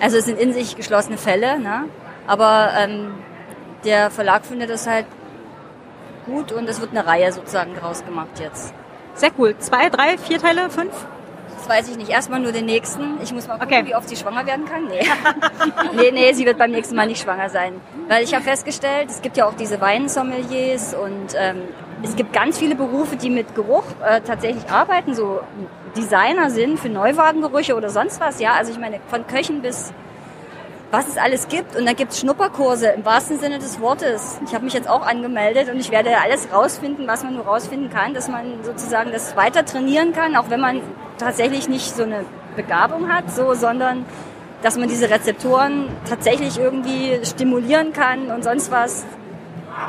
Also 0.00 0.18
es 0.18 0.24
sind 0.24 0.38
in 0.38 0.52
sich 0.52 0.76
geschlossene 0.76 1.16
Fälle, 1.16 1.58
ne? 1.58 1.84
aber 2.26 2.70
ähm, 2.76 3.14
der 3.84 4.10
Verlag 4.10 4.44
findet 4.44 4.70
das 4.70 4.86
halt 4.86 5.06
gut 6.26 6.52
und 6.52 6.68
es 6.68 6.80
wird 6.80 6.90
eine 6.90 7.06
Reihe 7.06 7.32
sozusagen 7.32 7.74
draus 7.74 8.04
gemacht 8.04 8.38
jetzt. 8.38 8.74
Sehr 9.14 9.30
cool. 9.38 9.56
Zwei, 9.58 9.88
drei, 9.88 10.16
vier 10.16 10.38
Teile, 10.38 10.70
fünf? 10.70 10.92
Das 11.60 11.68
weiß 11.68 11.90
ich 11.90 11.96
nicht. 11.98 12.08
Erstmal 12.08 12.40
nur 12.40 12.52
den 12.52 12.64
nächsten. 12.64 13.18
Ich 13.22 13.34
muss 13.34 13.46
mal 13.46 13.58
gucken, 13.58 13.76
okay. 13.76 13.86
wie 13.86 13.94
oft 13.94 14.08
sie 14.08 14.16
schwanger 14.16 14.46
werden 14.46 14.64
kann. 14.64 14.86
Nee. 14.86 15.06
nee, 15.94 16.10
nee, 16.10 16.32
sie 16.32 16.46
wird 16.46 16.56
beim 16.56 16.70
nächsten 16.70 16.96
Mal 16.96 17.06
nicht 17.06 17.22
schwanger 17.22 17.50
sein. 17.50 17.74
Weil 18.08 18.24
ich 18.24 18.32
habe 18.32 18.44
festgestellt, 18.44 19.10
es 19.10 19.20
gibt 19.20 19.36
ja 19.36 19.46
auch 19.46 19.54
diese 19.54 19.78
Weinsommeliers 19.78 20.94
und 20.94 21.34
ähm, 21.36 21.62
es 22.02 22.16
gibt 22.16 22.32
ganz 22.32 22.58
viele 22.58 22.74
Berufe, 22.76 23.16
die 23.16 23.28
mit 23.28 23.54
Geruch 23.54 23.84
äh, 24.02 24.22
tatsächlich 24.22 24.70
arbeiten, 24.70 25.14
so 25.14 25.40
Designer 25.94 26.48
sind 26.48 26.80
für 26.80 26.88
Neuwagengerüche 26.88 27.76
oder 27.76 27.90
sonst 27.90 28.20
was. 28.20 28.40
Ja, 28.40 28.54
also 28.54 28.72
ich 28.72 28.78
meine, 28.78 29.00
von 29.08 29.26
Köchen 29.26 29.60
bis 29.60 29.92
was 30.90 31.06
es 31.06 31.18
alles 31.18 31.48
gibt. 31.48 31.76
Und 31.76 31.86
da 31.86 31.92
gibt 31.92 32.12
es 32.12 32.20
Schnupperkurse 32.20 32.88
im 32.88 33.04
wahrsten 33.04 33.38
Sinne 33.38 33.58
des 33.58 33.80
Wortes. 33.80 34.40
Ich 34.44 34.54
habe 34.54 34.64
mich 34.64 34.74
jetzt 34.74 34.88
auch 34.88 35.06
angemeldet 35.06 35.68
und 35.68 35.78
ich 35.78 35.90
werde 35.90 36.10
alles 36.20 36.52
rausfinden, 36.52 37.06
was 37.06 37.22
man 37.22 37.34
nur 37.34 37.44
rausfinden 37.44 37.90
kann, 37.90 38.14
dass 38.14 38.28
man 38.28 38.64
sozusagen 38.64 39.12
das 39.12 39.36
weiter 39.36 39.64
trainieren 39.64 40.12
kann, 40.12 40.36
auch 40.36 40.50
wenn 40.50 40.60
man 40.60 40.80
tatsächlich 41.20 41.68
nicht 41.68 41.94
so 41.94 42.02
eine 42.02 42.24
Begabung 42.56 43.12
hat, 43.12 43.30
so, 43.30 43.54
sondern 43.54 44.04
dass 44.62 44.76
man 44.76 44.88
diese 44.88 45.08
Rezeptoren 45.08 45.88
tatsächlich 46.08 46.58
irgendwie 46.58 47.20
stimulieren 47.24 47.92
kann 47.92 48.30
und 48.30 48.44
sonst 48.44 48.70
was 48.70 49.04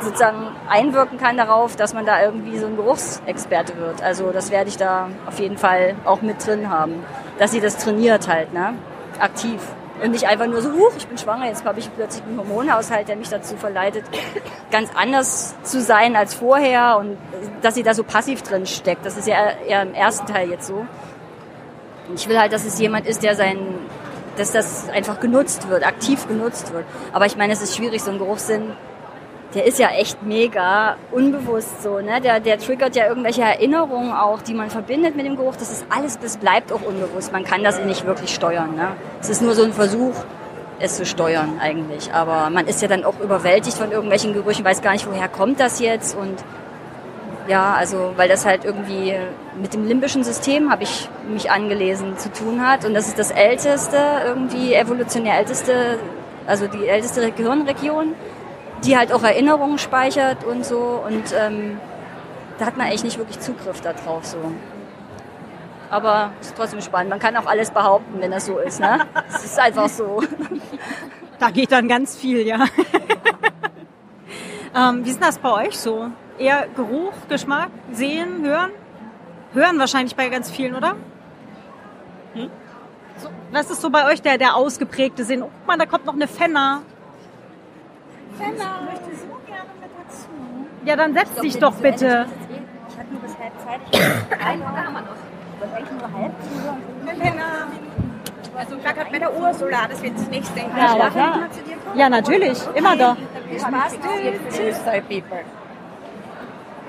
sozusagen 0.01 0.47
einwirken 0.69 1.17
kann 1.17 1.35
darauf, 1.37 1.75
dass 1.75 1.93
man 1.93 2.05
da 2.05 2.21
irgendwie 2.21 2.57
so 2.57 2.67
ein 2.67 2.77
Geruchsexperte 2.77 3.77
wird. 3.77 4.01
Also 4.01 4.31
das 4.31 4.51
werde 4.51 4.69
ich 4.69 4.77
da 4.77 5.09
auf 5.27 5.39
jeden 5.39 5.57
Fall 5.57 5.95
auch 6.05 6.21
mit 6.21 6.45
drin 6.45 6.69
haben, 6.69 7.03
dass 7.39 7.51
sie 7.51 7.59
das 7.59 7.77
trainiert 7.77 8.27
halt, 8.27 8.53
ne? 8.53 8.75
aktiv. 9.19 9.61
Und 10.03 10.11
nicht 10.11 10.27
einfach 10.27 10.47
nur 10.47 10.61
so, 10.61 10.71
huch, 10.71 10.93
ich 10.97 11.07
bin 11.07 11.17
schwanger, 11.17 11.45
jetzt 11.45 11.63
habe 11.63 11.79
ich 11.79 11.93
plötzlich 11.93 12.23
einen 12.23 12.39
Hormonhaushalt, 12.39 13.07
der 13.07 13.15
mich 13.15 13.29
dazu 13.29 13.55
verleitet, 13.55 14.03
ganz 14.71 14.89
anders 14.95 15.55
zu 15.61 15.79
sein 15.79 16.15
als 16.15 16.33
vorher 16.33 16.97
und 16.97 17.17
dass 17.61 17.75
sie 17.75 17.83
da 17.83 17.93
so 17.93 18.03
passiv 18.03 18.41
drin 18.41 18.65
steckt. 18.65 19.05
Das 19.05 19.17
ist 19.17 19.27
ja 19.27 19.35
eher 19.67 19.83
im 19.83 19.93
ersten 19.93 20.25
Teil 20.25 20.49
jetzt 20.49 20.65
so. 20.65 20.87
Ich 22.15 22.27
will 22.27 22.39
halt, 22.39 22.53
dass 22.53 22.65
es 22.65 22.79
jemand 22.79 23.07
ist, 23.07 23.23
der 23.23 23.35
sein, 23.35 23.57
dass 24.37 24.51
das 24.51 24.89
einfach 24.89 25.19
genutzt 25.19 25.69
wird, 25.69 25.85
aktiv 25.85 26.27
genutzt 26.27 26.73
wird. 26.73 26.85
Aber 27.13 27.25
ich 27.25 27.37
meine, 27.37 27.53
es 27.53 27.61
ist 27.61 27.75
schwierig, 27.75 28.01
so 28.01 28.11
einen 28.11 28.19
Geruchssinn 28.19 28.73
der 29.53 29.65
ist 29.65 29.79
ja 29.79 29.89
echt 29.89 30.23
mega 30.23 30.95
unbewusst 31.11 31.83
so, 31.83 31.99
ne? 31.99 32.21
Der, 32.21 32.39
der 32.39 32.57
triggert 32.57 32.95
ja 32.95 33.07
irgendwelche 33.07 33.41
Erinnerungen 33.41 34.13
auch, 34.13 34.41
die 34.41 34.53
man 34.53 34.69
verbindet 34.69 35.15
mit 35.15 35.25
dem 35.25 35.35
Geruch. 35.35 35.55
Das 35.57 35.71
ist 35.71 35.85
alles, 35.89 36.19
das 36.19 36.37
bleibt 36.37 36.71
auch 36.71 36.81
unbewusst. 36.81 37.31
Man 37.31 37.43
kann 37.43 37.63
das 37.63 37.83
nicht 37.83 38.05
wirklich 38.05 38.33
steuern, 38.33 38.75
ne? 38.75 38.93
Es 39.19 39.29
ist 39.29 39.41
nur 39.41 39.53
so 39.53 39.63
ein 39.63 39.73
Versuch, 39.73 40.13
es 40.79 40.95
zu 40.95 41.05
steuern 41.05 41.59
eigentlich. 41.59 42.13
Aber 42.13 42.49
man 42.49 42.67
ist 42.67 42.81
ja 42.81 42.87
dann 42.87 43.03
auch 43.03 43.19
überwältigt 43.19 43.77
von 43.77 43.91
irgendwelchen 43.91 44.33
Gerüchen, 44.33 44.63
weiß 44.63 44.81
gar 44.81 44.93
nicht, 44.93 45.07
woher 45.07 45.27
kommt 45.27 45.59
das 45.59 45.79
jetzt 45.79 46.15
und 46.15 46.35
ja, 47.47 47.73
also 47.73 48.13
weil 48.15 48.29
das 48.29 48.45
halt 48.45 48.65
irgendwie 48.65 49.15
mit 49.59 49.73
dem 49.73 49.87
limbischen 49.87 50.23
System, 50.23 50.71
habe 50.71 50.83
ich 50.83 51.09
mich 51.27 51.51
angelesen, 51.51 52.17
zu 52.17 52.31
tun 52.31 52.65
hat. 52.65 52.85
Und 52.85 52.93
das 52.93 53.07
ist 53.07 53.19
das 53.19 53.31
älteste, 53.31 53.97
irgendwie 54.25 54.73
evolutionär 54.73 55.37
älteste, 55.37 55.99
also 56.47 56.67
die 56.67 56.87
älteste 56.87 57.31
Gehirnregion 57.31 58.15
die 58.83 58.97
halt 58.97 59.13
auch 59.13 59.23
Erinnerungen 59.23 59.77
speichert 59.77 60.43
und 60.43 60.65
so. 60.65 61.01
Und 61.05 61.33
ähm, 61.37 61.79
da 62.57 62.65
hat 62.65 62.77
man 62.77 62.87
eigentlich 62.87 63.03
nicht 63.03 63.17
wirklich 63.17 63.39
Zugriff 63.39 63.81
darauf 63.81 64.25
so. 64.25 64.37
Aber 65.89 66.31
es 66.39 66.47
ist 66.47 66.57
trotzdem 66.57 66.81
spannend. 66.81 67.09
Man 67.09 67.19
kann 67.19 67.35
auch 67.35 67.45
alles 67.45 67.71
behaupten, 67.71 68.21
wenn 68.21 68.31
das 68.31 68.45
so 68.45 68.57
ist. 68.59 68.79
Ne? 68.79 68.99
Es 69.27 69.43
ist 69.43 69.59
einfach 69.59 69.89
so. 69.89 70.23
Da 71.37 71.49
geht 71.49 71.71
dann 71.71 71.87
ganz 71.87 72.15
viel, 72.15 72.45
ja. 72.45 72.59
ähm, 74.75 75.03
wie 75.03 75.09
ist 75.09 75.21
das 75.21 75.37
bei 75.37 75.67
euch 75.67 75.77
so? 75.77 76.07
Eher 76.41 76.65
Geruch, 76.75 77.13
Geschmack, 77.29 77.69
Sehen, 77.91 78.43
Hören? 78.43 78.71
Hören 79.53 79.77
wahrscheinlich 79.77 80.15
bei 80.15 80.27
ganz 80.29 80.49
vielen, 80.49 80.73
oder? 80.75 80.95
Hm? 82.33 82.49
So, 83.17 83.29
was 83.51 83.69
ist 83.69 83.81
so 83.81 83.91
bei 83.91 84.07
euch 84.11 84.23
der, 84.23 84.39
der 84.39 84.55
ausgeprägte 84.55 85.23
Sinn? 85.23 85.43
Oh, 85.43 85.51
man, 85.67 85.77
da 85.77 85.85
kommt 85.85 86.05
noch 86.07 86.15
eine 86.15 86.27
Fenner. 86.27 86.81
Fenner. 88.39 88.79
Ich 88.79 88.91
möchte 88.91 89.15
so 89.17 89.27
gerne 89.45 89.69
mit 89.79 89.91
dazu. 89.99 90.29
Ja, 90.83 90.95
dann 90.95 91.13
setz 91.13 91.35
dich 91.41 91.59
doch 91.59 91.75
bitte. 91.75 92.25
Ich 92.89 92.97
habe 92.97 93.11
nur 93.11 93.21
bis 93.21 93.37
halb 93.37 93.53
Zeit. 93.59 94.41
Ein 94.43 94.61
Uhr 94.61 94.67
haben 94.67 94.93
wir 94.93 95.01
noch. 95.01 95.15
Ich 95.53 95.61
wollte 95.61 95.75
eigentlich 95.75 95.91
nur 95.91 96.21
halb 96.21 96.33
zuhören. 96.41 96.91
Also 98.57 98.75
ich 98.75 98.83
war 98.83 98.93
gerade 98.93 99.11
bei 99.11 99.19
der 99.19 99.33
Ursula, 99.33 99.87
das 99.87 100.01
wird 100.01 100.15
das 100.17 100.27
nächste. 100.27 100.59
Ja, 100.59 101.09
ja. 101.15 101.47
Ja, 101.95 102.09
natürlich. 102.09 102.59
Immer 102.73 102.97
doch. 102.97 103.15
Spaß 103.57 103.97
Tschüss, 104.49 104.79
People. 105.07 105.43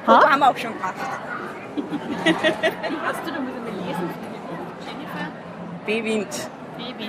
Ha? 0.07 0.15
Foto 0.15 0.31
haben 0.31 0.41
wir 0.41 0.51
auch 0.51 0.57
schon 0.57 0.73
gemacht. 0.73 0.95
Hast 3.05 3.27
du 3.27 3.31
da 3.33 3.41
mit 3.41 3.65
mir 3.65 3.71
lesen? 3.87 4.11
Jennifer? 4.87 5.31
B-Wind. 5.87 6.51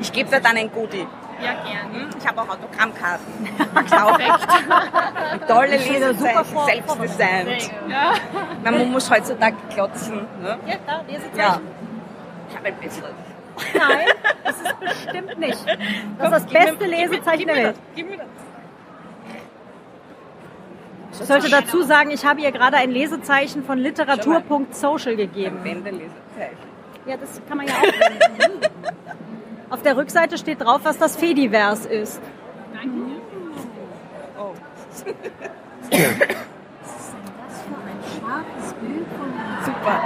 Ich 0.01 0.11
gebe 0.11 0.29
dir 0.29 0.39
dann 0.39 0.57
ein 0.57 0.71
Goodie. 0.71 1.07
Ja, 1.41 1.53
gern. 1.63 1.93
Hm? 1.93 2.09
Ich 2.17 2.27
habe 2.27 2.41
auch 2.41 2.49
Autogrammkarten. 2.49 3.49
Auch. 3.91 5.47
Tolle 5.47 5.77
Lesezeichen, 5.77 6.57
selbst 6.65 7.01
designt. 7.01 7.71
Ja. 7.89 8.13
Man 8.63 8.91
muss 8.91 9.09
heutzutage 9.09 9.55
klotzen. 9.73 10.27
Ne? 10.41 10.57
Ja, 10.67 10.75
da, 10.85 11.01
Lesezeichen. 11.07 11.37
Ja. 11.37 11.59
Ich 12.49 12.55
habe 12.55 12.67
ein 12.67 12.75
besseres. 12.75 13.11
Nein, 13.73 14.07
das 14.43 14.55
ist 14.55 14.79
bestimmt 14.79 15.39
nicht. 15.39 15.65
Das 16.17 16.25
ist 16.25 16.31
das 16.31 16.45
beste 16.45 16.85
Lesezeichen 16.85 17.47
der 17.47 17.55
Welt. 17.55 17.75
Gib 17.95 18.09
mir 18.09 18.17
das. 18.17 18.27
Ich 21.19 21.27
sollte 21.27 21.49
dazu 21.49 21.83
sagen, 21.83 22.09
ich 22.09 22.25
habe 22.25 22.41
ihr 22.41 22.51
gerade 22.51 22.77
ein 22.77 22.91
Lesezeichen 22.91 23.63
von 23.63 23.77
literatur.social 23.77 25.15
gegeben. 25.15 25.63
Wendelesezeichen. 25.63 26.73
Ja, 27.05 27.17
das 27.17 27.39
kann 27.47 27.57
man 27.57 27.67
ja 27.67 27.73
auch. 27.73 29.73
Auf 29.73 29.83
der 29.83 29.97
Rückseite 29.97 30.37
steht 30.37 30.61
drauf, 30.61 30.81
was 30.83 30.97
das 30.97 31.15
Fediverse 31.15 31.89
ist. 31.89 32.21
Oh. 34.37 34.53
Super. 39.65 40.01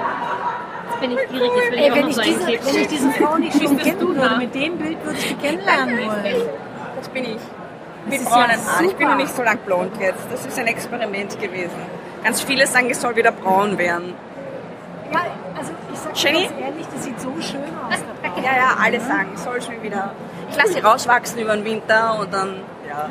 Jetzt 0.89 0.99
bin 0.99 1.11
ich 1.11 1.29
gierig, 1.29 1.51
jetzt 1.55 1.71
will 1.71 1.73
ich 1.73 1.81
Ey, 1.81 1.91
auch 1.91 1.95
wenn 1.95 2.01
noch 2.01 2.09
ich, 2.09 2.15
so 2.15 2.21
diese, 2.21 2.47
wenn 2.47 2.81
ich 2.81 2.87
diesen 2.87 3.11
Frau 3.13 3.37
nicht 3.37 3.61
schon 3.61 3.77
kennen 3.77 3.99
würde, 3.99 4.37
mit 4.37 4.55
dem 4.55 4.77
Bild 4.77 5.05
würde 5.05 5.19
ich 5.19 5.27
die 5.27 5.35
kennenlernen 5.35 5.97
wollen. 5.97 6.35
Das 6.97 7.09
bin 7.09 7.25
ich. 7.25 7.37
Mit 8.09 8.25
braunen 8.25 8.51
ja 8.51 8.71
Haaren. 8.71 8.85
Ich 8.85 8.95
bin 8.95 9.07
noch 9.07 9.17
nicht 9.17 9.35
so 9.35 9.43
lang 9.43 9.57
blond 9.59 9.99
jetzt. 9.99 10.23
Das 10.31 10.45
ist 10.45 10.57
ein 10.59 10.67
Experiment 10.67 11.39
gewesen. 11.39 11.81
Ganz 12.23 12.41
viele 12.41 12.67
sagen, 12.67 12.89
ich 12.89 12.97
soll 12.97 13.15
wieder 13.15 13.31
braun 13.31 13.77
werden. 13.77 14.13
Ja, 15.11 15.21
also 15.57 15.71
ich 15.93 15.99
sag 15.99 16.17
Jenny? 16.17 16.47
ganz 16.47 16.59
ehrlich, 16.59 16.87
das 16.93 17.03
sieht 17.03 17.19
so 17.19 17.29
schön 17.39 17.61
aus. 17.61 17.97
Ja, 18.43 18.55
ja, 18.55 18.77
alle 18.81 18.99
sagen, 18.99 19.29
ich 19.33 19.39
soll 19.39 19.61
schon 19.61 19.81
wieder. 19.81 20.11
Ich 20.49 20.55
lasse 20.55 20.73
sie 20.73 20.79
rauswachsen 20.79 21.39
über 21.39 21.55
den 21.55 21.65
Winter 21.65 22.19
und 22.19 22.33
dann, 22.33 22.61
ja. 22.87 23.09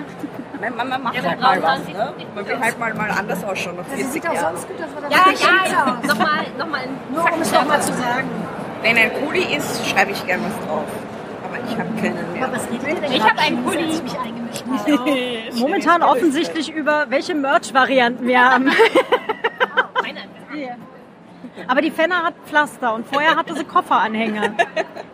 Man, 0.60 0.76
man, 0.76 0.88
man 0.88 1.02
macht 1.02 1.22
halt 1.22 1.40
mal 1.40 1.62
was, 1.62 1.86
ne? 1.88 2.12
Man 2.34 2.46
will 2.46 2.60
halt 2.60 2.78
mal, 2.78 2.94
mal 2.94 3.10
anders 3.10 3.44
ausschauen 3.44 3.76
nach 3.76 3.84
Sie 3.84 4.02
40 4.02 4.12
sieht 4.12 4.26
auch 4.28 4.36
sonst 4.36 4.68
gut 4.68 4.76
aus, 4.80 5.10
Ja, 5.10 5.18
das 5.30 5.42
ja, 5.42 5.48
ja. 5.70 5.98
Nochmal, 6.06 6.46
nochmal 6.58 6.80
ein 6.82 6.98
Nur 7.12 7.32
um 7.32 7.40
es 7.40 7.52
nochmal 7.52 7.82
zu 7.82 7.92
sagen. 7.92 8.28
Wenn 8.82 8.96
ein 8.96 9.12
Kuli 9.14 9.56
ist, 9.56 9.86
schreibe 9.86 10.12
ich 10.12 10.26
gern 10.26 10.40
was 10.44 10.66
drauf. 10.66 10.84
Ich 11.68 11.78
habe 11.78 11.88
keinen 12.00 12.32
mehr. 12.32 12.52
Was 12.52 12.70
redet 12.70 12.88
ihr 12.88 12.94
denn 13.00 13.12
Ich 13.12 13.18
gerade 13.18 13.30
hab 13.30 13.44
einen 13.46 13.64
Pulli. 13.64 13.84
ich 13.90 14.02
mich 14.02 14.18
eingemischt 14.18 14.64
habe? 14.98 15.10
Momentan 15.60 16.02
offensichtlich 16.02 16.72
über 16.72 17.06
welche 17.08 17.34
Merch-Varianten 17.34 18.26
wir 18.26 18.40
haben. 18.44 18.70
Aber 21.68 21.80
die 21.80 21.90
Fenner 21.90 22.22
hat 22.22 22.34
Pflaster 22.46 22.94
und 22.94 23.06
vorher 23.06 23.34
hatte 23.34 23.54
sie 23.54 23.64
Kofferanhänger. 23.64 24.52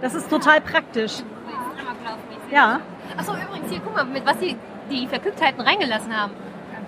Das 0.00 0.14
ist 0.14 0.28
total 0.28 0.60
praktisch. 0.60 1.22
Ja. 2.50 2.80
Achso, 3.16 3.32
übrigens, 3.32 3.70
hier, 3.70 3.80
guck 3.84 3.94
mal, 3.94 4.04
mit 4.04 4.26
was 4.26 4.38
sie 4.40 4.56
die 4.90 5.06
Verkücktheiten 5.06 5.60
reingelassen 5.60 6.14
haben. 6.14 6.32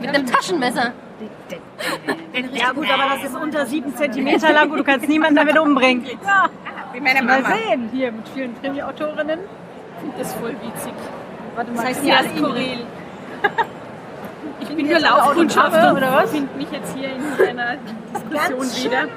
Mit 0.01 0.11
einem 0.11 0.27
Taschenmesser. 0.27 0.93
Ja 2.53 2.73
gut, 2.73 2.91
aber 2.91 3.15
das 3.15 3.31
ist 3.31 3.37
unter 3.37 3.65
sieben 3.67 3.95
Zentimeter 3.95 4.53
lang 4.53 4.71
und 4.71 4.79
du 4.79 4.85
kannst 4.85 5.09
niemanden 5.09 5.37
damit 5.37 5.57
umbringen. 5.59 6.05
Ja, 6.27 6.49
Wie 6.95 7.01
meine 7.01 7.23
mal 7.23 7.43
Mama. 7.43 7.55
sehen. 7.57 7.89
Hier 7.93 8.13
mit 8.13 8.29
vielen 8.29 8.61
Krimi-Autorinnen. 8.61 9.41
Das 10.17 10.29
ist 10.29 10.37
voll 10.37 10.53
witzig. 10.63 10.93
Warte 11.57 11.71
mal, 11.73 11.77
Das 11.79 11.85
heißt 11.87 12.05
ja 12.05 12.17
skurril. 12.37 12.87
Ich 14.61 14.69
bin 14.69 14.87
nur 14.87 14.97
jetzt 14.97 15.05
aber 15.05 15.19
Laufkundschaft 15.27 15.67
Autogramme, 15.75 15.91
und 15.91 15.97
oder 15.99 16.13
was? 16.15 16.31
finde 16.31 16.57
mich 16.57 16.71
jetzt 16.71 16.97
hier 16.97 17.11
in 17.15 17.59
einer 17.59 17.77
Diskussion 18.33 18.91
wieder. 18.93 19.09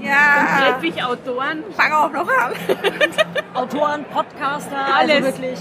Ja, 0.00 0.72
Treffe 0.72 0.86
ich 0.86 1.04
Autoren, 1.04 1.64
fang 1.76 1.92
auch 1.92 2.12
noch 2.12 2.28
an. 2.28 2.52
Autoren, 3.54 4.04
Podcaster, 4.04 4.76
Alles. 4.96 5.16
also 5.16 5.26
wirklich. 5.42 5.58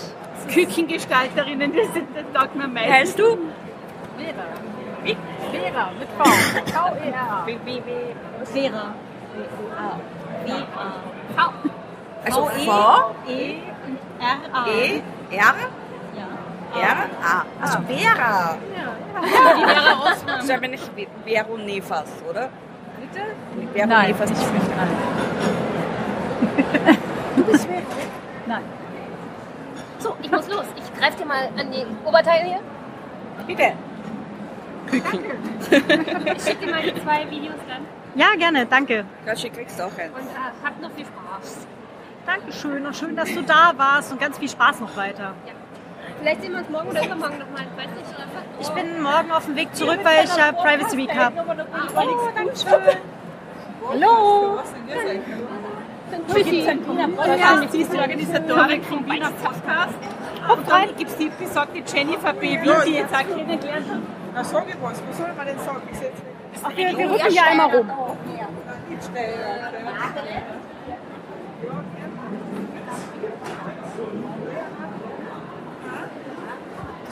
Küchengestalterinnen, 0.54 1.74
das, 1.74 1.88
das 1.94 2.42
taugt 2.42 2.56
mir 2.56 2.64
am 2.66 2.74
meisten. 2.74 2.94
Heißt 2.94 3.20
du? 3.20 3.24
Vera, 4.16 5.92
mit 6.00 6.08
V. 6.18 6.24
V-E-R-A. 6.24 7.46
Vera. 8.46 8.94
Also 12.26 12.46
V, 12.46 13.16
E 13.28 13.56
R 14.20 14.38
A. 14.54 14.68
E, 14.68 15.02
R, 15.32 15.56
R, 16.76 16.98
A. 17.24 17.46
Also 17.62 17.78
Vera. 17.88 18.58
Die 18.58 19.66
Vera 19.66 19.94
Rossmann. 19.94 20.36
Das 20.38 20.46
ist 20.46 20.52
aber 20.52 20.68
nicht 20.68 20.96
Ve- 20.96 21.08
Veronefas, 21.24 22.10
oder? 22.30 22.50
Bitte? 23.00 23.22
Nein, 23.88 24.16
Veronefas 24.16 24.32
ich 24.32 24.38
ist 24.38 24.52
bin 24.52 24.62
nein. 28.48 28.64
So, 30.00 30.16
ich 30.22 30.32
muss 30.32 30.48
los. 30.50 30.66
Ich 30.76 31.00
greife 31.00 31.18
dir 31.18 31.26
mal 31.26 31.50
an 31.58 31.72
die 31.72 31.86
Oberteile 32.08 32.46
hier. 32.46 32.60
Bitte. 33.48 33.74
Ich 34.92 36.44
schicke 36.44 36.66
dir 36.66 36.72
mal 36.72 36.82
die 36.82 36.94
zwei 37.02 37.30
Videos 37.30 37.56
dann. 37.68 37.86
Ja, 38.16 38.28
gerne, 38.38 38.66
danke. 38.66 39.06
Gatschi 39.26 39.50
kriegst 39.50 39.78
du 39.78 39.84
auch 39.84 39.98
eins. 39.98 40.14
Und 40.14 40.22
äh, 40.22 40.66
habt 40.66 40.82
noch 40.82 40.92
viel 40.92 41.06
Spaß. 41.06 41.68
Dankeschön 42.26 42.86
und 42.86 42.96
schön, 42.96 43.16
dass 43.16 43.32
du 43.34 43.44
da 43.44 43.74
warst 43.76 44.12
und 44.12 44.20
ganz 44.20 44.38
viel 44.38 44.50
Spaß 44.50 44.80
noch 44.80 44.96
weiter. 44.96 45.34
Vielleicht 46.20 46.42
sehen 46.42 46.54
wir 46.54 46.60
uns 46.60 46.70
morgen 46.70 46.90
oder 46.90 47.06
übermorgen 47.06 47.38
nochmal. 47.40 47.64
Ich 47.72 47.78
weiß 47.78 47.96
nicht. 47.96 48.06
Ich 48.62 48.70
bin 48.70 49.02
morgen 49.02 49.32
auf 49.32 49.46
dem 49.46 49.56
Weg 49.56 49.76
zurück, 49.76 50.00
weil 50.04 50.24
ich 50.24 50.36
ja 50.36 50.52
Privacy 50.54 50.98
Week 50.98 51.14
habe. 51.14 51.36
Oh, 51.96 52.30
danke 52.34 52.56
schön. 52.56 52.98
Hallo. 53.90 54.60
Tschüssi. 56.34 56.68
Ja, 57.38 57.62
sie 57.70 57.82
ist 57.82 57.94
die 57.94 57.98
Organisatorin 57.98 58.84
vom 58.84 59.06
Wiener 59.06 59.32
Podcast. 59.32 59.96
Und 60.48 60.70
dann 60.70 60.96
gibt 60.96 61.12
es 61.12 61.18
die 61.18 61.30
besagte 61.38 61.84
Jennifer 61.86 62.34
B. 62.34 62.62
Wien, 62.62 62.74
die 62.86 62.94
jetzt 62.94 63.14
auch 63.14 63.20
kennengelernt 63.20 63.92
hat. 63.92 64.00
Na, 64.34 64.44
sag 64.44 64.70
ich 64.70 64.76
was. 64.82 65.02
Was 65.08 65.18
soll 65.18 65.34
man 65.36 65.46
denn 65.46 65.60
sagen? 65.60 65.82
Ach, 66.68 66.76
wir, 66.76 66.98
wir 66.98 67.12
rücken 67.12 67.30
hier 67.30 67.44
einmal 67.46 67.76
rum. 67.76 67.92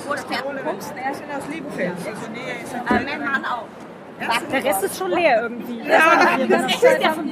Wo 0.05 0.13
ist 0.13 0.29
der 0.29 0.41
Kommst, 0.41 0.93
er 0.95 1.11
ist 1.11 1.23
ja 1.29 1.37
aus 1.37 1.47
Liebenfeld. 1.49 1.93
Also 1.97 2.31
näher 2.31 2.61
ist 2.63 2.73
mein 2.89 3.23
Mann 3.23 3.45
auch. 3.45 3.67
Der 4.51 4.63
Rest 4.63 4.83
ist 4.83 4.97
schon 4.97 5.11
leer 5.11 5.43
irgendwie. 5.43 5.81
Ja, 5.87 6.37
Das 6.47 6.73
ist 6.73 6.83
der 6.83 7.11
von 7.11 7.27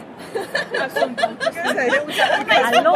Hallo. 2.73 2.93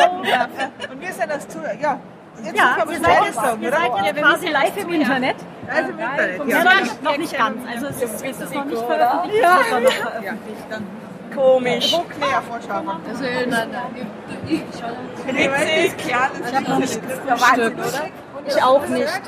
Und 0.91 1.02
wir 1.02 1.13
sind 1.13 1.30
das 1.32 1.47
zu. 1.47 1.60
Ja. 1.82 1.99
Jetzt 2.43 2.56
Ja, 2.58 2.78
es 2.89 3.02
seid 3.02 3.34
sagen, 3.34 3.62
ihr 3.62 3.67
oder? 3.69 3.78
seid 3.78 4.06
jetzt 4.06 4.21
quasi 4.21 4.47
live 4.47 4.78
im 4.78 4.89
Internet. 4.93 5.36
Also 5.68 5.89
im 5.91 5.99
Internet. 5.99 6.47
Ja, 6.47 6.64
Ja. 6.64 6.64
noch 7.01 7.18
nicht, 7.18 7.38
ganz. 7.38 7.57
Also 7.70 7.88
es 7.88 8.01
ist, 8.01 8.24
es 8.26 8.39
ist 8.39 8.53
noch 8.55 8.66
nicht 8.66 8.82
veröffentlicht. 8.82 9.43
Ja. 9.43 9.57
Wird 9.72 9.84
noch 9.84 9.91
veröffentlicht. 9.91 10.64
Dann. 10.70 10.88
Komisch. 11.36 11.93
Wo 11.93 12.26
näher 12.26 12.41
vorschauen. 12.41 12.88
Das 13.09 13.20
will 13.20 13.47
dann, 13.49 13.70
Witzig. 14.45 15.93
Ich 16.07 16.16
habe 16.16 16.70
noch 16.70 16.80
nicht 16.80 17.01
gefrühstückt, 17.01 17.80
oder? 17.80 18.09
Ich 18.50 18.64
auch 18.64 18.88
nicht. 18.88 19.22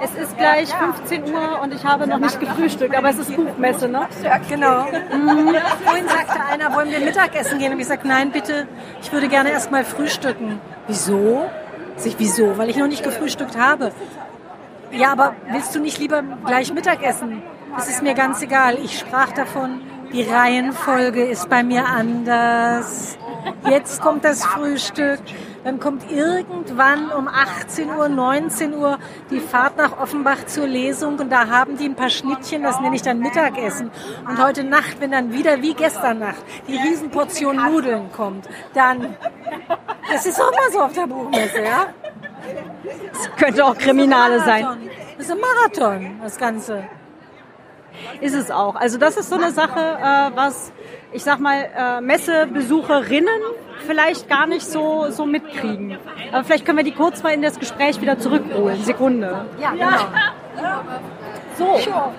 Es 0.00 0.14
ist 0.14 0.36
gleich 0.36 0.68
15 0.74 1.32
Uhr 1.32 1.60
und 1.62 1.72
ich 1.72 1.84
habe 1.84 2.06
noch 2.06 2.18
nicht 2.18 2.40
gefrühstückt, 2.40 2.96
aber 2.96 3.10
es 3.10 3.18
ist 3.18 3.34
Buchmesse, 3.36 3.88
ne? 3.88 4.08
Genau. 4.48 4.86
Vorhin 5.84 6.08
sagte 6.08 6.44
einer, 6.50 6.74
wollen 6.74 6.90
wir 6.90 7.00
Mittagessen 7.00 7.58
gehen? 7.58 7.72
Und 7.72 7.80
ich 7.80 7.86
sagte, 7.86 8.08
nein, 8.08 8.32
bitte, 8.32 8.66
ich 9.00 9.12
würde 9.12 9.28
gerne 9.28 9.50
erst 9.50 9.70
mal 9.70 9.84
frühstücken. 9.84 10.60
Wieso? 10.88 11.48
Sag 11.96 12.06
ich, 12.06 12.18
wieso? 12.18 12.58
Weil 12.58 12.70
ich 12.70 12.76
noch 12.76 12.88
nicht 12.88 13.04
gefrühstückt 13.04 13.56
habe. 13.56 13.92
Ja, 14.90 15.12
aber 15.12 15.34
willst 15.50 15.74
du 15.74 15.80
nicht 15.80 15.98
lieber 15.98 16.22
gleich 16.44 16.72
Mittagessen? 16.72 17.42
Das 17.76 17.88
ist 17.88 18.02
mir 18.02 18.14
ganz 18.14 18.42
egal. 18.42 18.78
Ich 18.82 18.98
sprach 18.98 19.32
davon, 19.32 19.80
die 20.12 20.22
Reihenfolge 20.22 21.24
ist 21.24 21.48
bei 21.48 21.62
mir 21.62 21.86
anders. 21.86 23.16
Jetzt 23.68 24.02
kommt 24.02 24.24
das 24.24 24.44
Frühstück, 24.44 25.20
dann 25.64 25.78
kommt 25.78 26.10
irgendwann 26.10 27.10
um 27.10 27.28
18 27.28 27.88
Uhr, 27.90 28.08
19 28.08 28.74
Uhr 28.74 28.98
die 29.30 29.40
Fahrt 29.40 29.76
nach 29.76 29.98
Offenbach 29.98 30.46
zur 30.46 30.66
Lesung 30.66 31.18
und 31.18 31.30
da 31.30 31.48
haben 31.48 31.76
die 31.76 31.86
ein 31.86 31.94
paar 31.94 32.10
Schnittchen, 32.10 32.62
das 32.62 32.80
nenne 32.80 32.96
ich 32.96 33.02
dann 33.02 33.20
Mittagessen. 33.20 33.90
Und 34.28 34.42
heute 34.42 34.64
Nacht, 34.64 35.00
wenn 35.00 35.12
dann 35.12 35.32
wieder 35.32 35.62
wie 35.62 35.74
gestern 35.74 36.18
Nacht 36.18 36.42
die 36.66 36.76
Riesenportion 36.76 37.56
Nudeln 37.56 38.10
kommt, 38.12 38.48
dann, 38.74 39.16
das 40.10 40.26
ist 40.26 40.40
auch 40.40 40.50
mal 40.50 40.72
so 40.72 40.80
auf 40.80 40.92
der 40.92 41.06
Buchmesse, 41.06 41.62
ja? 41.62 41.86
Könnte 43.36 43.64
auch 43.64 43.76
Kriminale 43.76 44.40
sein. 44.40 44.66
Das 45.16 45.26
ist 45.26 45.32
ein 45.32 45.38
Marathon, 45.40 46.20
das 46.22 46.36
Ganze. 46.36 46.84
Ist 48.20 48.34
es 48.34 48.50
auch. 48.50 48.74
Also 48.74 48.98
das 48.98 49.16
ist 49.16 49.28
so 49.28 49.36
eine 49.36 49.52
Sache, 49.52 49.78
äh, 49.78 50.36
was 50.36 50.72
ich 51.12 51.24
sag 51.24 51.40
mal 51.40 51.68
äh, 51.76 52.00
Messebesucherinnen 52.00 53.40
vielleicht 53.86 54.28
gar 54.28 54.46
nicht 54.46 54.66
so 54.66 55.10
so 55.10 55.26
mitkriegen. 55.26 55.98
Aber 56.32 56.44
vielleicht 56.44 56.64
können 56.64 56.78
wir 56.78 56.84
die 56.84 56.92
kurz 56.92 57.22
mal 57.22 57.30
in 57.30 57.42
das 57.42 57.58
Gespräch 57.58 58.00
wieder 58.00 58.18
zurückholen. 58.18 58.82
Sekunde. 58.82 59.46
Ja, 59.60 59.70
genau. 59.72 59.88
So, 61.58 61.66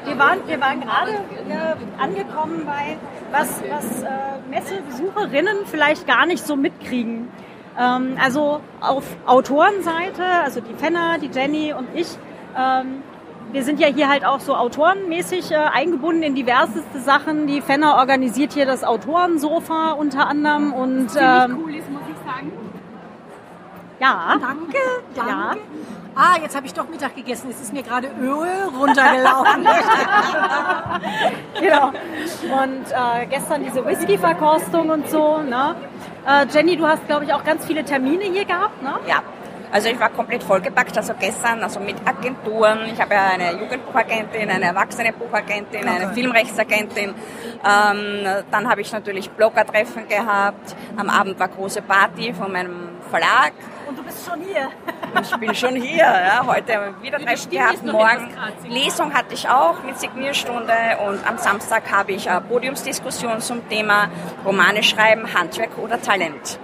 wir 0.05 0.19
waren, 0.19 0.39
wir 0.45 0.61
waren 0.61 0.81
gerade 0.81 1.11
äh, 1.11 2.01
angekommen 2.01 2.65
bei 2.65 2.97
was, 3.31 3.61
was 3.69 4.03
äh, 4.03 4.07
Messebesucherinnen 4.49 5.65
vielleicht 5.65 6.05
gar 6.05 6.25
nicht 6.25 6.45
so 6.45 6.55
mitkriegen. 6.55 7.29
Ähm, 7.79 8.17
also 8.21 8.61
auf 8.79 9.03
Autorenseite, 9.25 10.23
also 10.23 10.61
die 10.61 10.75
Fenner, 10.75 11.17
die 11.17 11.27
Jenny 11.33 11.73
und 11.73 11.87
ich, 11.95 12.07
ähm, 12.55 13.01
wir 13.53 13.63
sind 13.63 13.79
ja 13.79 13.87
hier 13.87 14.09
halt 14.09 14.25
auch 14.25 14.39
so 14.39 14.55
autorenmäßig 14.55 15.51
äh, 15.51 15.55
eingebunden 15.55 16.23
in 16.23 16.35
diverseste 16.35 16.99
Sachen. 16.99 17.45
Die 17.47 17.61
Fenner 17.61 17.95
organisiert 17.95 18.53
hier 18.53 18.65
das 18.65 18.83
Autorensofa 18.83 19.91
unter 19.91 20.27
anderem 20.27 20.73
und 20.73 21.11
ähm, 21.15 21.59
cool 21.63 21.75
ist, 21.75 21.89
muss 21.89 22.01
ich 22.09 22.17
sagen. 22.29 22.51
ja, 23.99 24.37
Danke, 24.41 24.77
danke. 25.15 25.31
Ja. 25.31 25.55
Ah, 26.15 26.37
jetzt 26.41 26.55
habe 26.55 26.65
ich 26.67 26.73
doch 26.73 26.87
Mittag 26.89 27.15
gegessen. 27.15 27.49
Es 27.49 27.59
ist 27.59 27.73
mir 27.73 27.81
gerade 27.81 28.07
Öl 28.21 28.69
runtergelaufen. 28.79 29.65
genau. 31.59 31.87
Und 31.87 32.91
äh, 32.91 33.25
gestern 33.29 33.63
diese 33.63 33.83
Whisky-Verkostung 33.85 34.89
und 34.89 35.09
so. 35.09 35.39
Ne? 35.39 35.75
Äh, 36.27 36.45
Jenny, 36.51 36.75
du 36.77 36.87
hast 36.87 37.05
glaube 37.07 37.25
ich 37.25 37.33
auch 37.33 37.43
ganz 37.43 37.65
viele 37.65 37.83
Termine 37.83 38.25
hier 38.25 38.45
gehabt, 38.45 38.81
ne? 38.83 38.93
Ja, 39.07 39.23
also 39.74 39.89
ich 39.89 39.99
war 39.99 40.09
komplett 40.09 40.43
vollgepackt, 40.43 40.95
also 40.95 41.13
gestern, 41.19 41.63
also 41.63 41.80
mit 41.80 41.95
Agenturen. 42.05 42.86
Ich 42.93 43.01
habe 43.01 43.15
ja 43.15 43.30
eine 43.30 43.59
Jugendbuchagentin, 43.59 44.47
eine 44.47 44.65
erwachsene 44.65 45.11
Buchagentin, 45.13 45.88
eine 45.88 46.13
Filmrechtsagentin. 46.13 47.09
Ähm, 47.09 48.43
dann 48.51 48.69
habe 48.69 48.82
ich 48.82 48.91
natürlich 48.91 49.32
Bloggertreffen 49.32 50.07
gehabt. 50.07 50.76
Am 50.95 51.09
Abend 51.09 51.39
war 51.39 51.47
große 51.47 51.82
Party 51.82 52.34
von 52.34 52.51
meinem 52.51 52.89
Verlag. 53.09 53.53
Und 53.88 53.97
du 53.97 54.03
bist 54.03 54.24
schon 54.24 54.41
hier. 54.41 54.69
Ich 55.19 55.38
bin 55.38 55.55
schon 55.55 55.76
hier, 55.76 56.05
ja, 56.05 56.45
heute 56.45 56.93
wieder 57.01 57.17
Treffen 57.17 57.38
Stimme 57.38 57.65
gehabt, 57.65 57.84
morgen. 57.84 58.30
Lesung 58.69 59.11
hatte 59.11 59.34
ich 59.34 59.49
auch 59.49 59.82
mit 59.84 59.99
Signierstunde 59.99 60.74
und 61.07 61.28
am 61.28 61.39
Samstag 61.39 61.91
habe 61.91 62.11
ich 62.11 62.30
eine 62.30 62.41
Podiumsdiskussion 62.41 63.41
zum 63.41 63.67
Thema 63.69 64.07
Romane 64.45 64.84
schreiben, 64.84 65.34
Handwerk 65.34 65.80
oder 65.80 65.99
Talent. 65.99 66.59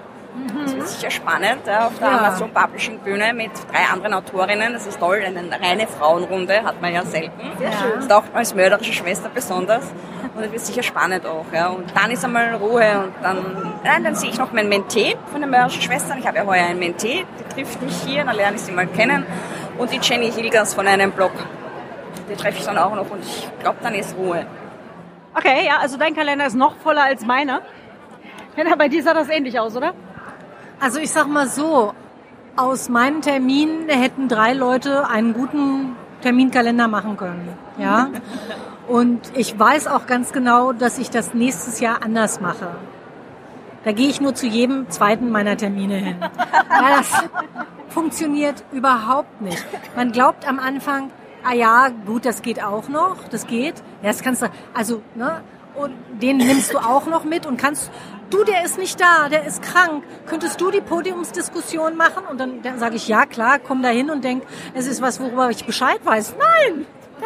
Das 0.64 0.76
wird 0.76 0.88
sicher 0.88 1.12
spannend 1.12 1.68
auf 1.68 1.98
der 2.00 2.08
Ja. 2.08 2.18
Amazon 2.20 2.52
Publishing 2.52 3.00
Bühne 3.00 3.34
mit 3.34 3.52
drei 3.72 3.92
anderen 3.92 4.14
Autorinnen. 4.14 4.74
Das 4.74 4.88
ist 4.88 5.00
toll, 5.00 5.22
eine 5.26 5.42
reine 5.62 5.88
Frauenrunde 5.88 6.64
hat 6.64 6.82
man 6.82 6.94
ja 6.94 7.04
selten. 7.04 7.40
Das 7.98 8.08
taugt 8.08 8.30
man 8.30 8.40
als 8.40 8.56
mörderische 8.56 8.94
Schwester 8.94 9.30
besonders. 9.34 9.84
Und 10.36 10.44
das 10.44 10.52
wird 10.52 10.62
sicher 10.62 10.84
spannend 10.84 11.26
auch. 11.26 11.46
Ja. 11.52 11.68
Und 11.68 11.86
dann 11.96 12.12
ist 12.12 12.24
einmal 12.24 12.56
Ruhe 12.56 13.04
und 13.06 13.14
dann, 13.22 13.74
nein, 13.84 14.04
dann 14.04 14.16
sehe 14.16 14.30
ich 14.30 14.38
noch 14.38 14.52
mein 14.52 14.70
Mentee 14.70 15.18
von 15.32 15.42
den 15.42 15.50
mörderischen 15.50 15.82
Schwestern. 15.82 16.20
Ich 16.20 16.28
habe 16.28 16.38
ja 16.38 16.46
heuer 16.46 16.66
einen 16.66 16.80
Mentee, 16.80 17.26
die 17.40 17.54
trifft 17.56 17.82
mich 17.82 17.96
hier, 18.06 18.24
dann 18.24 18.36
lerne 18.36 18.56
ich 18.56 18.62
sie 18.62 18.72
mal 18.72 18.88
kennen. 18.88 19.26
Und 19.78 19.92
die 19.92 20.00
Jenny 20.02 20.32
Hilgers 20.32 20.74
von 20.74 20.88
einem 20.88 21.12
Blog. 21.12 21.32
Die 22.30 22.36
treffe 22.36 22.60
ich 22.60 22.66
dann 22.66 22.78
auch 22.78 22.94
noch 22.94 23.10
und 23.10 23.24
ich 23.24 23.48
glaube, 23.60 23.78
dann 23.82 23.96
ist 23.96 24.16
Ruhe. 24.16 24.46
Okay, 25.34 25.66
ja, 25.66 25.78
also 25.82 25.98
dein 25.98 26.16
Kalender 26.16 26.46
ist 26.46 26.56
noch 26.56 26.76
voller 26.78 27.04
als 27.04 27.26
meiner. 27.26 27.62
Ja, 28.56 28.76
bei 28.76 28.88
dir 28.88 29.02
sah 29.02 29.14
das 29.14 29.30
ähnlich 29.30 29.60
aus, 29.60 29.76
oder? 29.76 29.94
Also 30.80 31.00
ich 31.00 31.12
sag 31.12 31.28
mal 31.28 31.48
so, 31.48 31.94
aus 32.56 32.90
meinen 32.90 33.22
Terminen 33.22 33.90
hätten 33.90 34.28
drei 34.28 34.54
Leute 34.54 35.08
einen 35.08 35.34
guten 35.34 35.96
Terminkalender 36.22 36.88
machen 36.88 37.18
können. 37.18 37.50
Ja. 37.78 38.10
Und 38.88 39.20
ich 39.36 39.58
weiß 39.58 39.88
auch 39.88 40.08
ganz 40.08 40.32
genau, 40.32 40.74
dass 40.74 40.98
ich 40.98 41.10
das 41.10 41.34
nächstes 41.34 41.80
Jahr 41.80 42.04
anders 42.04 42.42
mache. 42.42 42.70
Da 43.84 43.92
gehe 43.92 44.10
ich 44.10 44.20
nur 44.20 44.36
zu 44.36 44.48
jedem 44.48 44.90
zweiten 44.90 45.32
meiner 45.32 45.56
Termine 45.56 45.96
hin. 45.96 46.16
Weil 46.20 46.98
das 46.98 47.12
funktioniert 47.90 48.64
überhaupt 48.72 49.42
nicht. 49.42 49.66
Man 49.96 50.12
glaubt 50.12 50.48
am 50.48 50.60
Anfang, 50.60 51.12
ah 51.44 51.54
ja, 51.54 51.90
gut, 52.06 52.26
das 52.26 52.42
geht 52.42 52.62
auch 52.64 52.90
noch, 52.90 53.28
das 53.30 53.48
geht. 53.48 53.76
Ja, 54.02 54.10
das 54.10 54.22
kannst 54.22 54.42
du, 54.42 54.48
also, 54.74 55.02
ne, 55.16 55.42
und 55.80 55.94
den 56.22 56.38
nimmst 56.38 56.74
du 56.74 56.78
auch 56.78 57.06
noch 57.06 57.24
mit 57.24 57.46
und 57.46 57.58
kannst, 57.58 57.92
du, 58.30 58.44
der 58.44 58.64
ist 58.64 58.78
nicht 58.78 59.00
da, 59.00 59.30
der 59.30 59.46
ist 59.46 59.62
krank, 59.62 60.04
könntest 60.28 60.60
du 60.62 60.72
die 60.72 60.82
Podiumsdiskussion 60.82 61.96
machen? 61.96 62.24
Und 62.30 62.40
dann, 62.40 62.62
dann 62.62 62.80
sage 62.80 62.96
ich, 62.96 63.08
ja, 63.08 63.26
klar, 63.26 63.60
komm 63.60 63.82
da 63.82 63.90
hin 63.90 64.10
und 64.10 64.24
denk, 64.24 64.44
es 64.74 64.88
ist 64.88 65.02
was, 65.02 65.20
worüber 65.20 65.50
ich 65.50 65.66
Bescheid 65.66 66.00
weiß. 66.04 66.36
Nein! 66.38 66.86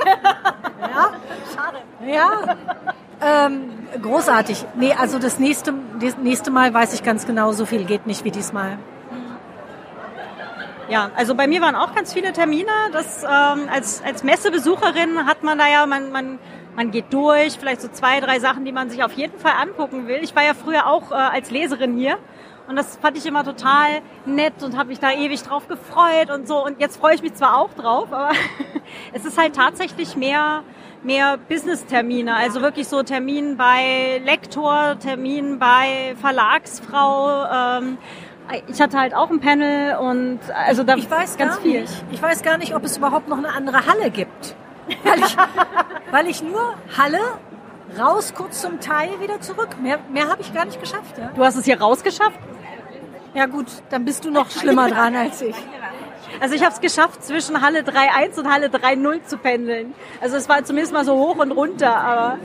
ja? 0.81 1.11
Schade. 1.53 1.77
Ja. 2.05 2.57
Ähm, 3.21 3.69
großartig. 4.01 4.65
Nee, 4.75 4.93
also 4.93 5.19
das 5.19 5.39
nächste, 5.39 5.73
das 5.99 6.17
nächste 6.17 6.51
Mal 6.51 6.73
weiß 6.73 6.93
ich 6.93 7.03
ganz 7.03 7.25
genau, 7.25 7.51
so 7.51 7.65
viel 7.65 7.85
geht 7.85 8.07
nicht 8.07 8.23
wie 8.23 8.31
diesmal. 8.31 8.77
Ja, 10.89 11.11
also 11.15 11.33
bei 11.33 11.47
mir 11.47 11.61
waren 11.61 11.75
auch 11.75 11.95
ganz 11.95 12.13
viele 12.13 12.33
Termine. 12.33 12.71
Das, 12.91 13.23
ähm, 13.23 13.69
als, 13.71 14.03
als 14.03 14.23
Messebesucherin 14.23 15.25
hat 15.25 15.41
man 15.41 15.57
da 15.57 15.67
ja, 15.67 15.85
man, 15.85 16.11
man, 16.11 16.39
man 16.75 16.91
geht 16.91 17.11
durch, 17.11 17.57
vielleicht 17.59 17.81
so 17.81 17.87
zwei, 17.87 18.19
drei 18.19 18.39
Sachen, 18.39 18.65
die 18.65 18.71
man 18.71 18.89
sich 18.89 19.03
auf 19.03 19.13
jeden 19.13 19.37
Fall 19.39 19.53
angucken 19.61 20.07
will. 20.07 20.19
Ich 20.21 20.35
war 20.35 20.43
ja 20.43 20.53
früher 20.53 20.87
auch 20.87 21.11
äh, 21.11 21.15
als 21.15 21.51
Leserin 21.51 21.97
hier 21.97 22.17
und 22.67 22.75
das 22.75 22.97
fand 22.97 23.17
ich 23.17 23.25
immer 23.25 23.43
total 23.43 24.01
nett 24.25 24.63
und 24.63 24.77
habe 24.77 24.89
mich 24.89 24.99
da 24.99 25.11
ewig 25.11 25.43
drauf 25.43 25.67
gefreut 25.67 26.29
und 26.33 26.47
so. 26.47 26.63
Und 26.63 26.79
jetzt 26.79 26.97
freue 26.97 27.15
ich 27.15 27.21
mich 27.21 27.33
zwar 27.33 27.59
auch 27.59 27.73
drauf, 27.73 28.11
aber 28.11 28.31
es 29.13 29.25
ist 29.25 29.37
halt 29.37 29.55
tatsächlich 29.55 30.15
mehr 30.15 30.63
mehr 31.03 31.37
Business-Termine, 31.49 32.33
also 32.33 32.61
wirklich 32.61 32.87
so 32.87 33.03
Termin 33.03 33.57
bei 33.57 34.21
Lektor, 34.23 34.97
Termin 34.99 35.59
bei 35.59 36.15
Verlagsfrau. 36.21 37.43
Ähm, 37.77 37.97
ich 38.67 38.81
hatte 38.81 38.97
halt 38.97 39.13
auch 39.13 39.29
ein 39.29 39.39
Panel 39.39 39.97
und 39.97 40.39
also 40.65 40.83
da 40.83 40.95
Ich 40.95 41.09
weiß 41.09 41.37
ganz 41.37 41.55
gar 41.55 41.61
viel. 41.61 41.81
nicht. 41.81 42.05
Ich 42.11 42.21
weiß 42.21 42.41
gar 42.41 42.57
nicht, 42.57 42.75
ob 42.75 42.83
es 42.83 42.97
überhaupt 42.97 43.27
noch 43.27 43.37
eine 43.37 43.49
andere 43.53 43.85
Halle 43.85 44.11
gibt. 44.11 44.55
Weil 45.03 45.19
ich, 45.19 45.37
weil 46.11 46.27
ich 46.27 46.43
nur 46.43 46.75
Halle 46.97 47.19
raus, 47.99 48.33
kurz 48.35 48.61
zum 48.61 48.79
Teil, 48.79 49.19
wieder 49.19 49.41
zurück. 49.41 49.69
Mehr, 49.81 49.99
mehr 50.11 50.29
habe 50.29 50.41
ich 50.41 50.53
gar 50.53 50.65
nicht 50.65 50.79
geschafft. 50.79 51.17
Ja? 51.17 51.31
Du 51.35 51.43
hast 51.43 51.55
es 51.55 51.65
hier 51.65 51.79
rausgeschafft? 51.79 52.39
ja 53.33 53.45
gut, 53.47 53.67
dann 53.89 54.05
bist 54.05 54.25
du 54.25 54.31
noch 54.31 54.49
schlimmer 54.49 54.89
dran 54.89 55.15
als 55.15 55.41
ich. 55.41 55.55
Also 56.39 56.55
ich 56.55 56.63
habe 56.63 56.73
es 56.73 56.81
geschafft, 56.81 57.23
zwischen 57.23 57.61
Halle 57.61 57.81
3.1 57.81 58.39
und 58.39 58.51
Halle 58.51 58.67
3.0 58.67 59.23
zu 59.25 59.37
pendeln. 59.37 59.93
Also 60.21 60.35
es 60.35 60.49
war 60.49 60.63
zumindest 60.63 60.93
mal 60.93 61.05
so 61.05 61.15
hoch 61.15 61.37
und 61.37 61.51
runter, 61.51 61.95
aber 61.95 62.37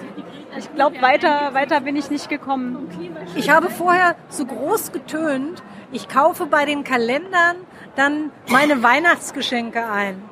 ich 0.58 0.72
glaube, 0.74 1.00
weiter, 1.00 1.54
weiter 1.54 1.80
bin 1.80 1.96
ich 1.96 2.10
nicht 2.10 2.28
gekommen. 2.28 2.88
Ich 3.34 3.50
habe 3.50 3.70
vorher 3.70 4.16
so 4.28 4.44
groß 4.44 4.92
getönt, 4.92 5.62
ich 5.90 6.08
kaufe 6.08 6.46
bei 6.46 6.64
den 6.64 6.84
Kalendern 6.84 7.56
dann 7.96 8.30
meine 8.48 8.82
Weihnachtsgeschenke 8.82 9.84
ein. 9.86 10.22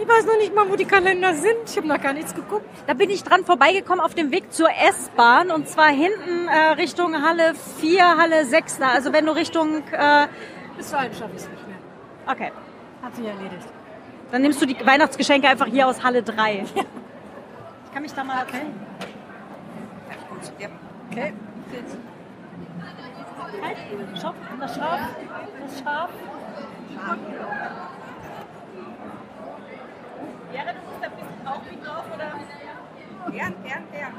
Ich 0.00 0.06
weiß 0.06 0.26
noch 0.26 0.36
nicht 0.36 0.54
mal, 0.54 0.68
wo 0.70 0.76
die 0.76 0.84
Kalender 0.84 1.34
sind. 1.34 1.56
Ich 1.66 1.76
habe 1.76 1.88
noch 1.88 2.00
gar 2.00 2.12
nichts 2.12 2.34
geguckt. 2.34 2.64
Da 2.86 2.94
bin 2.94 3.10
ich 3.10 3.24
dran 3.24 3.44
vorbeigekommen 3.44 4.00
auf 4.00 4.14
dem 4.14 4.30
Weg 4.30 4.52
zur 4.52 4.68
S-Bahn 4.70 5.50
und 5.50 5.68
zwar 5.68 5.88
hinten 5.88 6.46
äh, 6.48 6.72
Richtung 6.72 7.20
Halle 7.22 7.54
4, 7.80 8.16
Halle 8.16 8.44
6. 8.44 8.78
Da. 8.78 8.88
Also 8.90 9.12
wenn 9.12 9.26
du 9.26 9.32
Richtung... 9.32 9.82
Äh, 9.90 10.28
Bis 10.76 10.90
dahin 10.90 11.12
schaffe 11.12 11.32
ich 11.34 11.42
es 11.42 11.48
nicht 11.48 11.66
mehr. 11.66 11.76
okay, 12.26 12.52
Hat 13.02 13.16
sich 13.16 13.26
erledigt. 13.26 13.66
dann 14.30 14.42
nimmst 14.42 14.62
du 14.62 14.66
die 14.66 14.76
Weihnachtsgeschenke 14.86 15.48
einfach 15.48 15.66
hier 15.66 15.88
aus 15.88 16.02
Halle 16.02 16.22
3. 16.22 16.64
Ich 17.88 17.94
kann 17.94 18.02
mich 18.02 18.12
da 18.12 18.22
mal... 18.22 18.44
Okay. 18.46 18.66
Okay. 21.10 21.32
Halt, 23.62 23.76
Schau, 24.20 24.34
das 24.60 24.74
Schaf, 24.76 25.00
das 25.66 25.80
Schaf. 25.80 26.10
Ja, 30.54 30.62
du 30.62 30.78
musst 30.88 31.04
ein 31.04 31.10
bisschen 31.10 31.46
auch 31.46 31.62
mit 31.70 31.86
drauf, 31.86 32.04
oder? 32.14 32.32
Gern, 33.30 33.54
gern, 33.62 33.82
gern. 33.92 34.12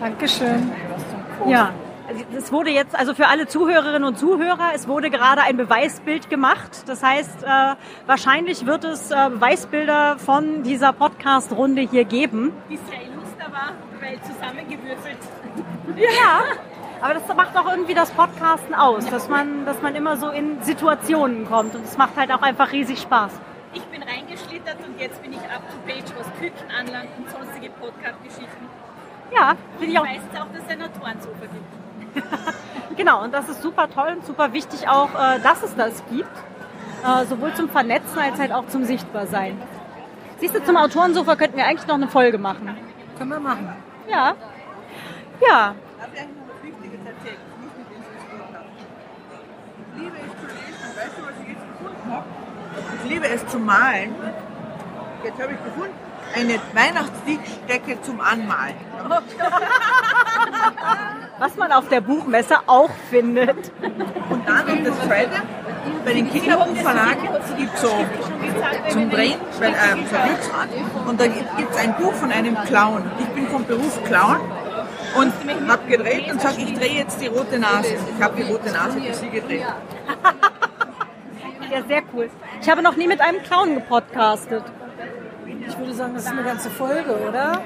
Dankeschön. 0.00 0.72
Ja. 1.46 1.72
Es 2.36 2.50
wurde 2.50 2.70
jetzt, 2.70 2.98
also 2.98 3.14
für 3.14 3.28
alle 3.28 3.46
Zuhörerinnen 3.46 4.02
und 4.02 4.18
Zuhörer, 4.18 4.72
es 4.74 4.88
wurde 4.88 5.10
gerade 5.10 5.42
ein 5.42 5.56
Beweisbild 5.56 6.28
gemacht. 6.28 6.82
Das 6.86 7.02
heißt, 7.02 7.44
äh, 7.44 7.76
wahrscheinlich 8.06 8.66
wird 8.66 8.84
es 8.84 9.12
äh, 9.12 9.14
Beweisbilder 9.30 10.18
von 10.18 10.64
dieser 10.64 10.92
Podcast-Runde 10.92 11.82
hier 11.82 12.04
geben. 12.04 12.52
War, 12.68 13.09
weil 14.10 14.20
zusammengewürfelt. 14.22 15.18
Ja, 15.96 16.42
aber 17.00 17.14
das 17.14 17.26
macht 17.34 17.56
auch 17.56 17.70
irgendwie 17.70 17.94
das 17.94 18.10
Podcasten 18.10 18.74
aus, 18.74 19.06
dass 19.06 19.28
man, 19.28 19.64
dass 19.64 19.80
man 19.82 19.94
immer 19.94 20.16
so 20.16 20.28
in 20.30 20.62
Situationen 20.62 21.46
kommt 21.48 21.74
und 21.74 21.84
es 21.84 21.96
macht 21.96 22.16
halt 22.16 22.32
auch 22.32 22.42
einfach 22.42 22.72
riesig 22.72 23.00
Spaß. 23.00 23.32
Ich 23.72 23.82
bin 23.84 24.02
reingeschlittert 24.02 24.76
und 24.86 24.98
jetzt 25.00 25.22
bin 25.22 25.32
ich 25.32 25.38
up 25.38 25.62
to 25.70 25.76
page, 25.86 26.12
was 26.18 26.26
Küchen 26.40 26.70
anlangt 26.76 27.08
und 27.18 27.30
sonstige 27.30 27.70
Podcast-Geschichten. 27.70 28.68
Ja, 29.32 29.54
finde 29.78 29.86
ich 29.86 29.92
Ich 29.92 29.98
auch. 29.98 30.04
weiß 30.04 30.20
jetzt 30.30 30.40
auch, 30.42 30.48
dass 30.52 30.62
es 30.64 30.68
ein 30.70 30.82
Autorensofa 30.82 31.46
gibt. 31.52 32.24
Genau, 32.96 33.22
und 33.22 33.32
das 33.32 33.48
ist 33.48 33.62
super 33.62 33.88
toll 33.88 34.14
und 34.16 34.26
super 34.26 34.52
wichtig 34.52 34.86
auch, 34.88 35.08
äh, 35.14 35.38
dass 35.40 35.62
es 35.62 35.74
das 35.74 36.02
gibt. 36.10 36.28
Äh, 37.06 37.24
sowohl 37.24 37.54
zum 37.54 37.70
Vernetzen 37.70 38.18
als 38.18 38.38
halt 38.38 38.52
auch 38.52 38.66
zum 38.66 38.84
Sichtbarsein. 38.84 39.56
Siehst 40.38 40.54
du, 40.54 40.62
zum 40.64 40.76
Autorensofa 40.76 41.36
könnten 41.36 41.56
wir 41.56 41.66
eigentlich 41.66 41.86
noch 41.86 41.94
eine 41.94 42.08
Folge 42.08 42.36
machen. 42.36 42.76
Können 43.16 43.30
wir 43.30 43.40
machen. 43.40 43.72
Ja. 44.10 44.34
Ja. 45.40 45.74
Darf 45.98 46.08
ich 46.12 46.20
eigentlich 46.20 46.36
noch 46.36 46.48
was 46.54 46.62
Wichtiges 46.64 47.00
erzählen? 47.06 47.38
Ich 49.78 50.00
liebe 50.00 50.16
es 50.16 50.40
zu 50.40 50.46
lesen. 50.46 50.96
Weißt 50.96 51.18
du, 51.18 51.22
was 51.22 51.34
ich 51.42 51.48
jetzt 51.48 51.66
gefunden 51.78 52.12
habe? 52.12 52.26
Ich 53.04 53.10
liebe 53.10 53.28
es 53.28 53.46
zu 53.46 53.58
malen. 53.58 54.14
Jetzt 55.22 55.40
habe 55.40 55.52
ich 55.52 55.64
gefunden, 55.64 55.94
eine 56.34 56.60
Weihnachtsliedstecke 56.74 58.00
zum 58.02 58.20
Anmalen. 58.20 58.74
Was 61.38 61.56
man 61.56 61.72
auf 61.72 61.88
der 61.88 62.00
Buchmesse 62.02 62.58
auch 62.66 62.90
findet. 63.08 63.72
Und 64.28 64.46
dann 64.46 64.66
und 64.66 64.86
das 64.86 65.00
Zweite, 65.00 65.42
bei 66.04 66.12
den 66.12 66.30
Kinderbuchverlagen 66.30 67.28
gibt 67.56 67.74
es 67.74 67.80
so 67.80 67.90
zum 68.90 69.10
Drehen, 69.10 69.40
weil, 69.58 69.70
äh, 69.70 69.96
so 70.10 70.16
Glücksrad. 70.16 70.68
Und 71.06 71.20
da 71.20 71.26
gibt 71.26 71.70
es 71.70 71.76
ein 71.78 71.96
Buch 71.96 72.12
von 72.12 72.30
einem 72.30 72.56
Clown. 72.64 73.10
Ich 73.18 73.28
bin 73.28 73.48
vom 73.48 73.64
Beruf 73.64 74.02
Clown 74.04 74.40
und 75.16 75.32
habe 75.68 75.86
gedreht 75.88 76.30
und 76.30 76.40
sage, 76.40 76.56
ich 76.58 76.74
drehe 76.74 76.98
jetzt 76.98 77.20
die 77.20 77.28
rote 77.28 77.58
Nase. 77.58 77.96
Ich 78.16 78.22
habe 78.22 78.36
die 78.36 78.50
rote 78.50 78.70
Nase 78.70 79.00
für 79.00 79.14
sie 79.14 79.30
gedreht. 79.30 79.64
Ja, 81.70 81.84
sehr 81.86 82.02
cool. 82.12 82.28
Ich 82.60 82.68
habe 82.68 82.82
noch 82.82 82.96
nie 82.96 83.06
mit 83.06 83.20
einem 83.20 83.44
Clown 83.44 83.76
gepodcastet. 83.76 84.64
Ich 85.80 85.86
würde 85.86 85.94
sagen, 85.94 86.14
das 86.14 86.24
ist 86.24 86.30
eine 86.30 86.42
ganze 86.42 86.70
Folge, 86.70 87.16
oder? 87.26 87.62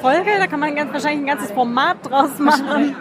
Folge, 0.00 0.30
da 0.38 0.46
kann 0.46 0.60
man 0.60 0.74
ganz, 0.74 0.92
wahrscheinlich 0.92 1.20
ein 1.20 1.36
ganzes 1.36 1.52
Format 1.52 1.98
draus 2.02 2.38
machen. 2.38 2.96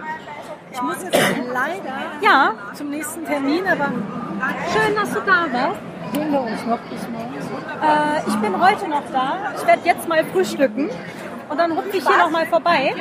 Ich 0.72 0.82
muss 0.82 0.98
jetzt 1.04 1.18
leider 1.54 1.94
Ja, 2.22 2.54
zum 2.74 2.90
nächsten 2.90 3.26
Termin, 3.26 3.66
aber 3.66 3.92
schön, 4.74 4.96
dass 4.96 5.14
du 5.14 5.22
da 5.22 5.46
warst. 5.52 5.80
sehen 6.14 6.32
wir 6.32 6.42
uns 6.42 6.66
noch 6.66 6.80
bis 6.80 7.08
morgen. 7.10 7.34
Äh, 7.82 8.28
ich 8.28 8.36
bin 8.36 8.62
heute 8.62 8.88
noch 8.90 9.04
da. 9.14 9.38
Ich 9.58 9.66
werde 9.66 9.82
jetzt 9.86 10.08
mal 10.10 10.26
frühstücken 10.26 10.90
und 11.50 11.58
dann 11.58 11.76
hupfe 11.78 11.96
ich 11.96 12.06
hier 12.06 12.18
noch 12.18 12.30
mal 12.32 12.46
vorbei. 12.48 12.94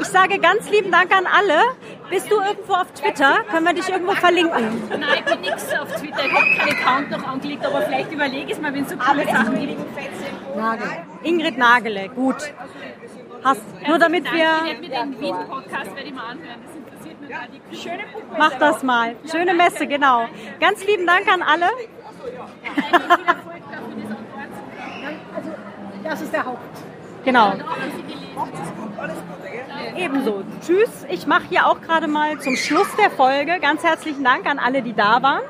Ich 0.00 0.06
sage 0.06 0.38
ganz 0.38 0.70
lieben 0.70 0.92
Dank 0.92 1.10
an 1.16 1.26
alle. 1.26 1.58
Bist 2.12 2.30
du 2.30 2.40
irgendwo 2.42 2.74
auf 2.74 2.92
Twitter? 2.92 3.42
Können 3.50 3.64
wir 3.64 3.72
dich 3.72 3.88
irgendwo 3.88 4.12
verlinken? 4.12 4.82
Nein, 4.90 5.02
ich 5.16 5.24
bin 5.24 5.40
nichts 5.40 5.72
auf 5.72 5.90
Twitter. 5.96 6.26
Ich 6.26 6.32
habe 6.34 6.46
keinen 6.58 6.76
Account 6.76 7.10
noch 7.10 7.26
angelegt, 7.26 7.64
aber 7.64 7.80
vielleicht 7.80 8.12
überlege 8.12 8.46
ich 8.48 8.52
es 8.52 8.60
mal, 8.60 8.74
wenn 8.74 8.84
es 8.84 8.90
so 8.90 8.96
coole 8.98 9.24
Sachen 9.24 9.58
gibt. 9.58 10.54
Nagel. 10.54 10.90
Ingrid 11.22 11.56
Nagele, 11.56 12.10
gut. 12.10 12.52
Hast, 13.42 13.62
nur 13.88 13.98
damit 13.98 14.26
Ich 14.26 14.32
wir... 14.32 14.40
werde 14.40 14.80
mir 14.80 14.90
den 14.90 15.20
Wien-Podcast 15.20 15.96
werde 15.96 16.08
ich 16.08 16.14
mal 16.14 16.32
anhören. 16.32 16.60
Das 16.66 16.76
interessiert 16.76 17.20
mich 17.22 17.30
gerade. 17.30 17.48
Die 17.70 17.76
schöne. 17.76 18.04
Mach 18.38 18.58
das 18.58 18.82
mal. 18.82 19.16
Schöne 19.30 19.54
Messe, 19.54 19.86
genau. 19.86 20.26
Ganz 20.60 20.86
lieben 20.86 21.06
Dank 21.06 21.26
an 21.32 21.40
alle. 21.42 21.70
Das 26.04 26.20
ist 26.20 26.32
der 26.34 26.44
Haupt. 26.44 26.60
Genau. 27.24 27.54
Ebenso. 29.96 30.42
Tschüss. 30.64 31.06
Ich 31.08 31.26
mache 31.26 31.44
hier 31.48 31.66
auch 31.66 31.80
gerade 31.80 32.08
mal 32.08 32.38
zum 32.40 32.56
Schluss 32.56 32.88
der 32.96 33.10
Folge 33.10 33.58
ganz 33.60 33.82
herzlichen 33.82 34.24
Dank 34.24 34.46
an 34.46 34.58
alle, 34.58 34.82
die 34.82 34.92
da 34.92 35.22
waren. 35.22 35.42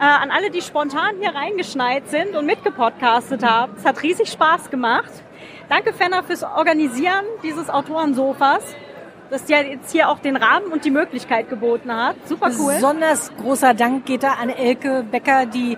Äh, 0.00 0.04
an 0.04 0.30
alle, 0.30 0.50
die 0.50 0.62
spontan 0.62 1.16
hier 1.20 1.34
reingeschneit 1.34 2.08
sind 2.08 2.36
und 2.36 2.46
mitgepodcastet 2.46 3.42
haben. 3.42 3.72
Es 3.76 3.84
hat 3.84 4.02
riesig 4.02 4.30
Spaß 4.30 4.70
gemacht. 4.70 5.10
Danke, 5.68 5.92
Fenner, 5.92 6.22
fürs 6.22 6.44
Organisieren 6.44 7.24
dieses 7.42 7.68
Autorensofas, 7.68 8.62
das 9.28 9.44
dir 9.44 9.62
jetzt 9.62 9.90
hier 9.90 10.08
auch 10.08 10.20
den 10.20 10.36
Rahmen 10.36 10.72
und 10.72 10.84
die 10.84 10.90
Möglichkeit 10.90 11.50
geboten 11.50 11.92
hat. 11.92 12.16
Super 12.26 12.50
cool. 12.58 12.74
Besonders 12.74 13.32
großer 13.36 13.74
Dank 13.74 14.06
geht 14.06 14.22
da 14.22 14.34
an 14.40 14.50
Elke 14.50 15.04
Becker, 15.10 15.46
die 15.46 15.76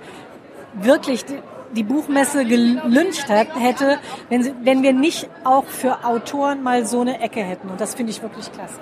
wirklich 0.75 1.25
die, 1.75 1.83
Buchmesse 1.83 2.45
gelyncht 2.45 3.29
hat, 3.29 3.49
hätte, 3.59 3.99
wenn, 4.29 4.43
sie, 4.43 4.55
wenn 4.63 4.83
wir 4.83 4.93
nicht 4.93 5.29
auch 5.45 5.65
für 5.65 6.05
Autoren 6.05 6.63
mal 6.63 6.87
so 6.87 7.01
eine 7.01 7.21
Ecke 7.21 7.41
hätten. 7.41 7.69
Und 7.69 7.81
das 7.81 7.95
finde 7.95 8.13
ich 8.13 8.23
wirklich 8.23 8.51
klasse. 8.53 8.79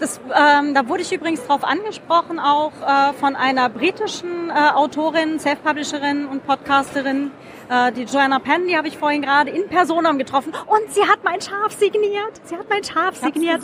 Das, 0.00 0.18
ähm, 0.34 0.72
da 0.72 0.88
wurde 0.88 1.02
ich 1.02 1.12
übrigens 1.12 1.46
drauf 1.46 1.62
angesprochen, 1.62 2.38
auch 2.38 2.72
äh, 2.80 3.12
von 3.12 3.36
einer 3.36 3.68
britischen 3.68 4.48
äh, 4.48 4.70
Autorin, 4.74 5.38
Self-Publisherin 5.38 6.24
und 6.24 6.46
Podcasterin, 6.46 7.30
äh, 7.68 7.92
die 7.92 8.04
Joanna 8.04 8.38
Penn, 8.38 8.66
die 8.66 8.78
habe 8.78 8.88
ich 8.88 8.96
vorhin 8.96 9.20
gerade 9.20 9.50
in 9.50 9.68
Personam 9.68 10.16
getroffen 10.16 10.54
und 10.66 10.92
sie 10.92 11.02
hat 11.02 11.22
mein 11.22 11.42
Schaf 11.42 11.72
signiert. 11.72 12.40
Sie 12.44 12.56
hat 12.56 12.70
mein 12.70 12.82
Schaf 12.82 13.16
signiert. 13.16 13.60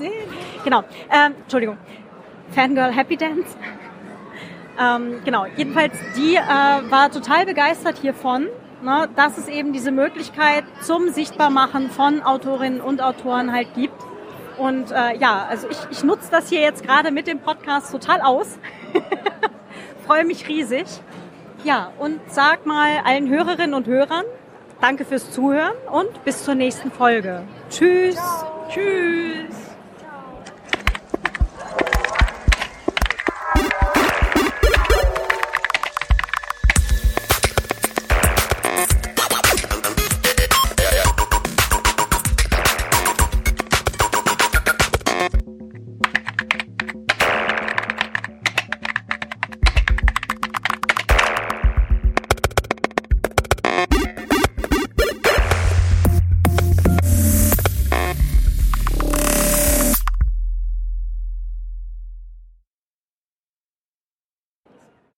Genau. 0.63 0.85
Ähm, 1.11 1.35
Entschuldigung. 1.43 1.79
Fangirl 2.51 2.93
Happy 2.93 3.17
Dance. 3.17 3.57
Ähm, 4.79 5.23
genau. 5.25 5.47
Jedenfalls, 5.57 5.95
die 6.17 6.37
äh, 6.37 6.41
war 6.91 7.11
total 7.11 7.47
begeistert 7.47 7.99
hiervon. 7.99 8.49
Ne, 8.83 9.09
dass 9.17 9.39
es 9.39 9.49
eben 9.49 9.73
diese 9.73 9.91
Möglichkeit 9.91 10.65
zum 10.83 11.09
Sichtbarmachen 11.09 11.91
von 11.91 12.23
Autorinnen 12.23 12.83
und 12.83 13.03
Autoren 13.03 13.51
halt 13.53 13.75
gibt. 13.75 13.97
Und 14.59 14.91
äh, 14.91 15.17
ja, 15.17 15.47
also 15.49 15.67
ich, 15.69 15.79
ich 15.91 16.05
nutze 16.05 16.31
das 16.31 16.49
hier 16.49 16.61
jetzt 16.61 16.85
gerade 16.85 17.11
mit 17.11 17.27
dem 17.27 17.41
Podcast 17.41 17.91
total 17.91 18.21
aus. 18.21 18.59
Freue 20.07 20.25
mich 20.25 20.47
riesig. 20.47 20.87
Ja, 21.65 21.91
und 21.99 22.21
sag 22.29 22.67
mal 22.67 23.01
allen 23.05 23.29
Hörerinnen 23.29 23.75
und 23.75 23.87
Hörern, 23.87 24.25
danke 24.81 25.05
fürs 25.05 25.31
Zuhören 25.33 25.75
und 25.91 26.25
bis 26.25 26.45
zur 26.45 26.55
nächsten 26.55 26.91
Folge. 26.93 27.43
Tschüss. 27.71 28.21
Tschüss. 28.69 29.66